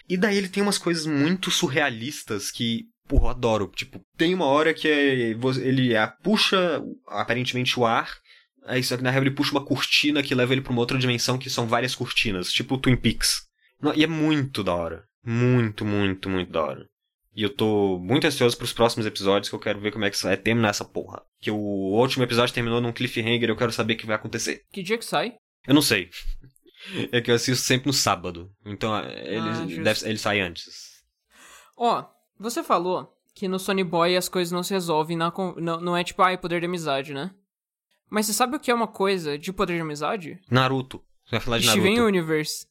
E 0.09 0.17
daí 0.17 0.37
ele 0.37 0.49
tem 0.49 0.61
umas 0.61 0.77
coisas 0.77 1.05
muito 1.05 1.49
surrealistas 1.49 2.51
que, 2.51 2.85
porra, 3.07 3.25
eu 3.25 3.29
adoro. 3.29 3.71
Tipo, 3.75 4.01
tem 4.17 4.33
uma 4.33 4.45
hora 4.45 4.73
que 4.73 4.87
é, 4.87 5.35
ele 5.61 5.95
a, 5.95 6.07
puxa 6.07 6.81
aparentemente 7.07 7.79
o 7.79 7.85
ar, 7.85 8.09
aí 8.65 8.83
só 8.83 8.97
que 8.97 9.03
na 9.03 9.11
real 9.11 9.23
ele 9.23 9.31
puxa 9.31 9.51
uma 9.51 9.65
cortina 9.65 10.21
que 10.21 10.35
leva 10.35 10.53
ele 10.53 10.61
pra 10.61 10.71
uma 10.71 10.81
outra 10.81 10.97
dimensão 10.97 11.37
que 11.37 11.49
são 11.49 11.67
várias 11.67 11.95
cortinas, 11.95 12.51
tipo 12.51 12.75
o 12.75 12.77
Twin 12.77 12.97
Peaks. 12.97 13.43
E 13.95 14.03
é 14.03 14.07
muito 14.07 14.63
da 14.63 14.73
hora. 14.73 15.03
Muito, 15.25 15.85
muito, 15.85 16.29
muito 16.29 16.51
da 16.51 16.63
hora. 16.63 16.89
E 17.35 17.41
eu 17.43 17.49
tô 17.49 17.97
muito 17.99 18.27
ansioso 18.27 18.55
pros 18.57 18.71
próximos 18.73 19.05
episódios, 19.07 19.49
que 19.49 19.55
eu 19.55 19.59
quero 19.59 19.79
ver 19.79 19.91
como 19.91 20.05
é 20.05 20.09
que 20.09 20.21
vai 20.23 20.37
terminar 20.37 20.69
essa 20.69 20.85
porra. 20.85 21.21
Que 21.41 21.49
o 21.49 21.57
último 21.57 22.23
episódio 22.23 22.53
terminou 22.53 22.79
num 22.79 22.91
cliffhanger, 22.91 23.49
eu 23.49 23.55
quero 23.55 23.71
saber 23.71 23.93
o 23.93 23.97
que 23.97 24.05
vai 24.05 24.15
acontecer. 24.15 24.63
Que 24.71 24.83
dia 24.83 24.97
que 24.97 25.05
sai? 25.05 25.35
Eu 25.67 25.73
não 25.73 25.81
sei. 25.81 26.09
É 27.13 27.21
que 27.21 27.31
eu 27.31 27.35
assisto 27.35 27.63
sempre 27.63 27.87
no 27.87 27.93
sábado. 27.93 28.51
Então 28.65 28.93
ele, 29.07 29.37
Ah, 29.39 29.83
deve, 29.83 30.05
ele 30.05 30.17
sai 30.17 30.41
antes. 30.41 31.01
Ó, 31.77 32.05
você 32.37 32.61
falou 32.61 33.15
que 33.33 33.47
no 33.47 33.57
Sony 33.57 33.85
Boy 33.85 34.17
as 34.17 34.27
coisas 34.27 34.51
não 34.51 34.61
se 34.63 34.73
resolvem, 34.73 35.15
na, 35.15 35.31
não, 35.55 35.79
não 35.79 35.95
é 35.95 36.03
tipo, 36.03 36.21
ai, 36.21 36.37
poder 36.37 36.59
de 36.59 36.65
amizade, 36.65 37.13
né? 37.13 37.31
Mas 38.09 38.25
você 38.25 38.33
sabe 38.33 38.57
o 38.57 38.59
que 38.59 38.69
é 38.69 38.73
uma 38.75 38.87
coisa 38.89 39.37
de 39.39 39.53
poder 39.53 39.75
de 39.75 39.79
amizade? 39.81 40.39
Naruto. 40.51 41.01
Você 41.23 41.31
vai 41.31 41.39
falar 41.39 41.59
de 41.59 41.67
Naruto. 41.67 41.85
Steven 41.87 42.01
Universe. 42.01 42.67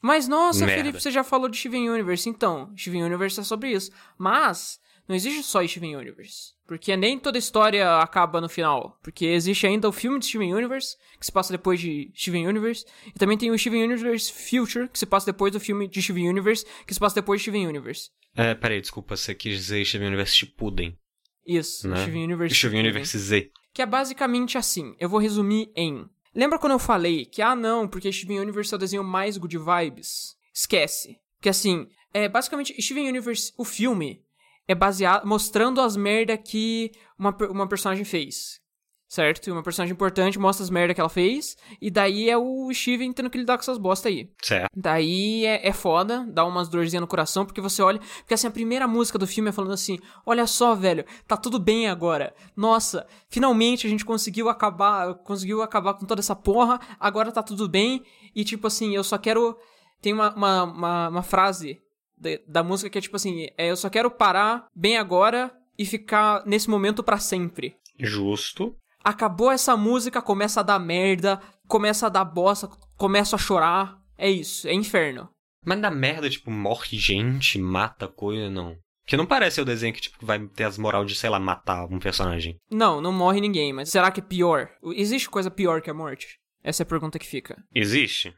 Mas 0.00 0.28
nossa, 0.28 0.66
Merda. 0.66 0.82
Felipe, 0.82 1.00
você 1.02 1.10
já 1.10 1.24
falou 1.24 1.48
de 1.48 1.56
Steven 1.56 1.90
Universe, 1.90 2.28
então. 2.28 2.72
Steven 2.76 3.04
Universe 3.04 3.40
é 3.40 3.42
sobre 3.42 3.72
isso. 3.72 3.90
Mas 4.18 4.80
não 5.08 5.14
existe 5.14 5.42
só 5.42 5.66
Steven 5.66 5.96
Universe. 5.96 6.54
Porque 6.66 6.96
nem 6.96 7.18
toda 7.18 7.38
história 7.38 7.98
acaba 7.98 8.40
no 8.40 8.48
final. 8.48 8.98
Porque 9.02 9.24
existe 9.26 9.66
ainda 9.66 9.88
o 9.88 9.92
filme 9.92 10.18
de 10.18 10.26
Steven 10.26 10.52
Universe, 10.52 10.96
que 11.18 11.24
se 11.24 11.30
passa 11.30 11.52
depois 11.52 11.78
de 11.78 12.10
Steven 12.14 12.48
Universe. 12.48 12.84
E 13.06 13.12
também 13.12 13.38
tem 13.38 13.50
o 13.50 13.58
Steven 13.58 13.84
Universe 13.84 14.32
Future, 14.32 14.88
que 14.88 14.98
se 14.98 15.06
passa 15.06 15.26
depois 15.26 15.52
do 15.52 15.60
filme 15.60 15.86
de 15.86 16.02
Steven 16.02 16.28
Universe, 16.28 16.66
que 16.84 16.92
se 16.92 16.98
passa 16.98 17.14
depois 17.14 17.40
de 17.40 17.44
Steven 17.44 17.68
Universe. 17.68 18.10
É, 18.34 18.54
peraí, 18.54 18.80
desculpa, 18.80 19.16
você 19.16 19.34
quis 19.34 19.54
dizer 19.54 19.84
Steven 19.84 20.08
Universe 20.08 20.34
Shippuden, 20.34 20.98
Isso, 21.46 21.88
né? 21.88 22.02
Steven 22.02 22.24
Universe 22.24 22.54
Steven. 22.54 22.80
Universe 22.80 23.16
Z. 23.18 23.50
Que 23.72 23.82
é 23.82 23.86
basicamente 23.86 24.58
assim. 24.58 24.96
Eu 24.98 25.08
vou 25.08 25.20
resumir 25.20 25.70
em. 25.76 26.04
Lembra 26.36 26.58
quando 26.58 26.72
eu 26.72 26.78
falei 26.78 27.24
que, 27.24 27.40
ah, 27.40 27.56
não, 27.56 27.88
porque 27.88 28.12
Steven 28.12 28.38
Universe 28.38 28.70
é 28.70 28.76
o 28.76 28.78
desenho 28.78 29.02
mais 29.02 29.38
good 29.38 29.56
vibes? 29.56 30.36
Esquece. 30.52 31.18
Que 31.40 31.48
assim, 31.48 31.88
é 32.12 32.28
basicamente 32.28 32.78
Steven 32.80 33.08
Universe, 33.08 33.54
o 33.56 33.64
filme, 33.64 34.22
é 34.68 34.74
baseado. 34.74 35.26
mostrando 35.26 35.80
as 35.80 35.96
merda 35.96 36.36
que 36.36 36.92
uma, 37.18 37.34
uma 37.48 37.66
personagem 37.66 38.04
fez. 38.04 38.60
Certo? 39.08 39.46
E 39.46 39.52
uma 39.52 39.62
personagem 39.62 39.92
importante 39.92 40.38
mostra 40.38 40.64
as 40.64 40.70
merda 40.70 40.92
que 40.92 41.00
ela 41.00 41.08
fez. 41.08 41.56
E 41.80 41.90
daí 41.90 42.28
é 42.28 42.36
o 42.36 42.68
Steven 42.72 43.12
tendo 43.12 43.30
que 43.30 43.38
lidar 43.38 43.56
com 43.56 43.62
essas 43.62 43.78
bosta 43.78 44.08
aí. 44.08 44.28
Certo. 44.42 44.68
Daí 44.74 45.46
é, 45.46 45.68
é 45.68 45.72
foda, 45.72 46.26
dá 46.28 46.44
umas 46.44 46.68
dorzinhas 46.68 47.00
no 47.00 47.06
coração, 47.06 47.46
porque 47.46 47.60
você 47.60 47.82
olha. 47.82 48.00
Porque 48.18 48.34
assim, 48.34 48.48
a 48.48 48.50
primeira 48.50 48.88
música 48.88 49.18
do 49.18 49.26
filme 49.26 49.50
é 49.50 49.52
falando 49.52 49.74
assim: 49.74 49.98
Olha 50.24 50.46
só, 50.46 50.74
velho, 50.74 51.04
tá 51.26 51.36
tudo 51.36 51.58
bem 51.58 51.88
agora. 51.88 52.34
Nossa, 52.56 53.06
finalmente 53.28 53.86
a 53.86 53.90
gente 53.90 54.04
conseguiu 54.04 54.48
acabar. 54.48 55.14
Conseguiu 55.14 55.62
acabar 55.62 55.94
com 55.94 56.04
toda 56.04 56.20
essa 56.20 56.34
porra, 56.34 56.80
agora 56.98 57.30
tá 57.30 57.42
tudo 57.42 57.68
bem. 57.68 58.02
E 58.34 58.44
tipo 58.44 58.66
assim, 58.66 58.94
eu 58.94 59.04
só 59.04 59.16
quero. 59.16 59.56
Tem 60.02 60.12
uma, 60.12 60.34
uma, 60.34 60.62
uma, 60.64 61.08
uma 61.08 61.22
frase 61.22 61.80
da, 62.18 62.30
da 62.46 62.62
música 62.64 62.90
que 62.90 62.98
é 62.98 63.00
tipo 63.00 63.16
assim: 63.16 63.46
é, 63.56 63.70
Eu 63.70 63.76
só 63.76 63.88
quero 63.88 64.10
parar 64.10 64.66
bem 64.74 64.96
agora 64.96 65.52
e 65.78 65.86
ficar 65.86 66.44
nesse 66.44 66.68
momento 66.68 67.04
pra 67.04 67.18
sempre. 67.18 67.76
Justo. 67.98 68.74
Acabou 69.06 69.52
essa 69.52 69.76
música, 69.76 70.20
começa 70.20 70.58
a 70.58 70.62
dar 70.64 70.80
merda, 70.80 71.40
começa 71.68 72.06
a 72.06 72.08
dar 72.08 72.24
bosta, 72.24 72.68
começa 72.96 73.36
a 73.36 73.38
chorar. 73.38 73.96
É 74.18 74.28
isso, 74.28 74.66
é 74.66 74.72
inferno. 74.74 75.28
Mas 75.64 75.78
na 75.78 75.92
merda, 75.92 76.28
tipo, 76.28 76.50
morre 76.50 76.98
gente, 76.98 77.56
mata 77.56 78.08
coisa, 78.08 78.50
não. 78.50 78.76
Que 79.06 79.16
não 79.16 79.24
parece 79.24 79.60
o 79.60 79.64
desenho 79.64 79.94
que, 79.94 80.00
tipo, 80.00 80.26
vai 80.26 80.44
ter 80.48 80.64
as 80.64 80.76
moral 80.76 81.04
de, 81.04 81.14
sei 81.14 81.30
lá, 81.30 81.38
matar 81.38 81.84
um 81.86 82.00
personagem. 82.00 82.56
Não, 82.68 83.00
não 83.00 83.12
morre 83.12 83.40
ninguém, 83.40 83.72
mas 83.72 83.90
será 83.90 84.10
que 84.10 84.18
é 84.18 84.24
pior? 84.24 84.70
Existe 84.96 85.30
coisa 85.30 85.52
pior 85.52 85.80
que 85.80 85.88
a 85.88 85.94
morte? 85.94 86.40
Essa 86.64 86.82
é 86.82 86.84
a 86.84 86.88
pergunta 86.88 87.16
que 87.16 87.26
fica. 87.28 87.56
Existe? 87.72 88.34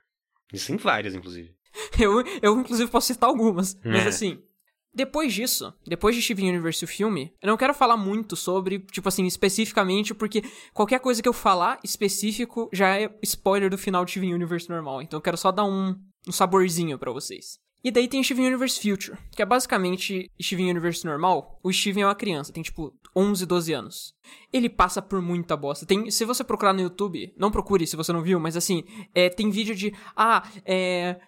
Existem 0.53 0.77
várias, 0.77 1.15
inclusive. 1.15 1.51
Eu, 1.99 2.23
eu 2.43 2.61
inclusive, 2.61 2.91
posso 2.91 3.07
citar 3.07 3.31
algumas. 3.31 3.75
Mas 3.83 4.05
É. 4.05 4.09
assim, 4.09 4.43
depois 4.95 5.33
disso, 5.33 5.73
depois 5.87 6.17
de 6.17 6.23
Steven 6.23 6.49
Universe 6.49 6.85
o 6.85 6.89
filme, 6.89 7.33
eu 7.41 7.49
não 7.49 7.57
quero 7.57 7.75
falar 7.75 7.97
muito 7.97 8.35
sobre, 8.35 8.81
tipo 8.81 9.09
assim, 9.09 9.27
especificamente, 9.27 10.15
porque 10.15 10.43
qualquer 10.73 11.01
coisa 11.01 11.23
que 11.23 11.29
eu 11.29 11.33
falar 11.33 11.79
específico 11.85 12.69
já 12.73 12.99
é 12.99 13.11
spoiler 13.23 13.71
do 13.71 13.79
final 13.79 14.05
de 14.05 14.13
Steven 14.13 14.35
Universe 14.35 14.69
normal. 14.69 15.03
Então 15.03 15.19
eu 15.19 15.23
quero 15.23 15.37
só 15.37 15.53
dar 15.53 15.65
um, 15.65 15.95
um 16.27 16.33
saborzinho 16.33 16.99
pra 16.99 17.13
vocês. 17.13 17.59
E 17.83 17.93
daí 17.93 18.09
tem 18.09 18.23
Steven 18.25 18.49
Universe 18.49 18.81
Future, 18.81 19.17
que 19.31 19.41
é 19.41 19.47
basicamente 19.47 20.31
Steven 20.43 20.71
Universe 20.71 21.05
normal. 21.05 21.61
O 21.63 21.73
Steven 21.73 22.03
é 22.03 22.07
uma 22.07 22.15
criança, 22.15 22.53
tem 22.53 22.63
tipo 22.63 22.93
11, 23.15 23.47
12 23.47 23.73
anos. 23.73 24.15
Ele 24.53 24.69
passa 24.69 25.01
por 25.01 25.23
muita 25.23 25.57
bosta. 25.57 25.87
Tem, 25.87 26.11
se 26.11 26.25
você 26.25 26.43
procurar 26.43 26.73
no 26.73 26.81
YouTube, 26.81 27.33
não 27.37 27.53
procure 27.53 27.87
se 27.87 27.95
você 27.95 28.13
não 28.13 28.23
viu, 28.23 28.41
mas 28.41 28.57
assim, 28.57 28.83
é, 29.15 29.29
tem 29.29 29.49
vídeo 29.49 29.77
de 29.77 29.95
ah, 30.17 30.43
é 30.65 31.21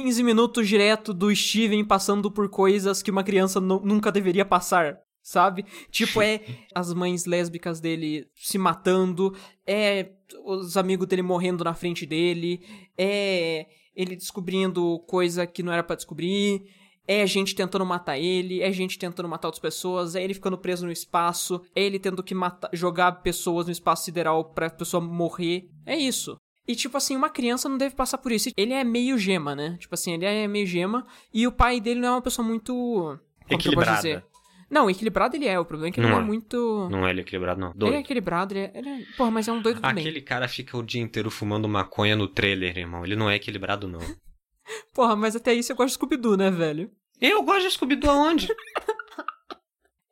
15 0.00 0.22
minutos 0.22 0.66
direto 0.66 1.12
do 1.12 1.34
Steven 1.34 1.84
passando 1.84 2.30
por 2.30 2.48
coisas 2.48 3.02
que 3.02 3.10
uma 3.10 3.22
criança 3.22 3.60
nu- 3.60 3.82
nunca 3.84 4.10
deveria 4.10 4.44
passar. 4.44 4.98
Sabe? 5.22 5.66
Tipo, 5.90 6.20
é 6.22 6.40
as 6.74 6.92
mães 6.94 7.26
lésbicas 7.26 7.78
dele 7.78 8.26
se 8.34 8.56
matando, 8.58 9.36
é 9.66 10.12
os 10.44 10.76
amigos 10.78 11.06
dele 11.06 11.20
morrendo 11.22 11.62
na 11.62 11.74
frente 11.74 12.04
dele, 12.06 12.60
é 12.98 13.66
ele 13.94 14.16
descobrindo 14.16 14.98
coisa 15.06 15.46
que 15.46 15.62
não 15.62 15.72
era 15.72 15.82
pra 15.84 15.94
descobrir, 15.94 16.62
é 17.06 17.24
gente 17.26 17.54
tentando 17.54 17.84
matar 17.84 18.18
ele, 18.18 18.62
é 18.62 18.72
gente 18.72 18.98
tentando 18.98 19.28
matar 19.28 19.48
outras 19.48 19.60
pessoas, 19.60 20.16
é 20.16 20.24
ele 20.24 20.34
ficando 20.34 20.58
preso 20.58 20.86
no 20.86 20.90
espaço, 20.90 21.60
é 21.76 21.82
ele 21.82 21.98
tendo 22.00 22.22
que 22.22 22.34
matar, 22.34 22.70
jogar 22.72 23.12
pessoas 23.22 23.66
no 23.66 23.72
espaço 23.72 24.06
sideral 24.06 24.52
pra 24.52 24.70
pessoa 24.70 25.00
morrer. 25.00 25.68
É 25.86 25.94
isso. 25.96 26.36
E, 26.66 26.74
tipo 26.76 26.96
assim, 26.96 27.16
uma 27.16 27.28
criança 27.28 27.68
não 27.68 27.76
deve 27.76 27.94
passar 27.96 28.18
por 28.18 28.30
isso. 28.32 28.50
Ele 28.56 28.72
é 28.72 28.84
meio 28.84 29.18
gema, 29.18 29.54
né? 29.54 29.76
Tipo 29.80 29.94
assim, 29.94 30.12
ele 30.14 30.24
é 30.24 30.46
meio 30.46 30.66
gema. 30.66 31.06
E 31.34 31.46
o 31.46 31.52
pai 31.52 31.80
dele 31.80 32.00
não 32.00 32.08
é 32.08 32.10
uma 32.12 32.22
pessoa 32.22 32.46
muito. 32.46 32.72
Como 32.72 33.18
que 33.48 33.52
eu 33.52 33.56
posso 33.56 33.68
Equilibrada. 33.68 33.96
dizer? 33.96 34.24
Não, 34.70 34.88
equilibrado 34.88 35.36
ele 35.36 35.46
é. 35.46 35.58
O 35.58 35.64
problema 35.64 35.88
é 35.88 35.92
que 35.92 36.00
ele 36.00 36.06
Não 36.06 36.14
não 36.14 36.20
é 36.20 36.24
é. 36.24 36.26
muito. 36.26 36.88
Não 36.90 37.06
é 37.06 37.10
ele 37.10 37.20
equilibrado, 37.22 37.60
não. 37.60 37.70
Ele 37.70 37.78
Doido. 37.78 37.94
é 37.94 37.98
equilibrado, 37.98 38.54
ele 38.54 38.60
é, 38.60 38.72
ele 38.74 38.88
é- 38.88 39.04
Porra, 39.16 39.30
mas 39.30 39.48
é 39.48 39.52
um 39.52 39.60
doido 39.60 39.80
também. 39.80 40.02
Aquele 40.04 40.22
cara 40.22 40.46
fica 40.48 40.76
o 40.78 40.82
dia 40.82 41.02
inteiro 41.02 41.30
fumando 41.30 41.68
maconha 41.68 42.14
no 42.16 42.26
trailer, 42.28 42.78
irmão. 42.78 43.04
Ele 43.04 43.16
não 43.16 43.28
é 43.28 43.34
equilibrado, 43.36 43.86
não. 43.88 43.98
Porra, 44.94 45.14
mas 45.16 45.34
até 45.36 45.52
isso 45.52 45.72
eu 45.72 45.76
gosto 45.76 45.88
de 45.88 45.94
Scooby-Doo, 45.94 46.36
né, 46.36 46.50
velho? 46.50 46.90
Eu 47.20 47.42
gosto 47.42 47.62
de 47.68 47.72
Scooby-Doo 47.74 48.10
aonde? 48.10 48.48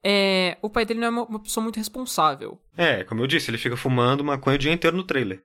É. 0.02 0.56
O 0.62 0.70
pai 0.70 0.86
dele 0.86 1.00
não 1.00 1.06
é 1.06 1.10
uma, 1.10 1.24
uma 1.24 1.42
pessoa 1.42 1.62
muito 1.62 1.76
responsável. 1.76 2.58
É, 2.76 3.04
como 3.04 3.20
eu 3.22 3.26
disse, 3.26 3.50
ele 3.50 3.58
fica 3.58 3.76
fumando 3.76 4.24
maconha 4.24 4.56
o 4.56 4.58
dia 4.58 4.72
inteiro 4.72 4.96
no 4.96 5.04
trailer. 5.04 5.42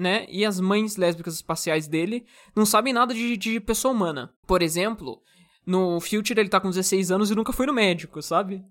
Né? 0.00 0.26
E 0.28 0.44
as 0.44 0.58
mães 0.58 0.96
lésbicas 0.96 1.34
espaciais 1.34 1.86
dele 1.86 2.24
não 2.56 2.64
sabem 2.64 2.92
nada 2.92 3.12
de, 3.12 3.36
de 3.36 3.60
pessoa 3.60 3.92
humana. 3.92 4.32
Por 4.46 4.62
exemplo, 4.62 5.20
no 5.66 6.00
Future 6.00 6.40
ele 6.40 6.48
tá 6.48 6.58
com 6.60 6.70
16 6.70 7.10
anos 7.10 7.30
e 7.30 7.34
nunca 7.34 7.52
foi 7.52 7.66
no 7.66 7.72
médico, 7.74 8.22
sabe? 8.22 8.64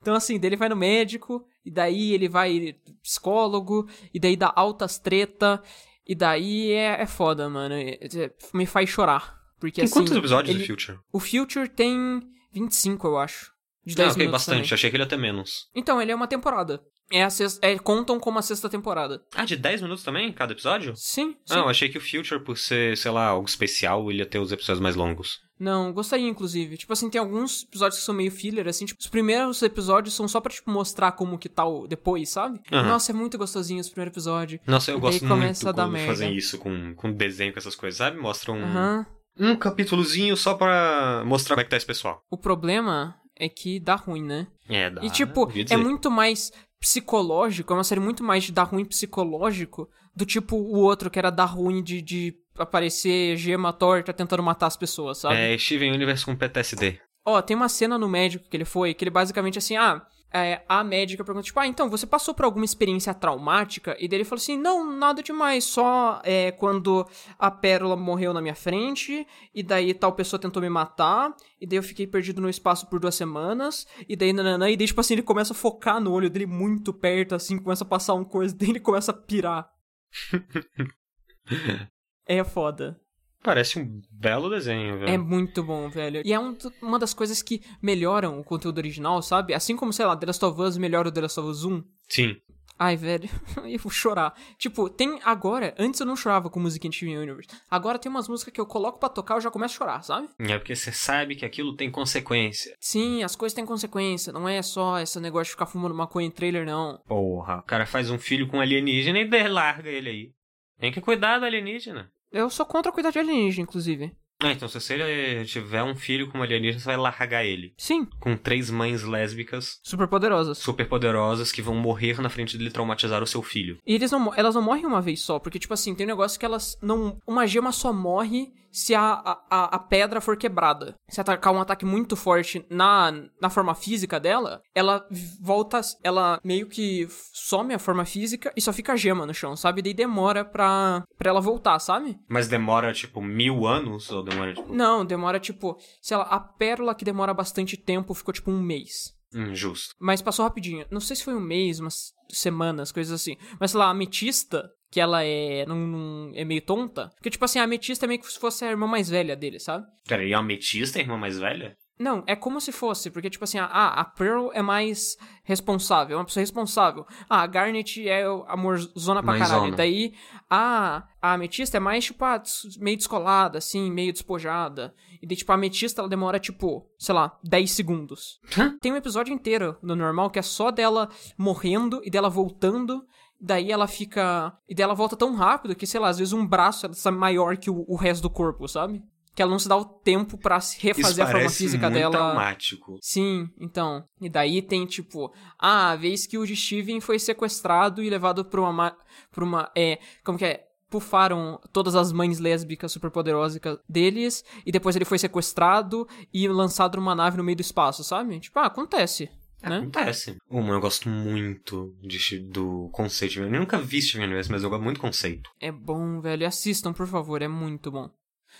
então, 0.00 0.14
assim, 0.14 0.38
daí 0.38 0.48
ele 0.50 0.56
vai 0.56 0.68
no 0.68 0.76
médico, 0.76 1.44
e 1.64 1.70
daí 1.70 2.12
ele 2.12 2.28
vai 2.28 2.76
psicólogo, 3.02 3.88
e 4.14 4.18
daí 4.20 4.36
dá 4.36 4.52
altas 4.54 4.98
treta, 4.98 5.62
e 6.06 6.14
daí 6.14 6.70
é, 6.72 7.02
é 7.02 7.06
foda, 7.06 7.48
mano. 7.50 7.74
É- 7.74 7.98
é- 8.02 8.32
me 8.54 8.64
faz 8.66 8.88
chorar. 8.88 9.36
Porque, 9.60 9.76
Tem 9.80 9.84
assim, 9.84 9.94
quantos 9.94 10.14
episódios 10.16 10.54
ele- 10.54 10.64
do 10.64 10.66
Future? 10.68 10.98
o 11.12 11.18
Future 11.18 11.68
tem 11.68 12.20
25, 12.52 13.06
eu 13.08 13.18
acho. 13.18 13.52
De 13.84 13.94
Ah, 13.94 14.04
10 14.04 14.12
ok, 14.14 14.28
bastante. 14.28 14.54
também. 14.56 14.72
Achei 14.72 14.90
que 14.90 14.96
ele 14.96 15.02
ia 15.02 15.08
ter 15.08 15.16
menos. 15.16 15.68
Então, 15.74 16.00
ele 16.00 16.12
é 16.12 16.14
uma 16.14 16.26
temporada. 16.28 16.80
É 17.10 17.24
a 17.24 17.30
sexta, 17.30 17.66
é, 17.66 17.78
contam 17.78 18.20
como 18.20 18.38
a 18.38 18.42
sexta 18.42 18.68
temporada. 18.68 19.22
Ah, 19.34 19.44
de 19.44 19.56
10 19.56 19.80
minutos 19.80 20.04
também? 20.04 20.30
Cada 20.32 20.52
episódio? 20.52 20.92
Sim, 20.96 21.34
sim. 21.46 21.54
Não, 21.54 21.68
achei 21.68 21.88
que 21.88 21.96
o 21.96 22.00
Future, 22.00 22.42
por 22.44 22.58
ser, 22.58 22.96
sei 22.98 23.10
lá, 23.10 23.26
algo 23.28 23.48
especial, 23.48 24.10
ele 24.10 24.18
ia 24.18 24.26
ter 24.26 24.38
os 24.38 24.52
episódios 24.52 24.80
mais 24.80 24.94
longos. 24.94 25.40
Não, 25.58 25.92
gostaria, 25.92 26.28
inclusive. 26.28 26.76
Tipo 26.76 26.92
assim, 26.92 27.08
tem 27.10 27.18
alguns 27.20 27.64
episódios 27.64 27.98
que 27.98 28.04
são 28.06 28.14
meio 28.14 28.30
filler, 28.30 28.68
assim, 28.68 28.84
tipo, 28.84 29.00
os 29.00 29.08
primeiros 29.08 29.60
episódios 29.62 30.14
são 30.14 30.28
só 30.28 30.40
pra, 30.40 30.52
tipo, 30.52 30.70
mostrar 30.70 31.12
como 31.12 31.38
que 31.38 31.48
tá 31.48 31.64
o 31.64 31.86
depois, 31.88 32.28
sabe? 32.28 32.60
Aham. 32.70 32.86
Nossa, 32.88 33.10
é 33.10 33.14
muito 33.14 33.38
gostosinho 33.38 33.80
esse 33.80 33.90
primeiro 33.90 34.12
episódio. 34.12 34.60
Nossa, 34.66 34.90
eu 34.90 34.98
E 34.98 35.00
gosto 35.00 35.26
começa 35.26 35.64
muito 35.64 35.68
a 35.68 35.72
dar 35.72 35.84
quando 35.84 35.92
merda. 35.92 36.06
fazem 36.12 36.36
isso 36.36 36.58
com, 36.58 36.94
com 36.94 37.10
desenho, 37.10 37.52
com 37.52 37.58
essas 37.58 37.74
coisas, 37.74 37.96
sabe? 37.98 38.18
Mostram 38.18 38.54
um, 38.56 38.64
Aham. 38.64 39.06
um 39.38 39.56
capítulozinho 39.56 40.36
só 40.36 40.54
pra 40.54 41.22
mostrar 41.26 41.56
como 41.56 41.62
é 41.62 41.64
que 41.64 41.70
tá 41.70 41.76
esse 41.78 41.86
pessoal. 41.86 42.22
O 42.30 42.36
problema 42.38 43.16
é 43.40 43.48
que 43.48 43.80
dá 43.80 43.94
ruim, 43.94 44.22
né? 44.22 44.46
É, 44.68 44.90
dá. 44.90 45.02
e, 45.02 45.10
tipo, 45.10 45.48
é 45.70 45.76
muito 45.76 46.10
mais 46.10 46.52
psicológico, 46.80 47.72
é 47.72 47.76
uma 47.76 47.84
série 47.84 48.00
muito 48.00 48.22
mais 48.22 48.44
de 48.44 48.52
dar 48.52 48.64
ruim 48.64 48.84
psicológico 48.84 49.88
do 50.14 50.26
tipo 50.26 50.56
o 50.56 50.78
outro 50.78 51.10
que 51.10 51.18
era 51.18 51.30
dar 51.30 51.44
ruim 51.44 51.82
de, 51.82 52.02
de 52.02 52.34
aparecer 52.56 53.36
gema 53.36 53.72
torta 53.72 54.12
tentando 54.12 54.42
matar 54.42 54.66
as 54.66 54.76
pessoas, 54.76 55.18
sabe? 55.18 55.36
É 55.36 55.56
Steven 55.56 55.92
Universe 55.92 56.24
com 56.24 56.36
PTSD. 56.36 57.00
Ó, 57.24 57.40
tem 57.42 57.56
uma 57.56 57.68
cena 57.68 57.98
no 57.98 58.08
médico 58.08 58.48
que 58.48 58.56
ele 58.56 58.64
foi, 58.64 58.94
que 58.94 59.04
ele 59.04 59.10
basicamente 59.10 59.58
assim, 59.58 59.76
ah, 59.76 60.04
é, 60.32 60.62
a 60.68 60.84
médica 60.84 61.24
pergunta, 61.24 61.46
tipo, 61.46 61.58
ah, 61.58 61.66
então, 61.66 61.88
você 61.88 62.06
passou 62.06 62.34
por 62.34 62.44
alguma 62.44 62.64
experiência 62.64 63.14
traumática? 63.14 63.96
E 63.98 64.06
daí 64.06 64.18
ele 64.18 64.24
falou 64.24 64.40
assim, 64.40 64.58
não, 64.58 64.92
nada 64.92 65.22
demais, 65.22 65.64
só 65.64 66.20
é, 66.22 66.52
quando 66.52 67.06
a 67.38 67.50
Pérola 67.50 67.96
morreu 67.96 68.34
na 68.34 68.42
minha 68.42 68.54
frente, 68.54 69.26
e 69.54 69.62
daí 69.62 69.94
tal 69.94 70.12
pessoa 70.12 70.38
tentou 70.38 70.60
me 70.60 70.68
matar, 70.68 71.34
e 71.58 71.66
daí 71.66 71.78
eu 71.78 71.82
fiquei 71.82 72.06
perdido 72.06 72.42
no 72.42 72.48
espaço 72.48 72.86
por 72.88 73.00
duas 73.00 73.14
semanas, 73.14 73.86
e 74.06 74.14
daí 74.14 74.32
nananã, 74.32 74.68
e 74.70 74.76
daí, 74.76 74.86
tipo 74.86 75.00
assim, 75.00 75.14
ele 75.14 75.22
começa 75.22 75.54
a 75.54 75.56
focar 75.56 75.98
no 76.00 76.12
olho 76.12 76.28
dele 76.28 76.46
muito 76.46 76.92
perto, 76.92 77.34
assim, 77.34 77.58
começa 77.58 77.84
a 77.84 77.88
passar 77.88 78.12
uma 78.14 78.24
coisa, 78.24 78.54
daí 78.58 78.70
ele 78.70 78.80
começa 78.80 79.12
a 79.12 79.14
pirar. 79.14 79.70
é 82.26 82.44
foda. 82.44 83.00
Parece 83.42 83.78
um 83.78 84.00
belo 84.10 84.50
desenho, 84.50 84.98
velho. 84.98 85.10
É 85.12 85.16
muito 85.18 85.62
bom, 85.62 85.88
velho. 85.88 86.22
E 86.24 86.32
é 86.32 86.38
um- 86.40 86.56
uma 86.82 86.98
das 86.98 87.14
coisas 87.14 87.40
que 87.40 87.62
melhoram 87.80 88.38
o 88.40 88.44
conteúdo 88.44 88.78
original, 88.78 89.22
sabe? 89.22 89.54
Assim 89.54 89.76
como, 89.76 89.92
sei 89.92 90.06
lá, 90.06 90.16
The 90.16 90.26
Last 90.26 90.44
of 90.44 90.60
Us 90.60 90.76
melhora 90.76 91.08
o 91.08 91.12
The 91.12 91.20
Last 91.22 91.40
of 91.40 91.48
Us 91.48 91.64
1. 91.64 91.82
Sim. 92.08 92.36
Ai, 92.80 92.96
velho, 92.96 93.28
eu 93.68 93.78
vou 93.80 93.90
chorar. 93.90 94.32
Tipo, 94.56 94.88
tem 94.88 95.18
agora, 95.24 95.74
antes 95.78 95.98
eu 95.98 96.06
não 96.06 96.14
chorava 96.14 96.48
com 96.48 96.60
música 96.60 96.86
em 96.86 96.90
TV 96.90 97.16
Universe. 97.16 97.48
Agora 97.68 97.98
tem 97.98 98.08
umas 98.08 98.28
músicas 98.28 98.52
que 98.54 98.60
eu 98.60 98.66
coloco 98.66 99.00
pra 99.00 99.08
tocar, 99.08 99.34
eu 99.34 99.40
já 99.40 99.50
começo 99.50 99.74
a 99.74 99.78
chorar, 99.78 100.02
sabe? 100.02 100.28
É 100.38 100.56
porque 100.58 100.76
você 100.76 100.92
sabe 100.92 101.34
que 101.34 101.44
aquilo 101.44 101.74
tem 101.74 101.90
consequência. 101.90 102.76
Sim, 102.80 103.24
as 103.24 103.34
coisas 103.34 103.54
têm 103.54 103.66
consequência, 103.66 104.32
não 104.32 104.48
é 104.48 104.62
só 104.62 104.98
esse 105.00 105.18
negócio 105.18 105.46
de 105.46 105.50
ficar 105.52 105.66
fumando 105.66 105.92
maconha 105.94 106.28
em 106.28 106.30
trailer, 106.30 106.64
não. 106.64 107.00
Porra, 107.06 107.58
o 107.58 107.62
cara 107.64 107.84
faz 107.84 108.10
um 108.10 108.18
filho 108.18 108.46
com 108.46 108.60
alienígena 108.60 109.18
e 109.18 109.48
larga 109.48 109.88
ele 109.90 110.08
aí. 110.10 110.30
Tem 110.78 110.92
que 110.92 111.00
cuidar 111.00 111.40
do 111.40 111.46
alienígena. 111.46 112.08
Eu 112.32 112.50
sou 112.50 112.66
contra 112.66 112.92
cuidar 112.92 113.10
de 113.10 113.18
alienígena, 113.18 113.62
inclusive. 113.62 114.12
Ah, 114.40 114.52
então 114.52 114.68
se 114.68 114.78
você 114.80 115.44
tiver 115.46 115.82
um 115.82 115.96
filho 115.96 116.30
com 116.30 116.38
um 116.38 116.42
alienígena, 116.42 116.78
você 116.78 116.84
vai 116.86 116.96
largar 116.96 117.44
ele. 117.44 117.74
Sim, 117.76 118.06
Com 118.20 118.36
três 118.36 118.70
mães 118.70 119.02
lésbicas 119.02 119.80
super 119.82 120.06
poderosas. 120.06 120.58
super 120.58 120.86
poderosas 120.88 121.50
que 121.50 121.60
vão 121.60 121.74
morrer 121.74 122.20
na 122.20 122.28
frente 122.28 122.56
dele 122.56 122.70
traumatizar 122.70 123.20
o 123.20 123.26
seu 123.26 123.42
filho. 123.42 123.78
E 123.84 123.94
eles 123.94 124.12
não, 124.12 124.32
elas 124.36 124.54
não 124.54 124.62
morrem 124.62 124.86
uma 124.86 125.02
vez 125.02 125.20
só, 125.22 125.40
porque, 125.40 125.58
tipo 125.58 125.74
assim, 125.74 125.92
tem 125.92 126.06
um 126.06 126.10
negócio 126.10 126.38
que 126.38 126.46
elas 126.46 126.78
não. 126.80 127.18
Uma 127.26 127.46
gema 127.48 127.72
só 127.72 127.92
morre 127.92 128.52
se 128.78 128.94
a, 128.94 129.02
a, 129.50 129.76
a- 129.76 129.78
pedra 129.78 130.20
for 130.20 130.36
quebrada. 130.36 130.94
Se 131.08 131.20
atacar 131.20 131.52
um 131.52 131.60
ataque 131.60 131.84
muito 131.84 132.14
forte 132.16 132.64
na, 132.70 133.12
na 133.40 133.50
forma 133.50 133.74
física 133.74 134.20
dela, 134.20 134.60
ela 134.74 135.06
volta. 135.40 135.80
Ela 136.04 136.38
meio 136.44 136.68
que 136.68 137.08
some 137.32 137.74
a 137.74 137.78
forma 137.78 138.04
física 138.04 138.52
e 138.56 138.60
só 138.60 138.72
fica 138.72 138.92
a 138.92 138.96
gema 138.96 139.24
no 139.26 139.34
chão, 139.34 139.56
sabe? 139.56 139.82
Daí 139.82 139.94
demora 139.94 140.44
pra, 140.44 141.02
pra 141.16 141.30
ela 141.30 141.40
voltar, 141.40 141.78
sabe? 141.78 142.18
Mas 142.28 142.48
demora, 142.48 142.92
tipo, 142.92 143.20
mil 143.22 143.66
anos? 143.66 144.10
Ou 144.10 144.22
demora, 144.22 144.54
tipo, 144.54 144.72
Não, 144.74 145.04
demora 145.04 145.40
tipo. 145.40 145.76
Sei 146.02 146.16
lá, 146.16 146.24
a 146.24 146.38
pérola 146.40 146.94
que 146.94 147.04
demora 147.04 147.32
bastante 147.34 147.76
tempo 147.76 148.14
ficou 148.14 148.32
tipo 148.34 148.50
um 148.50 148.60
mês. 148.60 149.14
injusto? 149.34 149.94
Mas 150.00 150.22
passou 150.22 150.44
rapidinho. 150.44 150.86
Não 150.90 151.00
sei 151.00 151.16
se 151.16 151.24
foi 151.24 151.34
um 151.34 151.40
mês, 151.40 151.80
umas 151.80 152.12
semanas, 152.30 152.92
coisas 152.92 153.12
assim. 153.20 153.36
Mas 153.60 153.70
sei 153.72 153.80
lá, 153.80 153.86
a 153.86 153.90
ametista, 153.90 154.70
que 154.90 155.00
ela 155.00 155.22
é. 155.24 155.64
Não, 155.66 155.76
não- 155.76 156.32
é 156.34 156.44
meio 156.44 156.62
tonta. 156.62 157.10
Porque, 157.16 157.30
tipo 157.30 157.44
assim, 157.44 157.58
a 157.58 157.64
ametista 157.64 158.06
é 158.06 158.08
meio 158.08 158.20
que 158.20 158.30
se 158.32 158.38
fosse 158.38 158.64
a 158.64 158.70
irmã 158.70 158.86
mais 158.86 159.08
velha 159.08 159.36
dele, 159.36 159.58
sabe? 159.58 159.86
Peraí, 160.06 160.32
a 160.32 160.38
ametista 160.38 160.98
é 160.98 161.00
a 161.00 161.04
irmã 161.04 161.16
mais 161.16 161.38
velha? 161.38 161.76
Não, 161.98 162.22
é 162.28 162.36
como 162.36 162.60
se 162.60 162.70
fosse, 162.70 163.10
porque, 163.10 163.28
tipo 163.28 163.42
assim, 163.42 163.58
a, 163.58 163.64
a 163.66 164.04
Pearl 164.04 164.50
é 164.54 164.62
mais 164.62 165.16
responsável, 165.42 166.16
é 166.16 166.20
uma 166.20 166.24
pessoa 166.24 166.42
responsável. 166.42 167.04
Ah, 167.28 167.42
a 167.42 167.46
Garnet 167.48 168.08
é 168.08 168.22
amorzona 168.46 169.20
pra 169.20 169.32
Mãezona. 169.32 169.48
caralho. 169.58 169.74
Daí, 169.76 170.12
a, 170.48 171.02
a 171.20 171.32
Ametista 171.32 171.76
é 171.76 171.80
mais, 171.80 172.04
tipo, 172.04 172.24
ah, 172.24 172.40
meio 172.78 172.96
descolada, 172.96 173.58
assim, 173.58 173.90
meio 173.90 174.12
despojada. 174.12 174.94
E 175.20 175.26
daí, 175.26 175.36
tipo, 175.36 175.50
a 175.50 175.56
Ametista, 175.56 176.00
ela 176.00 176.08
demora, 176.08 176.38
tipo, 176.38 176.88
sei 176.96 177.14
lá, 177.16 177.36
10 177.42 177.72
segundos. 177.72 178.38
Tem 178.80 178.92
um 178.92 178.96
episódio 178.96 179.34
inteiro 179.34 179.76
no 179.82 179.96
normal 179.96 180.30
que 180.30 180.38
é 180.38 180.42
só 180.42 180.70
dela 180.70 181.08
morrendo 181.36 182.00
e 182.04 182.10
dela 182.10 182.28
voltando. 182.30 183.02
Daí 183.40 183.70
ela 183.70 183.86
fica. 183.86 184.52
E 184.68 184.74
daí 184.74 184.82
ela 184.84 184.94
volta 184.94 185.16
tão 185.16 185.34
rápido 185.34 185.74
que, 185.76 185.86
sei 185.86 186.00
lá, 186.00 186.08
às 186.08 186.18
vezes 186.18 186.32
um 186.32 186.46
braço 186.46 186.86
ela 186.86 186.94
está 186.94 187.10
maior 187.10 187.56
que 187.56 187.70
o, 187.70 187.84
o 187.88 187.96
resto 187.96 188.22
do 188.22 188.30
corpo, 188.30 188.66
sabe? 188.66 189.02
Que 189.34 189.42
ela 189.42 189.52
não 189.52 189.58
se 189.60 189.68
dá 189.68 189.76
o 189.76 189.84
tempo 189.84 190.36
pra 190.36 190.58
se 190.60 190.76
Isso 190.78 190.86
refazer 190.88 191.24
a 191.24 191.30
forma 191.30 191.48
física 191.48 191.86
muito 191.88 191.94
dela. 192.00 192.10
traumático. 192.12 192.98
Sim, 193.00 193.48
então. 193.60 194.02
E 194.20 194.28
daí 194.28 194.60
tem, 194.60 194.84
tipo, 194.84 195.32
ah, 195.56 195.90
a 195.90 195.96
vez 195.96 196.26
que 196.26 196.36
o 196.36 196.44
Steven 196.44 197.00
foi 197.00 197.20
sequestrado 197.20 198.02
e 198.02 198.10
levado 198.10 198.44
pra 198.44 198.60
uma. 198.60 198.72
ma- 198.72 198.96
Pra 199.30 199.44
uma 199.44 199.70
é. 199.76 200.00
Como 200.24 200.36
que 200.36 200.44
é? 200.44 200.64
Pufaram 200.90 201.60
todas 201.72 201.94
as 201.94 202.10
mães 202.12 202.38
lésbicas 202.40 202.90
superpoderosas 202.90 203.60
deles, 203.88 204.42
e 204.64 204.72
depois 204.72 204.96
ele 204.96 205.04
foi 205.04 205.18
sequestrado 205.18 206.08
e 206.32 206.48
lançado 206.48 206.96
numa 206.96 207.14
nave 207.14 207.36
no 207.36 207.44
meio 207.44 207.56
do 207.56 207.60
espaço, 207.60 208.02
sabe? 208.02 208.40
Tipo, 208.40 208.58
ah, 208.58 208.66
acontece. 208.66 209.28
Né? 209.62 209.78
Acontece. 209.78 210.36
Uma, 210.48 210.74
eu 210.74 210.80
gosto 210.80 211.08
muito 211.08 211.96
de, 212.00 212.38
do 212.38 212.88
conceito. 212.92 213.40
Eu 213.40 213.50
nunca 213.50 213.78
vi 213.78 214.00
Steven 214.00 214.26
Universe, 214.26 214.50
mas 214.50 214.62
eu 214.62 214.70
gosto 214.70 214.82
muito 214.82 214.98
do 214.98 215.00
conceito. 215.00 215.50
É 215.60 215.72
bom, 215.72 216.20
velho. 216.20 216.46
Assistam, 216.46 216.92
por 216.92 217.06
favor, 217.06 217.42
é 217.42 217.48
muito 217.48 217.90
bom. 217.90 218.10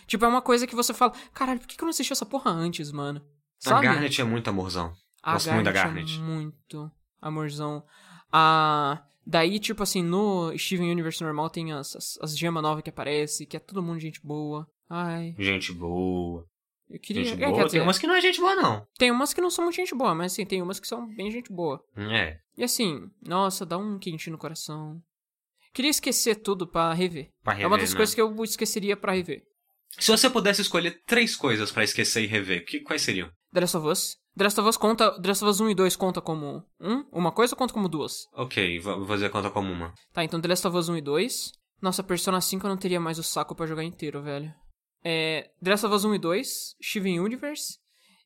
Tipo, 0.06 0.24
é 0.24 0.28
uma 0.28 0.42
coisa 0.42 0.66
que 0.66 0.74
você 0.74 0.92
fala, 0.92 1.12
caralho, 1.32 1.60
por 1.60 1.68
que 1.68 1.80
eu 1.80 1.84
não 1.84 1.90
assisti 1.90 2.12
essa 2.12 2.26
porra 2.26 2.50
antes, 2.50 2.90
mano? 2.92 3.20
A 3.64 3.70
Sabe? 3.70 3.86
Garnet 3.86 4.20
é 4.20 4.24
muito 4.24 4.48
amorzão. 4.48 4.92
A 5.22 5.34
Gosto 5.34 5.52
muito 5.52 5.64
da 5.64 5.72
Garnet 5.72 6.04
Garnet. 6.06 6.18
É 6.18 6.22
muito 6.22 6.90
amorzão. 7.20 7.84
A... 8.32 9.02
Daí, 9.26 9.58
tipo 9.58 9.82
assim, 9.82 10.02
no 10.02 10.56
Steven 10.56 10.90
Universe 10.90 11.22
normal 11.22 11.50
tem 11.50 11.72
as, 11.72 11.94
as, 11.94 12.18
as 12.22 12.38
gemas 12.38 12.62
novas 12.62 12.82
que 12.82 12.90
aparecem, 12.90 13.46
que 13.46 13.56
é 13.56 13.60
todo 13.60 13.82
mundo 13.82 14.00
gente 14.00 14.20
boa. 14.24 14.66
Ai, 14.88 15.34
Gente 15.38 15.72
boa. 15.72 16.46
Eu 16.90 16.98
queria... 17.00 17.24
Gente 17.24 17.42
é, 17.42 17.46
boa. 17.48 17.64
dizer, 17.64 17.78
Tem 17.78 17.86
umas 17.86 17.98
que 17.98 18.06
não 18.06 18.14
é 18.14 18.20
gente 18.20 18.40
boa, 18.40 18.54
não. 18.56 18.86
tem 18.98 19.10
umas 19.10 19.34
que 19.34 19.40
não 19.40 19.50
são 19.50 19.64
muito 19.64 19.76
gente 19.76 19.94
boa, 19.94 20.14
mas 20.14 20.32
assim, 20.32 20.44
tem 20.46 20.62
umas 20.62 20.80
que 20.80 20.86
são 20.86 21.06
bem 21.14 21.30
gente 21.30 21.52
boa. 21.52 21.82
É. 21.96 22.38
E 22.56 22.64
assim, 22.64 23.08
nossa, 23.26 23.64
dá 23.66 23.76
um 23.78 23.98
quentinho 23.98 24.32
no 24.32 24.38
coração. 24.38 25.00
Queria 25.72 25.90
esquecer 25.90 26.36
tudo 26.36 26.66
pra 26.66 26.92
rever. 26.92 27.30
Pra 27.42 27.52
rever, 27.52 27.64
é 27.64 27.68
uma 27.68 27.78
das 27.78 27.90
né? 27.92 27.96
coisas 27.96 28.14
que 28.14 28.20
eu 28.20 28.34
esqueceria 28.42 28.96
pra 28.96 29.12
rever. 29.12 29.42
Se 29.98 30.10
você 30.10 30.28
pudesse 30.28 30.62
escolher 30.62 31.02
três 31.06 31.36
coisas 31.36 31.70
pra 31.72 31.84
esquecer 31.84 32.22
e 32.22 32.26
rever, 32.26 32.64
que, 32.66 32.80
quais 32.80 33.02
seriam? 33.02 33.30
The 33.52 33.60
Last 33.60 33.76
of 33.76 33.86
Us. 33.86 34.16
The 34.36 34.44
Last 34.44 34.60
of 34.60 34.68
Us 34.68 34.76
conta. 34.76 35.20
The 35.20 35.28
Last 35.28 35.44
of 35.44 35.50
Us 35.50 35.60
1 35.60 35.70
e 35.70 35.74
2 35.74 35.96
conta 35.96 36.20
como 36.20 36.62
um? 36.80 37.04
Uma 37.10 37.32
coisa 37.32 37.54
ou 37.54 37.58
conta 37.58 37.74
como 37.74 37.88
duas? 37.88 38.26
Ok, 38.34 38.78
vou 38.78 39.06
fazer 39.06 39.30
conta 39.30 39.50
como 39.50 39.72
uma. 39.72 39.92
Tá, 40.12 40.22
então 40.22 40.40
The 40.40 40.48
Last 40.48 40.66
of 40.66 40.76
Us 40.76 40.88
1 40.88 40.96
e 40.98 41.00
2. 41.00 41.52
Nossa, 41.80 42.02
Persona 42.02 42.40
5 42.40 42.66
eu 42.66 42.70
não 42.70 42.76
teria 42.76 43.00
mais 43.00 43.18
o 43.18 43.22
saco 43.22 43.54
pra 43.54 43.66
jogar 43.66 43.84
inteiro, 43.84 44.22
velho. 44.22 44.52
É. 45.04 45.50
The 45.62 45.70
Last 45.70 45.86
of 45.86 45.94
Us 45.94 46.04
1 46.04 46.14
e 46.14 46.18
2, 46.18 46.48
Steven 46.82 47.20
Universe. 47.20 47.78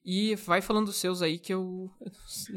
E 0.04 0.34
vai 0.34 0.60
falando 0.60 0.86
dos 0.86 0.96
seus 0.96 1.22
aí 1.22 1.38
que 1.38 1.54
eu. 1.54 1.88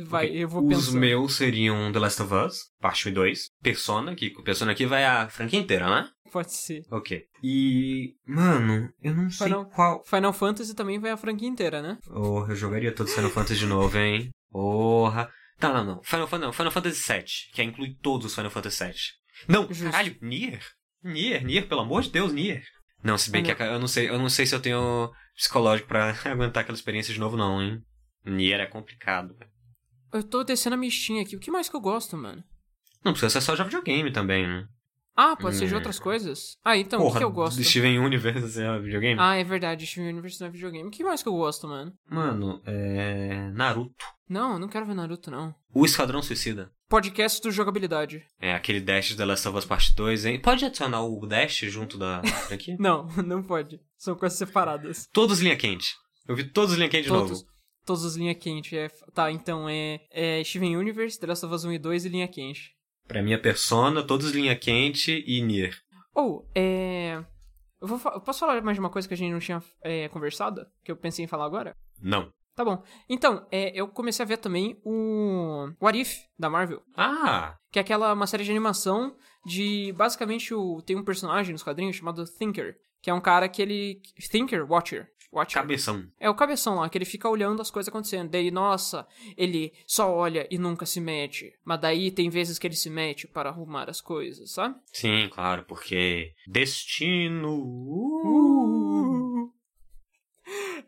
Vai, 0.05 0.25
Ok, 0.27 0.43
eu 0.43 0.47
vou 0.49 0.63
Os 0.63 0.85
pensar. 0.87 0.97
meus 0.99 1.35
seriam 1.35 1.91
The 1.91 1.99
Last 1.99 2.21
of 2.23 2.33
Us, 2.33 2.71
parte 2.81 3.07
1 3.07 3.11
e 3.11 3.13
2. 3.13 3.49
Persona, 3.61 4.15
que 4.15 4.31
Persona 4.43 4.71
aqui 4.71 4.85
vai 4.87 5.05
a 5.05 5.29
franquia 5.29 5.59
inteira, 5.59 5.87
né? 5.87 6.09
Pode 6.31 6.51
ser. 6.53 6.83
Ok. 6.91 7.23
E. 7.43 8.15
Mano, 8.25 8.89
eu 9.01 9.13
não 9.13 9.29
sei 9.29 9.45
Final- 9.47 9.65
qual. 9.67 10.03
Final 10.05 10.33
Fantasy 10.33 10.73
também 10.73 10.97
vai 10.99 11.11
a 11.11 11.17
franquia 11.17 11.47
inteira, 11.47 11.81
né? 11.83 11.97
Oh, 12.09 12.45
eu 12.49 12.55
jogaria 12.55 12.91
todo 12.91 13.07
Final 13.09 13.29
Fantasy 13.29 13.59
de 13.59 13.67
novo, 13.67 13.95
hein? 13.97 14.31
Porra. 14.51 15.29
Tá, 15.59 15.71
não, 15.71 15.85
não. 15.85 16.03
Final, 16.03 16.27
não. 16.39 16.51
Final 16.51 16.71
Fantasy 16.71 17.13
VII, 17.13 17.23
que 17.53 17.61
inclui 17.63 17.95
todos 18.01 18.25
os 18.25 18.35
Final 18.35 18.49
Fantasy 18.51 18.83
VII. 18.85 18.93
Não, 19.47 19.67
Justo. 19.67 19.83
caralho, 19.85 20.17
Nier? 20.21 20.61
Nier, 21.03 21.45
Nier, 21.45 21.67
pelo 21.67 21.81
amor 21.81 22.01
de 22.01 22.09
Deus, 22.09 22.33
Nier. 22.33 22.63
Não, 23.05 23.19
se 23.19 23.29
bem 23.29 23.43
Ah, 23.47 23.53
que 23.53 23.61
eu 23.61 23.79
não 23.79 23.87
sei, 23.87 24.09
eu 24.09 24.17
não 24.17 24.29
sei 24.29 24.47
se 24.47 24.55
eu 24.55 24.59
tenho 24.59 25.13
psicológico 25.35 25.87
pra 25.87 26.09
aguentar 26.25 26.63
aquela 26.63 26.75
experiência 26.75 27.13
de 27.13 27.19
novo, 27.19 27.37
não, 27.37 27.61
hein? 27.61 27.79
Nier 28.25 28.59
é 28.59 28.65
complicado. 28.65 29.37
Eu 30.11 30.23
tô 30.23 30.43
descendo 30.43 30.73
a 30.73 30.77
mistinha 30.77 31.21
aqui. 31.21 31.35
O 31.35 31.39
que 31.39 31.51
mais 31.51 31.69
que 31.69 31.75
eu 31.75 31.81
gosto, 31.81 32.17
mano? 32.17 32.43
Não 33.03 33.11
precisa 33.13 33.29
ser 33.29 33.41
só 33.41 33.53
de 33.53 33.63
videogame 33.63 34.11
também, 34.11 34.47
né? 34.47 34.67
Ah, 35.15 35.35
pode 35.35 35.55
ser 35.55 35.67
de 35.67 35.73
Hum. 35.73 35.77
outras 35.77 35.97
coisas? 35.97 36.57
Ah, 36.63 36.75
então, 36.77 36.99
o 36.99 37.03
que 37.03 37.07
Porra, 37.07 37.19
que 37.19 37.23
eu 37.25 37.31
gosto? 37.31 37.57
do 37.57 37.63
Steven 37.63 37.99
Universe 37.99 38.61
é 38.61 38.79
videogame? 38.79 39.19
Ah, 39.19 39.35
é 39.35 39.43
verdade, 39.43 39.85
Steven 39.87 40.09
Universe 40.11 40.39
não 40.41 40.47
é 40.47 40.51
videogame. 40.51 40.87
O 40.87 40.91
que 40.91 41.03
mais 41.03 41.23
que 41.23 41.29
eu 41.29 41.33
gosto, 41.33 41.67
mano? 41.67 41.93
Mano, 42.09 42.61
é. 42.65 43.49
Naruto. 43.53 44.05
Não, 44.27 44.53
eu 44.53 44.59
não 44.59 44.67
quero 44.67 44.85
ver 44.85 44.93
Naruto, 44.95 45.31
não. 45.31 45.55
O 45.73 45.85
Esquadrão 45.85 46.21
Suicida. 46.21 46.69
Podcast 46.89 47.41
do 47.41 47.51
jogabilidade. 47.51 48.23
É 48.39 48.53
aquele 48.53 48.79
Dash 48.81 49.07
de 49.07 49.17
The 49.17 49.25
Last 49.25 49.47
of 49.47 49.57
Us 49.57 49.65
Part 49.65 49.93
2, 49.95 50.25
hein? 50.25 50.39
Pode 50.39 50.65
adicionar 50.65 51.03
o 51.03 51.25
Dash 51.25 51.57
junto 51.63 51.97
da 51.97 52.21
franquia? 52.47 52.75
Não, 52.79 53.07
não 53.25 53.41
pode. 53.41 53.79
São 53.97 54.15
coisas 54.15 54.37
separadas. 54.37 55.07
todos 55.13 55.39
linha 55.39 55.55
quente. 55.55 55.93
Eu 56.27 56.35
vi 56.35 56.43
todos 56.43 56.75
linha 56.75 56.89
quente 56.89 57.03
de 57.03 57.09
Todos, 57.09 57.29
novo. 57.41 57.51
todos 57.85 58.03
os 58.03 58.15
linha 58.15 58.35
quente. 58.35 58.75
É, 58.77 58.89
tá, 59.13 59.31
então 59.31 59.67
é, 59.69 60.01
é 60.11 60.43
Steven 60.43 60.75
Universe, 60.77 61.19
The 61.19 61.27
Last 61.27 61.45
of 61.45 61.55
Us 61.55 61.63
1 61.65 61.71
e 61.73 61.79
2 61.79 62.05
e 62.05 62.09
linha 62.09 62.27
quente. 62.27 62.74
Pra 63.07 63.21
minha 63.21 63.39
persona, 63.39 64.01
todos 64.05 64.31
linha 64.31 64.55
quente 64.55 65.23
e 65.27 65.41
Nier. 65.41 65.75
Ou, 66.13 66.47
é. 66.55 67.23
Eu, 67.81 67.87
vou, 67.87 67.99
fa- 67.99 68.19
posso 68.19 68.39
falar 68.39 68.61
mais 68.63 68.75
de 68.75 68.79
uma 68.79 68.89
coisa 68.89 69.07
que 69.07 69.13
a 69.13 69.17
gente 69.17 69.31
não 69.31 69.39
tinha 69.39 69.61
é, 69.83 70.07
conversado? 70.09 70.65
Que 70.83 70.91
eu 70.91 70.97
pensei 70.97 71.23
em 71.23 71.27
falar 71.27 71.45
agora? 71.45 71.75
Não. 72.01 72.31
Tá 72.55 72.63
bom. 72.63 72.81
Então, 73.09 73.45
é, 73.51 73.77
eu 73.79 73.87
comecei 73.89 74.23
a 74.23 74.27
ver 74.27 74.37
também 74.37 74.79
o 74.83 75.69
What 75.81 75.99
If, 75.99 76.19
da 76.39 76.49
Marvel. 76.49 76.81
Ah! 76.95 77.57
Que 77.69 77.79
é 77.79 77.81
aquela 77.81 78.13
uma 78.13 78.25
série 78.27 78.45
de 78.45 78.49
animação 78.51 79.15
de 79.45 79.91
basicamente 79.97 80.53
o 80.53 80.81
tem 80.81 80.95
um 80.95 81.03
personagem 81.03 81.51
nos 81.51 81.63
quadrinhos 81.63 81.97
chamado 81.97 82.23
Thinker, 82.25 82.77
que 83.01 83.09
é 83.09 83.13
um 83.13 83.19
cara 83.19 83.49
que 83.49 83.61
ele 83.61 84.01
Thinker, 84.31 84.65
Watcher, 84.71 85.09
Watcher. 85.35 85.61
Cabeção. 85.61 86.07
É 86.19 86.29
o 86.29 86.35
cabeção 86.35 86.75
lá, 86.75 86.89
que 86.89 86.97
ele 86.97 87.05
fica 87.05 87.29
olhando 87.29 87.61
as 87.61 87.69
coisas 87.69 87.89
acontecendo. 87.89 88.29
Daí, 88.29 88.49
nossa, 88.49 89.05
ele 89.35 89.73
só 89.85 90.13
olha 90.13 90.47
e 90.49 90.57
nunca 90.57 90.85
se 90.85 91.01
mete. 91.01 91.53
Mas 91.63 91.81
daí 91.81 92.09
tem 92.09 92.29
vezes 92.29 92.57
que 92.57 92.65
ele 92.65 92.75
se 92.75 92.89
mete 92.89 93.27
para 93.27 93.49
arrumar 93.49 93.89
as 93.89 93.99
coisas, 93.99 94.51
sabe? 94.51 94.75
Sim, 94.93 95.29
claro, 95.31 95.63
porque. 95.65 96.33
Destino. 96.47 97.53
Uh. 97.53 99.51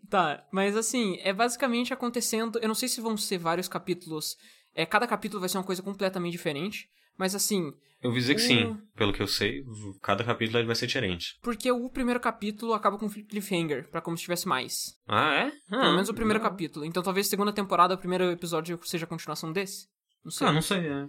Tá, 0.10 0.46
mas 0.52 0.78
assim, 0.78 1.18
é 1.22 1.34
basicamente 1.34 1.94
acontecendo. 1.94 2.60
Eu 2.60 2.68
não 2.68 2.76
sei 2.76 2.88
se 2.88 3.02
vão 3.02 3.18
ser 3.18 3.38
vários 3.38 3.68
capítulos. 3.68 4.38
É, 4.74 4.86
cada 4.86 5.08
capítulo 5.08 5.40
vai 5.40 5.50
ser 5.50 5.58
uma 5.58 5.64
coisa 5.64 5.84
completamente 5.84 6.32
diferente. 6.32 6.88
Mas 7.18 7.34
assim, 7.36 7.72
Eu 8.02 8.12
vi 8.12 8.20
dizer 8.20 8.36
que 8.36 8.42
sim. 8.42 8.78
Pelo 8.96 9.12
que 9.12 9.22
eu 9.22 9.28
sei, 9.28 9.64
cada 10.02 10.24
capítulo 10.24 10.64
vai 10.66 10.76
ser 10.76 10.86
diferente. 10.88 11.38
porque 11.42 11.72
o 11.72 11.90
primeiro 11.90 12.20
capítulo 12.20 12.74
acaba 12.74 12.98
com 12.98 13.10
cliffhanger, 13.10 13.90
pra 13.90 14.02
como 14.02 14.16
se 14.18 14.24
tivesse 14.24 14.48
mais. 14.48 14.96
Ah, 15.08 15.34
é? 15.34 15.52
Ah, 15.72 15.82
Pelo 15.82 15.94
menos 15.94 16.10
o 16.10 16.14
primeiro 16.14 16.40
não. 16.42 16.50
capítulo. 16.50 16.86
Então 16.86 17.02
talvez 17.02 17.28
segunda 17.28 17.52
temporada, 17.52 17.96
o 17.96 17.98
primeiro 17.98 18.26
episódio 18.32 18.80
seja 18.84 19.06
a 19.06 19.10
continuação 19.10 19.52
desse. 19.52 19.88
Não 20.24 20.32
sei. 20.32 20.48
Ah, 20.48 20.52
não 20.52 20.62
sei, 20.62 20.80
é. 20.88 21.08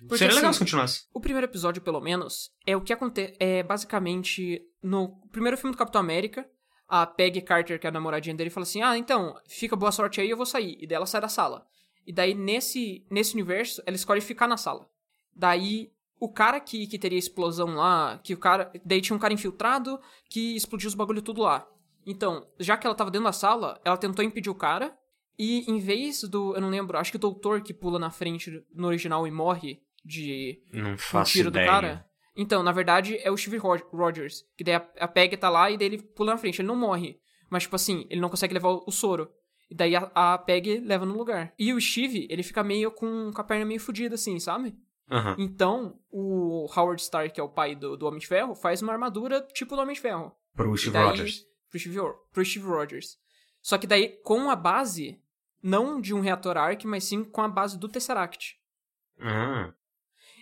Porque, 0.00 0.18
Seria 0.18 0.34
legal 0.34 0.50
assim, 0.50 0.58
se 0.58 0.64
continuasse. 0.64 1.00
O 1.14 1.20
primeiro 1.20 1.46
episódio, 1.46 1.80
pelo 1.82 2.00
menos, 2.00 2.50
é 2.66 2.76
o 2.76 2.82
que 2.82 2.92
acontece. 2.92 3.34
É 3.40 3.62
basicamente 3.62 4.60
no 4.82 5.16
primeiro 5.32 5.56
filme 5.56 5.74
do 5.74 5.78
Capitão 5.78 6.00
América. 6.00 6.46
A 6.88 7.04
Peggy 7.04 7.40
Carter, 7.40 7.80
que 7.80 7.86
é 7.86 7.90
a 7.90 7.92
namoradinha 7.92 8.34
dele, 8.36 8.48
fala 8.50 8.62
assim: 8.62 8.80
Ah, 8.82 8.96
então, 8.96 9.34
fica 9.48 9.74
boa 9.74 9.90
sorte 9.90 10.20
aí, 10.20 10.30
eu 10.30 10.36
vou 10.36 10.46
sair. 10.46 10.76
E 10.80 10.86
daí 10.86 10.94
ela 10.96 11.06
sai 11.06 11.20
da 11.20 11.28
sala. 11.28 11.66
E 12.06 12.12
daí, 12.12 12.32
nesse, 12.34 13.04
nesse 13.10 13.34
universo, 13.34 13.82
ela 13.84 13.96
escolhe 13.96 14.20
ficar 14.20 14.46
na 14.46 14.56
sala. 14.56 14.86
Daí, 15.36 15.90
o 16.18 16.28
cara 16.28 16.58
que, 16.58 16.86
que 16.86 16.98
teria 16.98 17.18
explosão 17.18 17.74
lá, 17.74 18.18
que 18.24 18.32
o 18.34 18.38
cara. 18.38 18.72
Daí 18.84 19.00
tinha 19.00 19.14
um 19.16 19.20
cara 19.20 19.34
infiltrado 19.34 20.00
que 20.30 20.56
explodiu 20.56 20.88
os 20.88 20.94
bagulho 20.94 21.20
tudo 21.22 21.42
lá. 21.42 21.68
Então, 22.06 22.46
já 22.58 22.76
que 22.76 22.86
ela 22.86 22.94
tava 22.96 23.10
dentro 23.10 23.26
da 23.26 23.32
sala, 23.32 23.80
ela 23.84 23.96
tentou 23.96 24.24
impedir 24.24 24.48
o 24.50 24.54
cara. 24.54 24.96
E 25.38 25.70
em 25.70 25.78
vez 25.78 26.22
do. 26.22 26.54
Eu 26.54 26.60
não 26.62 26.70
lembro, 26.70 26.96
acho 26.96 27.10
que 27.10 27.16
o 27.16 27.20
doutor 27.20 27.60
que 27.60 27.74
pula 27.74 27.98
na 27.98 28.10
frente 28.10 28.64
no 28.74 28.86
original 28.86 29.26
e 29.26 29.30
morre 29.30 29.80
de 30.04 30.62
Não 30.72 30.92
um 30.92 30.98
faço 30.98 31.32
tiro 31.32 31.48
ideia. 31.50 31.66
do 31.66 31.70
cara. 31.70 32.06
Então, 32.34 32.62
na 32.62 32.72
verdade, 32.72 33.18
é 33.22 33.30
o 33.30 33.36
Steve 33.36 33.56
Rog- 33.58 33.84
Rogers. 33.92 34.44
Que 34.56 34.64
daí 34.64 34.74
a, 34.76 34.88
a 35.00 35.08
Peg 35.08 35.36
tá 35.36 35.48
lá 35.50 35.70
e 35.70 35.76
daí 35.76 35.88
ele 35.88 35.98
pula 35.98 36.32
na 36.32 36.38
frente. 36.38 36.60
Ele 36.60 36.68
não 36.68 36.76
morre. 36.76 37.18
Mas, 37.50 37.64
tipo 37.64 37.76
assim, 37.76 38.06
ele 38.08 38.20
não 38.20 38.28
consegue 38.28 38.54
levar 38.54 38.70
o, 38.70 38.84
o 38.86 38.90
soro. 38.92 39.30
E 39.70 39.74
daí 39.74 39.96
a, 39.96 40.10
a 40.14 40.38
Peg 40.38 40.80
leva 40.80 41.04
no 41.04 41.16
lugar. 41.16 41.52
E 41.58 41.72
o 41.72 41.80
Steve, 41.80 42.26
ele 42.30 42.42
fica 42.42 42.62
meio 42.62 42.90
com, 42.90 43.30
com 43.32 43.40
a 43.40 43.44
perna 43.44 43.64
meio 43.64 43.80
fodida, 43.80 44.14
assim, 44.14 44.38
sabe? 44.38 44.74
Aham. 45.10 45.36
Então, 45.38 45.98
o 46.10 46.66
Howard 46.76 47.00
Stark, 47.00 47.32
que 47.34 47.40
é 47.40 47.44
o 47.44 47.48
pai 47.48 47.74
do, 47.76 47.96
do 47.96 48.06
Homem 48.06 48.18
de 48.20 48.26
Ferro, 48.26 48.54
faz 48.54 48.82
uma 48.82 48.92
armadura 48.92 49.40
tipo 49.52 49.76
do 49.76 49.82
Homem 49.82 49.94
de 49.94 50.00
Ferro. 50.00 50.32
Pro 50.54 50.76
Steve 50.76 50.92
daí- 50.92 51.04
Rogers. 51.04 51.46
Pro 51.70 51.78
Steve, 51.78 51.98
Ro- 51.98 52.14
pro 52.32 52.44
Steve 52.44 52.66
Rogers. 52.66 53.18
Só 53.62 53.76
que 53.78 53.86
daí, 53.86 54.08
com 54.24 54.50
a 54.50 54.56
base, 54.56 55.20
não 55.62 56.00
de 56.00 56.14
um 56.14 56.20
reator 56.20 56.56
Arc, 56.56 56.84
mas 56.84 57.04
sim 57.04 57.22
com 57.24 57.40
a 57.42 57.48
base 57.48 57.78
do 57.78 57.88
Tesseract. 57.88 58.56
Ah. 59.20 59.72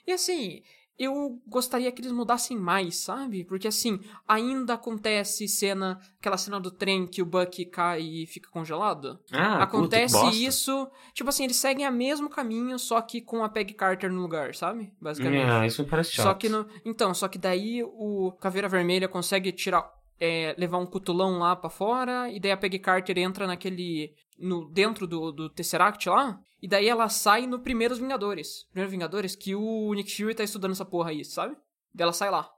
E 0.06 0.12
assim, 0.12 0.62
eu 0.98 1.40
gostaria 1.46 1.90
que 1.90 2.00
eles 2.00 2.12
mudassem 2.12 2.56
mais, 2.56 2.96
sabe? 2.96 3.44
Porque 3.44 3.68
assim, 3.68 4.00
ainda 4.26 4.74
acontece 4.74 5.48
cena, 5.48 5.98
aquela 6.18 6.36
cena 6.36 6.60
do 6.60 6.70
trem 6.70 7.06
que 7.06 7.20
o 7.20 7.26
Bucky 7.26 7.64
cai 7.64 8.02
e 8.02 8.26
fica 8.26 8.48
congelado. 8.50 9.18
Ah, 9.32 9.62
acontece 9.62 10.18
puta, 10.18 10.34
isso, 10.34 10.88
tipo 11.12 11.28
assim, 11.28 11.44
eles 11.44 11.56
seguem 11.56 11.88
o 11.88 11.92
mesmo 11.92 12.28
caminho, 12.28 12.78
só 12.78 13.00
que 13.00 13.20
com 13.20 13.42
a 13.42 13.48
Peg 13.48 13.74
Carter 13.74 14.12
no 14.12 14.22
lugar, 14.22 14.54
sabe? 14.54 14.92
Basicamente. 15.00 15.50
Ah, 15.50 15.66
isso 15.66 15.82
me 15.82 15.88
parece 15.88 16.12
chato. 16.12 16.24
Só 16.24 16.34
que 16.34 16.48
no, 16.48 16.66
então, 16.84 17.12
só 17.12 17.26
que 17.28 17.38
daí 17.38 17.82
o 17.82 18.32
Caveira 18.40 18.68
Vermelha 18.68 19.08
consegue 19.08 19.50
tirar 19.52 19.92
é, 20.20 20.54
levar 20.56 20.78
um 20.78 20.86
cutulão 20.86 21.38
lá 21.38 21.56
pra 21.56 21.68
fora, 21.68 22.30
e 22.30 22.38
daí 22.38 22.52
a 22.52 22.56
Peggy 22.56 22.78
Carter 22.78 23.18
entra 23.18 23.46
naquele. 23.46 24.14
No, 24.36 24.68
dentro 24.68 25.06
do, 25.06 25.30
do 25.30 25.48
Tesseract 25.48 26.08
lá, 26.08 26.40
e 26.60 26.66
daí 26.66 26.88
ela 26.88 27.08
sai 27.08 27.46
no 27.46 27.60
Primeiros 27.60 27.98
Vingadores. 27.98 28.64
Primeiros 28.70 28.90
Vingadores, 28.90 29.36
que 29.36 29.54
o 29.54 29.92
Nick 29.94 30.14
Fury 30.16 30.34
tá 30.34 30.42
estudando 30.42 30.72
essa 30.72 30.84
porra 30.84 31.10
aí, 31.10 31.24
sabe? 31.24 31.54
Daí 31.94 32.02
ela 32.04 32.12
sai 32.12 32.30
lá. 32.30 32.50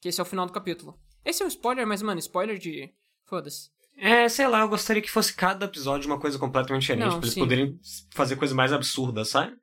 Que 0.00 0.08
esse 0.08 0.20
é 0.20 0.22
o 0.22 0.26
final 0.26 0.46
do 0.46 0.52
capítulo. 0.52 0.98
Esse 1.24 1.42
é 1.42 1.46
um 1.46 1.48
spoiler, 1.48 1.86
mas, 1.86 2.02
mano, 2.02 2.20
spoiler 2.20 2.58
de. 2.58 2.92
Foda-se. 3.24 3.70
É, 3.96 4.28
sei 4.28 4.46
lá, 4.46 4.60
eu 4.60 4.68
gostaria 4.68 5.00
que 5.00 5.10
fosse 5.10 5.34
cada 5.34 5.66
episódio 5.66 6.10
uma 6.10 6.20
coisa 6.20 6.38
completamente 6.38 6.82
diferente, 6.82 7.04
Não, 7.04 7.18
pra 7.18 7.20
eles 7.20 7.34
sim. 7.34 7.40
poderem 7.40 7.78
fazer 8.12 8.36
coisas 8.36 8.54
mais 8.54 8.72
absurdas, 8.72 9.28
sabe? 9.28 9.56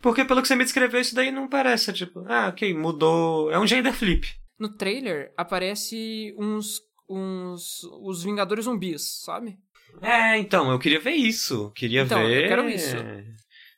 Porque 0.00 0.24
pelo 0.24 0.42
que 0.42 0.48
você 0.48 0.56
me 0.56 0.64
descreveu, 0.64 1.00
isso 1.00 1.14
daí 1.14 1.30
não 1.30 1.48
parece, 1.48 1.92
tipo, 1.92 2.24
ah, 2.26 2.48
ok, 2.48 2.74
mudou. 2.74 3.50
É 3.50 3.58
um 3.58 3.66
gender 3.66 3.92
flip. 3.92 4.28
No 4.58 4.68
trailer 4.76 5.32
aparece 5.36 6.34
uns. 6.38 6.80
uns. 7.08 7.82
os 8.02 8.22
Vingadores 8.22 8.64
zumbis, 8.64 9.20
sabe? 9.22 9.58
É, 10.02 10.36
então, 10.38 10.70
eu 10.70 10.78
queria 10.78 11.00
ver 11.00 11.12
isso. 11.12 11.70
Queria 11.74 12.02
Então, 12.02 12.20
eu 12.22 12.28
ver. 12.28 12.48
quero 12.48 12.68
isso. 12.68 12.96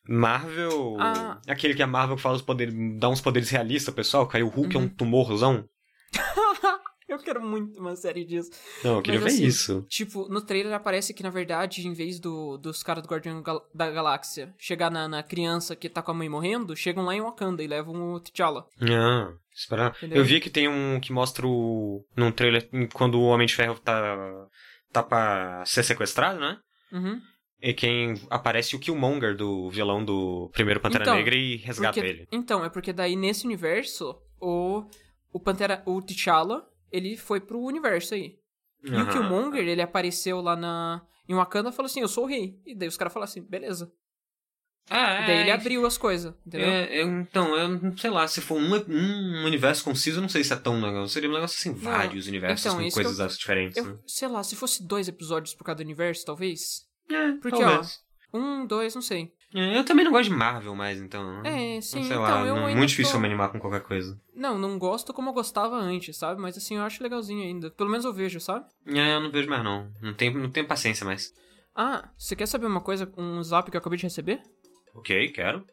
Marvel. 0.09 0.97
Ah. 0.99 1.41
Aquele 1.49 1.75
que 1.75 1.83
a 1.83 1.87
Marvel 1.87 2.17
fala 2.17 2.37
os 2.37 2.43
poderes. 2.43 2.75
dá 2.99 3.09
uns 3.09 3.21
poderes 3.21 3.51
realistas, 3.51 3.95
pessoal. 3.95 4.27
Caiu 4.27 4.47
o 4.47 4.51
Hulk 4.51 4.75
é 4.75 4.79
Uhum. 4.79 4.85
um 4.87 4.89
tumorzão. 4.89 5.69
Eu 7.09 7.19
quero 7.19 7.43
muito 7.43 7.79
uma 7.79 7.95
série 7.95 8.25
disso. 8.25 8.51
Não, 8.83 8.97
eu 8.97 9.03
queria 9.03 9.21
Mas, 9.21 9.35
ver 9.35 9.39
assim, 9.41 9.47
isso. 9.47 9.85
Tipo, 9.87 10.29
no 10.31 10.41
trailer 10.41 10.73
aparece 10.73 11.13
que, 11.13 11.23
na 11.23 11.29
verdade, 11.29 11.87
em 11.87 11.93
vez 11.93 12.19
do, 12.19 12.57
dos 12.57 12.83
caras 12.83 13.03
do 13.03 13.09
Guardião 13.09 13.43
da 13.75 13.91
Galáxia 13.91 14.55
chegar 14.59 14.91
na, 14.91 15.07
na 15.07 15.23
criança 15.23 15.77
que 15.77 15.91
tá 15.91 16.01
com 16.01 16.11
a 16.13 16.15
mãe 16.15 16.31
morrendo, 16.31 16.75
chegam 16.75 17.05
lá 17.05 17.15
em 17.15 17.21
Wakanda 17.21 17.63
e 17.63 17.67
levam 17.67 18.15
o 18.15 18.21
T'Challa. 18.21 18.65
Ah, 18.81 19.31
espera. 19.55 19.93
Entendeu? 19.99 20.17
Eu 20.19 20.25
vi 20.25 20.41
que 20.41 20.49
tem 20.49 20.69
um 20.69 20.99
que 21.01 21.13
mostra 21.13 21.47
o. 21.47 22.03
num 22.17 22.33
trailer 22.33 22.67
quando 22.95 23.17
o 23.21 23.25
Homem 23.27 23.47
de 23.47 23.55
Ferro 23.55 23.79
tá. 23.79 24.49
Tá 24.93 25.03
pra 25.03 25.65
ser 25.65 25.83
sequestrado, 25.83 26.39
né? 26.39 26.59
Uhum. 26.93 27.21
E 27.61 27.73
quem 27.73 28.15
aparece 28.29 28.75
o 28.75 28.79
Killmonger 28.79 29.37
do 29.37 29.71
vilão 29.71 30.05
do 30.05 30.51
primeiro 30.53 30.81
Pantera 30.81 31.05
Então, 31.05 31.15
Negra 31.15 31.35
e 31.35 31.57
resgata 31.57 31.95
Porque- 31.95 32.09
ele. 32.09 32.29
Então, 32.33 32.65
é 32.65 32.69
porque 32.69 32.93
daí 32.93 33.15
nesse 33.15 33.47
universo, 33.47 34.21
o, 34.41 34.85
o 35.33 35.39
Pantera, 35.41 35.83
o 35.87 36.03
T'Challa, 36.03 36.67
ele 36.91 37.17
foi 37.17 37.41
pro 37.41 37.61
universo 37.61 38.15
aí. 38.15 38.37
E 38.85 38.91
o. 38.91 39.09
Killmonger, 39.09 39.67
ele 39.67 39.81
apareceu 39.81 40.41
lá 40.41 40.57
na, 40.57 41.03
em 41.29 41.35
Wakanda 41.37 41.71
e 41.71 41.73
falou 41.73 41.87
assim, 41.87 42.01
eu 42.01 42.09
sou 42.09 42.25
o 42.25 42.27
rei. 42.27 42.61
E 42.67 42.75
daí 42.75 42.89
os 42.89 42.97
caras 42.97 43.13
falaram 43.13 43.31
assim, 43.31 43.43
beleza. 43.43 43.93
Ah, 44.91 45.23
E 45.23 45.27
daí 45.27 45.41
ele 45.41 45.51
é, 45.51 45.53
abriu 45.55 45.87
as 45.87 45.97
coisas, 45.97 46.35
entendeu? 46.47 46.69
É, 46.69 47.03
eu- 47.03 47.09
então, 47.21 47.57
eu 47.57 47.69
não 47.69 47.97
sei 47.97 48.11
lá, 48.11 48.27
se 48.29 48.41
for 48.41 48.57
um, 48.59 48.75
um 48.89 49.45
universo 49.47 49.85
conciso, 49.85 50.19
eu 50.19 50.23
não 50.23 50.29
sei 50.29 50.45
se 50.45 50.53
é 50.53 50.57
tão 50.57 50.81
legal. 50.81 51.07
Seria 51.09 51.31
um 51.31 51.33
negócio 51.33 51.57
assim, 51.59 51.73
vários 51.79 52.27
universos 52.27 52.67
então, 52.67 52.77
com 52.79 52.85
que 52.89 52.93
coisas 52.93 53.39
diferentes, 53.39 53.77
Eu, 53.79 53.85
né? 53.87 53.99
sei 54.07 54.29
lá, 54.29 54.43
se 54.43 54.55
fosse 54.57 54.87
dois 54.87 55.09
episódios 55.09 55.55
por 55.55 55.65
cada 55.65 55.83
universo, 55.83 56.27
talvez. 56.27 56.87
É, 57.11 57.33
Porque, 57.33 57.59
talvez. 57.59 58.01
Um, 58.35 58.67
dois, 58.67 58.95
não 58.95 59.03
sei. 59.03 59.33
É, 59.55 59.79
eu 59.79 59.85
também 59.85 60.05
não 60.05 60.13
gosto 60.13 60.31
de 60.31 60.35
Marvel 60.37 60.75
mais, 60.75 60.99
então. 60.99 61.43
É, 61.45 61.79
sim, 61.83 61.99
Sei 61.99 62.01
então, 62.05 62.23
lá, 62.23 62.41
eu 62.47 62.57
não- 62.57 62.65
ainda 62.67 62.79
muito 62.79 62.89
difícil 62.89 63.13
tô- 63.13 63.19
eu 63.19 63.21
me 63.21 63.27
animar 63.27 63.51
com 63.53 63.61
qualquer 63.61 63.83
coisa. 63.83 64.19
Não, 64.35 64.59
não 64.59 64.79
gosto 64.79 65.13
como 65.13 65.29
eu 65.29 65.35
gostava 65.35 65.77
antes, 65.77 66.17
sabe? 66.17 66.41
Mas 66.41 66.57
assim, 66.57 66.77
eu 66.77 66.83
acho 66.83 67.03
legalzinho 67.03 67.43
ainda. 67.43 67.71
Pelo 67.71 67.91
menos 67.91 68.07
eu 68.07 68.13
vejo, 68.15 68.41
sabe? 68.41 68.65
É, 68.87 69.15
eu 69.15 69.21
não 69.21 69.31
vejo 69.31 69.49
mais 69.51 69.63
não. 69.63 69.93
Não 70.01 70.15
tenho, 70.15 70.39
não 70.39 70.51
tenho 70.51 70.67
paciência 70.67 71.05
mais. 71.05 71.35
Ah, 71.77 72.09
você 72.17 72.35
quer 72.35 72.47
saber 72.47 72.65
uma 72.67 72.81
coisa? 72.81 73.11
Um 73.17 73.43
zap 73.43 73.71
que 73.71 73.77
eu 73.77 73.81
acabei 73.81 73.99
de 73.99 74.05
receber? 74.05 74.43
Ok, 74.95 75.29
quero. 75.29 75.65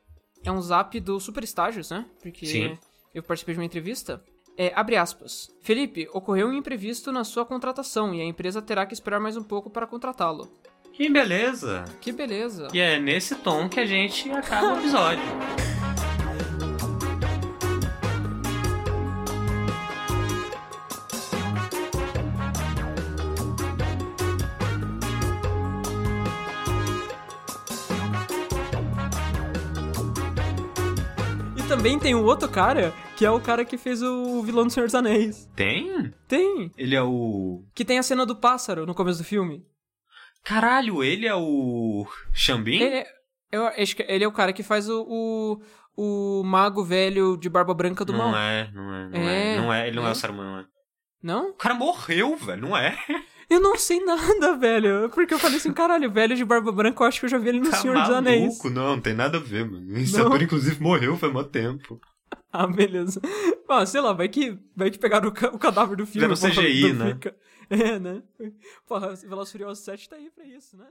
É 0.44 0.52
um 0.52 0.62
zap 0.62 1.00
do 1.00 1.20
Super 1.20 1.44
Estágios, 1.44 1.90
né? 1.90 2.06
Porque 2.22 2.46
Sim. 2.46 2.78
eu 3.14 3.22
participei 3.22 3.54
de 3.54 3.60
uma 3.60 3.66
entrevista. 3.66 4.24
É, 4.58 4.72
abre 4.76 4.98
aspas. 4.98 5.50
Felipe, 5.62 6.10
ocorreu 6.14 6.48
um 6.48 6.54
imprevisto 6.54 7.12
na 7.12 7.24
sua 7.24 7.46
contratação 7.46 8.14
e 8.14 8.22
a 8.22 8.26
empresa 8.26 8.62
terá 8.62 8.86
que 8.86 8.94
esperar 8.94 9.20
mais 9.20 9.38
um 9.38 9.44
pouco 9.44 9.70
para 9.70 9.88
contratá-lo. 9.88 10.52
Que 10.92 11.10
beleza! 11.10 11.86
Que 12.02 12.12
beleza. 12.12 12.68
E 12.74 12.80
é 12.80 13.00
nesse 13.00 13.36
tom 13.36 13.70
que 13.70 13.80
a 13.80 13.86
gente 13.86 14.30
acaba 14.32 14.74
o 14.74 14.80
episódio. 14.80 15.24
Também 31.80 31.98
tem 31.98 32.14
um 32.14 32.26
outro 32.26 32.50
cara, 32.50 32.94
que 33.16 33.26
é 33.26 33.32
o 33.32 33.40
cara 33.40 33.64
que 33.64 33.78
fez 33.78 34.04
o 34.04 34.44
vilão 34.44 34.66
do 34.66 34.70
Senhor 34.70 34.88
dos 34.88 34.96
Anéis. 34.96 35.50
Tem? 35.56 36.14
Tem. 36.28 36.70
Ele 36.78 36.94
é 36.94 37.02
o. 37.02 37.64
Que 37.74 37.86
tem 37.86 37.98
a 37.98 38.04
cena 38.04 38.26
do 38.26 38.36
pássaro 38.36 38.86
no 38.86 38.94
começo 38.94 39.20
do 39.20 39.24
filme. 39.24 39.64
Caralho, 40.44 41.02
ele 41.02 41.26
é 41.26 41.34
o. 41.34 42.06
Xambin? 42.34 42.82
Ele 42.82 42.96
é, 42.96 43.08
eu 43.50 43.66
acho 43.68 43.96
que 43.96 44.06
ele 44.10 44.26
é 44.26 44.28
o 44.28 44.32
cara 44.34 44.52
que 44.52 44.62
faz 44.62 44.90
o, 44.90 45.06
o, 45.08 45.62
o 45.96 46.44
mago 46.44 46.84
velho 46.84 47.38
de 47.38 47.50
barba 47.50 47.74
branca 47.74 48.04
do 48.04 48.12
não 48.12 48.30
mal. 48.30 48.36
é, 48.38 48.70
não 48.74 48.94
é, 48.94 49.10
não 49.10 49.20
É, 49.22 49.54
é. 49.54 49.58
Não 49.62 49.74
é, 49.74 49.88
ele 49.88 49.96
não 49.96 50.06
é, 50.06 50.10
é. 50.10 50.12
o 50.12 50.16
Saruman, 50.16 50.44
não 50.44 50.60
é. 50.60 50.66
Não? 51.24 51.50
O 51.52 51.54
cara 51.54 51.76
morreu, 51.76 52.36
velho, 52.36 52.62
não 52.62 52.76
é? 52.76 52.98
Eu 53.50 53.60
não 53.60 53.76
sei 53.78 54.00
nada, 54.04 54.56
velho. 54.60 55.10
Porque 55.10 55.34
eu 55.34 55.40
falei 55.40 55.58
assim, 55.58 55.74
caralho, 55.74 56.12
velho 56.12 56.36
de 56.36 56.46
barba 56.46 56.72
branca, 56.72 57.04
eu 57.04 57.08
acho 57.08 57.20
que 57.20 57.26
eu 57.26 57.30
já 57.30 57.38
vi 57.38 57.50
ele 57.50 57.60
no 57.62 57.72
Tá 57.72 57.78
Senhor 57.78 57.98
dos 58.00 58.10
Anéis. 58.10 58.42
maluco? 58.42 58.70
Não, 58.70 58.96
não 58.96 59.02
tem 59.02 59.14
nada 59.14 59.38
a 59.38 59.42
ver, 59.42 59.66
mano. 59.70 59.86
Não. 59.88 60.28
ator, 60.28 60.42
inclusive, 60.42 60.82
morreu 60.82 61.18
faz 61.18 61.34
mó 61.34 61.44
tempo. 61.44 62.00
Ah, 62.52 62.66
beleza. 62.66 63.22
Ah, 63.68 63.86
sei 63.86 64.02
lá, 64.02 64.12
vai 64.14 64.28
que, 64.28 64.58
vai 64.76 64.90
que 64.90 64.98
pegaram 64.98 65.30
o, 65.30 65.32
o 65.56 65.60
cadáver 65.60 65.96
do 65.96 66.06
filme. 66.06 66.36
Fizeram 66.36 66.56
porra, 66.56 66.68
CGI, 66.68 66.94
né? 66.94 67.14
Fica. 67.14 67.36
É, 67.70 68.00
né? 68.00 68.24
Porra, 68.88 69.14
Velozes 69.16 69.52
Furiosos 69.52 69.84
7 69.84 70.10
tá 70.10 70.16
aí 70.16 70.32
pra 70.32 70.44
isso, 70.46 70.76
né? 70.76 70.88